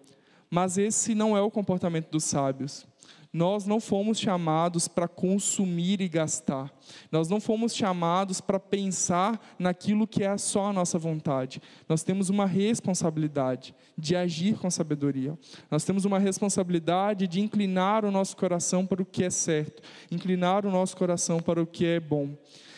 Mas 0.51 0.77
esse 0.77 1.15
não 1.15 1.37
é 1.37 1.41
o 1.41 1.51
comportamento 1.51 2.11
dos 2.11 2.25
sábios. 2.25 2.87
Nós 3.33 3.65
não 3.65 3.79
fomos 3.79 4.19
chamados 4.19 4.89
para 4.89 5.07
consumir 5.07 6.01
e 6.01 6.09
gastar. 6.09 6.69
Nós 7.13 7.29
não 7.29 7.41
fomos 7.41 7.73
chamados 7.73 8.41
para 8.41 8.59
pensar 8.59 9.41
naquilo 9.57 10.05
que 10.05 10.25
é 10.25 10.37
só 10.37 10.67
a 10.67 10.73
nossa 10.73 10.99
vontade. 10.99 11.63
Nós 11.89 12.03
temos 12.03 12.29
uma 12.29 12.45
responsabilidade 12.45 13.73
de 13.97 14.17
agir 14.17 14.59
com 14.59 14.69
sabedoria. 14.69 15.39
Nós 15.71 15.85
temos 15.85 16.05
uma 16.05 16.19
responsabilidade 16.19 17.29
de 17.29 17.41
inclinar 17.41 18.05
o 18.05 18.11
nosso 18.11 18.37
coração 18.37 18.85
para 18.85 19.01
o 19.01 19.07
que 19.07 19.23
é 19.23 19.31
certo, 19.31 19.81
inclinar 20.11 20.67
o 20.67 20.71
nosso 20.71 20.97
coração 20.97 21.39
para 21.39 21.63
o 21.63 21.67
que 21.67 21.87
é 21.87 22.01
bom. 22.01 22.31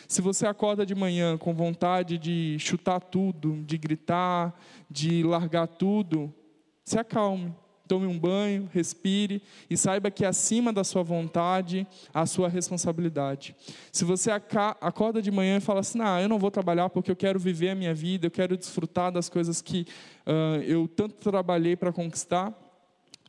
Se 0.07 0.21
você 0.21 0.45
acorda 0.45 0.85
de 0.85 0.95
manhã 0.95 1.37
com 1.37 1.53
vontade 1.53 2.17
de 2.17 2.57
chutar 2.59 2.99
tudo, 2.99 3.63
de 3.63 3.77
gritar, 3.77 4.59
de 4.89 5.23
largar 5.23 5.67
tudo, 5.67 6.33
se 6.83 6.99
acalme, 6.99 7.53
tome 7.87 8.07
um 8.07 8.17
banho, 8.17 8.69
respire 8.73 9.41
e 9.69 9.77
saiba 9.77 10.09
que 10.09 10.25
acima 10.25 10.71
da 10.71 10.83
sua 10.83 11.03
vontade 11.03 11.85
a 12.13 12.25
sua 12.25 12.47
responsabilidade. 12.47 13.55
Se 13.91 14.05
você 14.05 14.31
acorda 14.31 15.21
de 15.21 15.31
manhã 15.31 15.57
e 15.57 15.61
fala 15.61 15.81
assim, 15.81 15.97
não, 15.97 16.19
eu 16.19 16.29
não 16.29 16.39
vou 16.39 16.49
trabalhar 16.49 16.89
porque 16.89 17.11
eu 17.11 17.15
quero 17.15 17.39
viver 17.39 17.69
a 17.69 17.75
minha 17.75 17.93
vida, 17.93 18.27
eu 18.27 18.31
quero 18.31 18.57
desfrutar 18.57 19.11
das 19.11 19.29
coisas 19.29 19.61
que 19.61 19.85
uh, 20.25 20.61
eu 20.63 20.87
tanto 20.87 21.15
trabalhei 21.15 21.75
para 21.75 21.91
conquistar, 21.91 22.51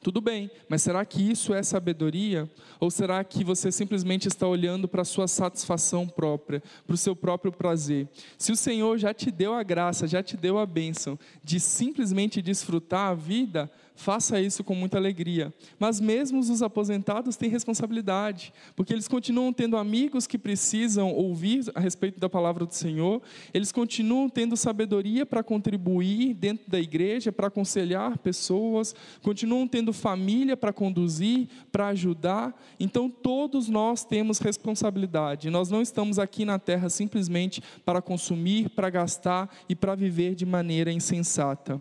Tudo 0.05 0.20
bem, 0.20 0.50
mas 0.68 0.82
será 0.82 1.02
que 1.02 1.22
isso 1.22 1.55
é 1.55 1.62
sabedoria? 1.62 2.46
Ou 2.78 2.90
será 2.90 3.24
que 3.24 3.42
você 3.42 3.72
simplesmente 3.72 4.28
está 4.28 4.46
olhando 4.46 4.86
para 4.86 5.00
a 5.00 5.05
sua 5.05 5.26
satisfação 5.26 6.07
própria, 6.07 6.62
para 6.86 6.92
o 6.92 6.98
seu 6.98 7.16
próprio 7.16 7.50
prazer? 7.50 8.07
Se 8.36 8.52
o 8.52 8.57
Senhor 8.57 8.98
já 8.98 9.14
te 9.14 9.30
deu 9.30 9.55
a 9.55 9.62
graça, 9.62 10.07
já 10.07 10.22
te 10.22 10.36
deu 10.36 10.59
a 10.59 10.66
bênção 10.66 11.18
de 11.42 11.59
simplesmente 11.59 12.42
desfrutar 12.42 13.12
a 13.12 13.14
vida, 13.14 13.70
faça 13.95 14.40
isso 14.40 14.64
com 14.64 14.74
muita 14.74 14.99
alegria. 14.99 15.53
Mas 15.78 16.01
mesmo 16.01 16.40
os 16.40 16.62
aposentados 16.62 17.36
têm 17.36 17.49
responsabilidade, 17.49 18.53
porque 18.74 18.92
eles 18.92 19.07
continuam 19.07 19.53
tendo 19.53 19.76
amigos 19.76 20.26
que 20.26 20.36
precisam 20.36 21.12
ouvir 21.12 21.64
a 21.74 21.80
respeito 21.80 22.18
da 22.18 22.28
palavra 22.28 22.66
do 22.66 22.74
Senhor, 22.74 23.22
eles 23.53 23.70
continuam 23.70 24.28
tendo 24.28 24.57
sabedoria 24.57 25.24
para 25.24 25.42
contribuir 25.42 26.34
dentro 26.34 26.70
da 26.70 26.80
igreja, 26.80 27.30
para 27.30 27.47
aconselhar 27.47 28.18
pessoas, 28.18 28.95
continuam 29.22 29.66
tendo 29.66 29.92
família 29.92 30.57
para 30.57 30.72
conduzir, 30.72 31.49
para 31.70 31.88
ajudar. 31.88 32.55
Então 32.80 33.09
todos 33.09 33.68
nós 33.68 34.05
temos 34.05 34.38
responsabilidade. 34.38 35.51
Nós 35.51 35.70
não 35.70 35.80
estamos 35.80 36.18
aqui 36.18 36.45
na 36.45 36.59
terra 36.59 36.88
simplesmente 36.88 37.62
para 37.84 38.03
consumir, 38.03 38.70
para 38.70 38.90
gastar 38.90 39.49
e 39.68 39.74
para 39.74 39.95
viver 39.95 40.34
de 40.34 40.45
maneira 40.45 40.90
insensata. 40.90 41.80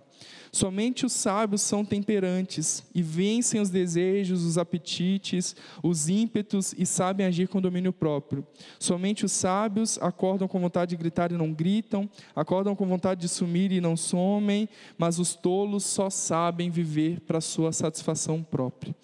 Somente 0.56 1.04
os 1.04 1.14
sábios 1.14 1.64
são 1.64 1.84
temperantes 1.84 2.84
e 2.93 3.01
vencem 3.01 3.60
os 3.60 3.72
desejos, 3.72 4.43
os 4.43 4.56
apetites, 4.56 5.56
os 5.82 6.08
ímpetos 6.08 6.76
e 6.78 6.86
sabem 6.86 7.26
agir 7.26 7.47
com 7.47 7.60
domínio 7.60 7.91
próprio. 7.91 8.45
Somente 8.80 9.26
os 9.26 9.32
sábios 9.32 9.97
acordam 9.99 10.47
com 10.47 10.60
vontade 10.60 10.91
de 10.91 10.95
gritar 10.95 11.32
e 11.32 11.38
não 11.38 11.51
gritam, 11.51 12.08
acordam 12.36 12.76
com 12.76 12.86
vontade 12.86 13.22
de 13.22 13.30
sumir 13.30 13.72
e 13.72 13.82
não 13.82 13.97
somem, 13.97 14.70
mas 14.95 15.18
os 15.18 15.34
tolos 15.34 15.86
só 15.86 16.08
sabem 16.08 16.70
viver 16.70 17.22
para 17.22 17.41
sua 17.41 17.72
satisfação 17.72 18.43
própria. 18.43 18.95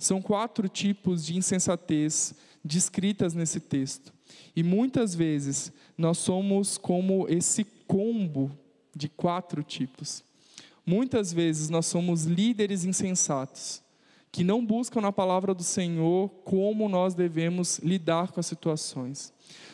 São 0.00 0.20
quatro 0.20 0.68
tipos 0.68 1.24
de 1.24 1.36
insensatez 1.36 2.34
descritas 2.64 3.34
nesse 3.34 3.60
texto. 3.60 4.12
E 4.54 4.64
muitas 4.64 5.14
vezes 5.14 5.72
nós 5.96 6.18
somos 6.18 6.76
como 6.76 7.28
esse 7.28 7.64
combo 7.86 8.50
de 8.96 9.08
quatro 9.08 9.62
tipos. 9.62 10.26
Muitas 10.88 11.34
vezes 11.34 11.68
nós 11.68 11.84
somos 11.84 12.24
líderes 12.24 12.82
insensatos, 12.82 13.82
que 14.32 14.42
não 14.42 14.64
buscam 14.64 15.02
na 15.02 15.12
palavra 15.12 15.52
do 15.52 15.62
Senhor 15.62 16.30
como 16.46 16.88
nós 16.88 17.14
devemos 17.14 17.78
lidar 17.80 18.32
com 18.32 18.40
as 18.40 18.46
situações. 18.46 19.30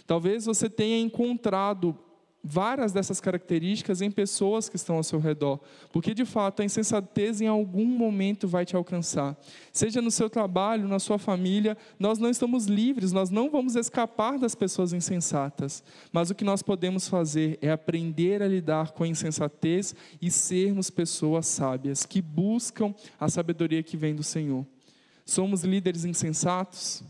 Talvez 0.09 0.45
você 0.45 0.69
tenha 0.69 0.99
encontrado 0.99 1.97
várias 2.45 2.93
dessas 2.93 3.23
características 3.23 4.03
em 4.03 4.11
pessoas 4.11 4.69
que 4.69 4.77
estão 4.77 4.97
ao 4.97 5.03
seu 5.03 5.19
redor, 5.19 5.59
porque 5.91 6.13
de 6.13 6.27
fato 6.27 6.61
a 6.61 6.65
insensatez 6.65 7.41
em 7.41 7.47
algum 7.47 7.87
momento 7.87 8.47
vai 8.47 8.67
te 8.67 8.77
alcançar. 8.77 9.35
Seja 9.73 10.03
no 10.03 10.11
seu 10.11 10.29
trabalho, 10.29 10.87
na 10.87 10.99
sua 10.99 11.19
família, 11.19 11.75
nós 11.99 12.19
não 12.19 12.29
estamos 12.29 12.67
livres, 12.67 13.13
nós 13.13 13.31
não 13.31 13.49
vamos 13.49 13.77
escapar 13.77 14.39
das 14.39 14.55
pessoas 14.55 14.93
insensatas, 14.93 15.83
mas 16.13 16.29
o 16.29 16.35
que 16.35 16.45
nós 16.45 16.63
podemos 16.63 17.09
fazer 17.09 17.59
é 17.63 17.71
aprender 17.71 18.43
a 18.43 18.49
lidar 18.49 18.93
com 18.93 19.05
a 19.05 19.09
insensatez 19.09 19.95
e 20.21 20.31
sermos 20.31 20.91
pessoas 20.91 21.47
sábias 21.47 22.05
que 22.05 22.21
buscam 22.21 22.95
a 23.19 23.29
sabedoria 23.31 23.83
que 23.83 23.97
vem 23.97 24.15
do 24.15 24.23
Senhor. 24.23 24.67
Somos 25.25 25.65
líderes 25.65 26.05
insensatos? 26.05 27.03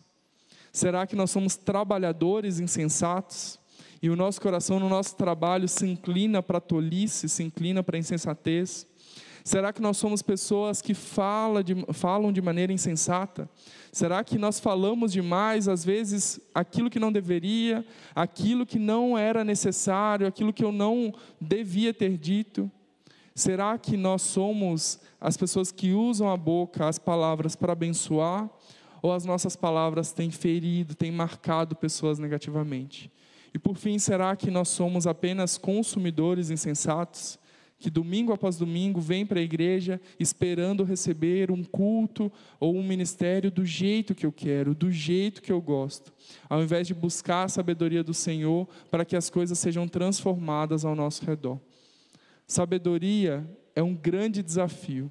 Será 0.73 1.07
que 1.07 1.17
nós 1.17 1.33
somos 1.33 1.57
trabalhadores 1.57 2.61
insensatos? 2.61 3.59
E 4.05 4.11
o 4.11 4.17
nosso 4.17 4.39
coração 4.39 4.79
no 4.79 4.87
nosso 4.87 5.17
trabalho 5.17 5.67
se 5.67 5.87
inclina 5.87 6.43
para 6.43 6.59
a 6.59 6.61
tolice, 6.61 7.27
se 7.27 7.43
inclina 7.43 7.83
para 7.83 7.97
a 7.97 7.99
insensatez? 7.99 8.87
Será 9.43 9.73
que 9.73 9.81
nós 9.81 9.97
somos 9.97 10.21
pessoas 10.21 10.83
que 10.83 10.93
fala 10.93 11.65
de, 11.65 11.75
falam 11.95 12.31
de 12.31 12.43
maneira 12.43 12.71
insensata? 12.71 13.49
Será 13.91 14.23
que 14.23 14.37
nós 14.37 14.61
falamos 14.61 15.11
demais, 15.11 15.69
às 15.69 15.83
vezes, 15.83 16.39
aquilo 16.55 16.91
que 16.91 17.01
não 17.01 17.11
deveria, 17.11 17.83
aquilo 18.15 18.67
que 18.67 18.79
não 18.79 19.17
era 19.17 19.43
necessário, 19.43 20.27
aquilo 20.27 20.53
que 20.53 20.63
eu 20.63 20.71
não 20.71 21.11
devia 21.41 21.95
ter 21.95 22.19
dito? 22.19 22.71
Será 23.35 23.79
que 23.79 23.97
nós 23.97 24.21
somos 24.21 25.01
as 25.19 25.35
pessoas 25.35 25.73
que 25.73 25.95
usam 25.95 26.29
a 26.29 26.37
boca, 26.37 26.87
as 26.87 26.99
palavras 26.99 27.57
para 27.57 27.73
abençoar? 27.73 28.51
Ou 29.01 29.15
as 29.15 29.25
nossas 29.25 29.57
palavras 29.57 30.13
têm 30.13 30.31
ferido, 30.31 30.95
têm 30.95 31.11
marcado 31.11 31.75
pessoas 31.75 32.19
negativamente? 32.19 33.11
E 33.55 33.59
por 33.59 33.77
fim, 33.77 34.01
será 34.01 34.35
que 34.35 34.51
nós 34.51 34.69
somos 34.69 35.07
apenas 35.07 35.57
consumidores 35.57 36.51
insensatos? 36.51 37.39
Que 37.79 37.89
domingo 37.89 38.33
após 38.33 38.57
domingo 38.57 39.01
vem 39.01 39.25
para 39.25 39.39
a 39.39 39.43
igreja 39.43 40.01
esperando 40.19 40.83
receber 40.83 41.53
um 41.53 41.63
culto 41.63 42.33
ou 42.59 42.75
um 42.75 42.83
ministério 42.83 43.51
do 43.51 43.65
jeito 43.65 44.15
que 44.15 44.27
eu 44.27 44.33
quero, 44.33 44.75
do 44.75 44.91
jeito 44.91 45.41
que 45.43 45.53
eu 45.53 45.61
gosto, 45.61 46.13
ao 46.49 46.63
invés 46.63 46.87
de 46.87 46.95
buscar 46.95 47.45
a 47.45 47.49
sabedoria 47.49 48.03
do 48.03 48.15
Senhor 48.15 48.67
para 48.91 49.05
que 49.05 49.15
as 49.15 49.31
coisas 49.31 49.59
sejam 49.59 49.87
transformadas 49.87 50.85
ao 50.85 50.97
nosso 50.97 51.25
redor. 51.25 51.61
Sabedoria 52.47 53.49
é 53.75 53.83
um 53.83 53.95
grande 53.95 54.43
desafio, 54.43 55.11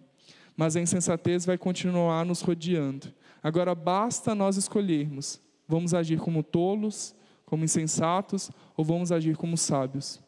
mas 0.57 0.75
a 0.75 0.81
insensatez 0.81 1.45
vai 1.45 1.57
continuar 1.57 2.25
nos 2.25 2.41
rodeando. 2.41 3.13
Agora 3.41 3.75
basta 3.75 4.33
nós 4.33 4.57
escolhermos: 4.57 5.39
vamos 5.67 5.93
agir 5.93 6.19
como 6.19 6.43
tolos 6.43 7.15
como 7.53 7.65
insensatos 7.65 8.49
ou 8.75 8.83
vamos 8.83 9.11
agir 9.11 9.37
como 9.37 9.55
sábios? 9.55 10.19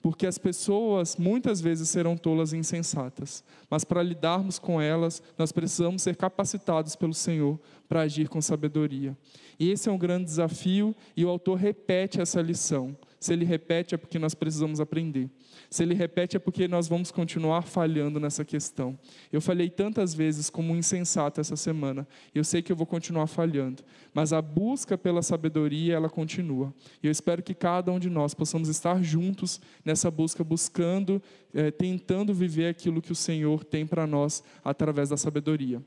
Porque 0.00 0.26
as 0.26 0.38
pessoas 0.38 1.14
muitas 1.14 1.60
vezes 1.60 1.90
serão 1.90 2.16
tolas 2.16 2.54
e 2.54 2.56
insensatas, 2.56 3.44
mas 3.68 3.84
para 3.84 4.02
lidarmos 4.02 4.58
com 4.58 4.80
elas, 4.80 5.22
nós 5.36 5.52
precisamos 5.52 6.00
ser 6.00 6.16
capacitados 6.16 6.96
pelo 6.96 7.12
Senhor 7.12 7.60
para 7.86 8.00
agir 8.00 8.30
com 8.30 8.40
sabedoria. 8.40 9.14
E 9.60 9.70
esse 9.70 9.90
é 9.90 9.92
um 9.92 9.98
grande 9.98 10.24
desafio 10.24 10.96
e 11.14 11.22
o 11.22 11.28
autor 11.28 11.56
repete 11.56 12.18
essa 12.18 12.40
lição. 12.40 12.96
Se 13.20 13.34
ele 13.34 13.44
repete, 13.44 13.94
é 13.94 13.98
porque 13.98 14.18
nós 14.18 14.34
precisamos 14.34 14.80
aprender. 14.80 15.28
Se 15.74 15.82
ele 15.82 15.92
repete, 15.92 16.36
é 16.36 16.38
porque 16.38 16.68
nós 16.68 16.86
vamos 16.86 17.10
continuar 17.10 17.62
falhando 17.62 18.20
nessa 18.20 18.44
questão. 18.44 18.96
Eu 19.32 19.40
falhei 19.40 19.68
tantas 19.68 20.14
vezes 20.14 20.48
como 20.48 20.72
um 20.72 20.76
insensato 20.76 21.40
essa 21.40 21.56
semana. 21.56 22.06
Eu 22.32 22.44
sei 22.44 22.62
que 22.62 22.70
eu 22.70 22.76
vou 22.76 22.86
continuar 22.86 23.26
falhando. 23.26 23.82
Mas 24.14 24.32
a 24.32 24.40
busca 24.40 24.96
pela 24.96 25.20
sabedoria, 25.20 25.94
ela 25.94 26.08
continua. 26.08 26.72
E 27.02 27.08
eu 27.08 27.10
espero 27.10 27.42
que 27.42 27.54
cada 27.54 27.90
um 27.90 27.98
de 27.98 28.08
nós 28.08 28.34
possamos 28.34 28.68
estar 28.68 29.02
juntos 29.02 29.60
nessa 29.84 30.12
busca, 30.12 30.44
buscando, 30.44 31.20
é, 31.52 31.72
tentando 31.72 32.32
viver 32.32 32.68
aquilo 32.68 33.02
que 33.02 33.10
o 33.10 33.16
Senhor 33.16 33.64
tem 33.64 33.84
para 33.84 34.06
nós 34.06 34.44
através 34.64 35.08
da 35.08 35.16
sabedoria. 35.16 35.82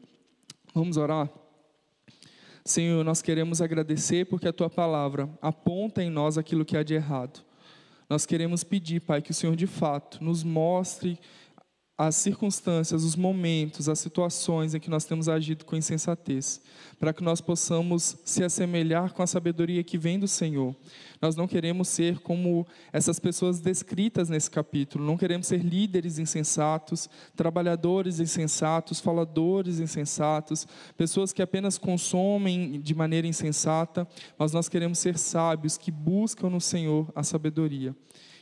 Vamos 0.75 0.97
orar? 0.97 1.31
Senhor, 2.65 3.05
nós 3.05 3.21
queremos 3.21 3.61
agradecer 3.61 4.25
porque 4.25 4.49
a 4.49 4.53
tua 4.53 4.69
palavra 4.69 5.29
aponta 5.41 6.03
em 6.03 6.09
nós 6.09 6.37
aquilo 6.37 6.65
que 6.65 6.75
há 6.75 6.83
de 6.83 6.93
errado. 6.93 7.46
Nós 8.09 8.25
queremos 8.25 8.63
pedir, 8.63 9.01
Pai, 9.01 9.21
que 9.21 9.31
o 9.31 9.33
Senhor 9.33 9.55
de 9.55 9.67
fato 9.67 10.23
nos 10.23 10.43
mostre 10.43 11.19
as 11.97 12.15
circunstâncias, 12.15 13.03
os 13.03 13.15
momentos, 13.15 13.89
as 13.89 13.99
situações 13.99 14.75
em 14.75 14.79
que 14.79 14.89
nós 14.89 15.03
temos 15.03 15.27
agido 15.27 15.65
com 15.65 15.75
insensatez, 15.75 16.61
para 16.99 17.11
que 17.11 17.23
nós 17.23 17.41
possamos 17.41 18.15
se 18.23 18.43
assemelhar 18.43 19.13
com 19.13 19.23
a 19.23 19.27
sabedoria 19.27 19.83
que 19.83 19.97
vem 19.97 20.19
do 20.19 20.27
Senhor. 20.27 20.75
Nós 21.19 21.35
não 21.35 21.47
queremos 21.47 21.87
ser 21.87 22.19
como 22.19 22.67
essas 22.93 23.19
pessoas 23.19 23.59
descritas 23.59 24.29
nesse 24.29 24.51
capítulo, 24.51 25.03
não 25.03 25.17
queremos 25.17 25.47
ser 25.47 25.65
líderes 25.65 26.19
insensatos, 26.19 27.09
trabalhadores 27.35 28.19
insensatos, 28.19 28.99
faladores 28.99 29.79
insensatos, 29.79 30.67
pessoas 30.95 31.33
que 31.33 31.41
apenas 31.41 31.79
consomem 31.79 32.79
de 32.79 32.93
maneira 32.93 33.25
insensata, 33.25 34.07
mas 34.37 34.53
nós 34.53 34.69
queremos 34.69 34.99
ser 34.99 35.17
sábios 35.17 35.79
que 35.79 35.89
buscam 35.89 36.51
no 36.51 36.61
Senhor 36.61 37.11
a 37.15 37.23
sabedoria. 37.23 37.95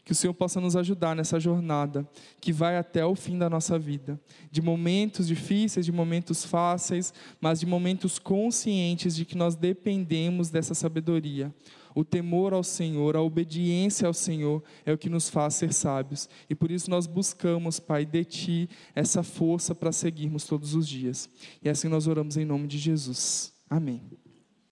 Que 0.06 0.12
o 0.12 0.16
Senhor 0.16 0.34
possa 0.36 0.62
nos 0.62 0.76
ajudar 0.76 1.16
nessa 1.16 1.40
jornada 1.40 2.08
que 2.40 2.54
vai 2.54 2.78
até 2.78 3.04
o 3.04 3.16
fim 3.16 3.38
da 3.40 3.50
nossa 3.50 3.78
vida. 3.80 4.20
De 4.52 4.62
momentos 4.62 5.28
difíceis, 5.28 5.86
de 5.86 5.92
momentos 5.92 6.46
fáceis, 6.46 7.12
mas 7.42 7.60
de 7.60 7.66
momentos 7.66 8.20
conscientes 8.20 9.16
de 9.16 9.26
que 9.26 9.36
nós 9.36 9.56
dependemos 9.56 10.52
dessa 10.52 10.76
sabedoria. 10.76 11.52
O 11.96 12.04
temor 12.04 12.54
ao 12.54 12.64
Senhor, 12.64 13.16
a 13.16 13.22
obediência 13.22 14.06
ao 14.06 14.14
Senhor 14.14 14.62
é 14.86 14.94
o 14.94 14.98
que 14.98 15.10
nos 15.10 15.30
faz 15.30 15.56
ser 15.56 15.74
sábios. 15.74 16.30
E 16.50 16.54
por 16.54 16.70
isso 16.70 16.90
nós 16.90 17.08
buscamos, 17.08 17.80
Pai, 17.80 18.06
de 18.06 18.24
Ti 18.26 18.70
essa 18.94 19.24
força 19.24 19.74
para 19.74 19.92
seguirmos 19.92 20.44
todos 20.44 20.76
os 20.76 20.88
dias. 20.88 21.28
E 21.64 21.70
assim 21.70 21.88
nós 21.88 22.06
oramos 22.06 22.38
em 22.38 22.46
nome 22.46 22.68
de 22.68 22.78
Jesus. 22.78 23.54
Amém. 23.68 24.25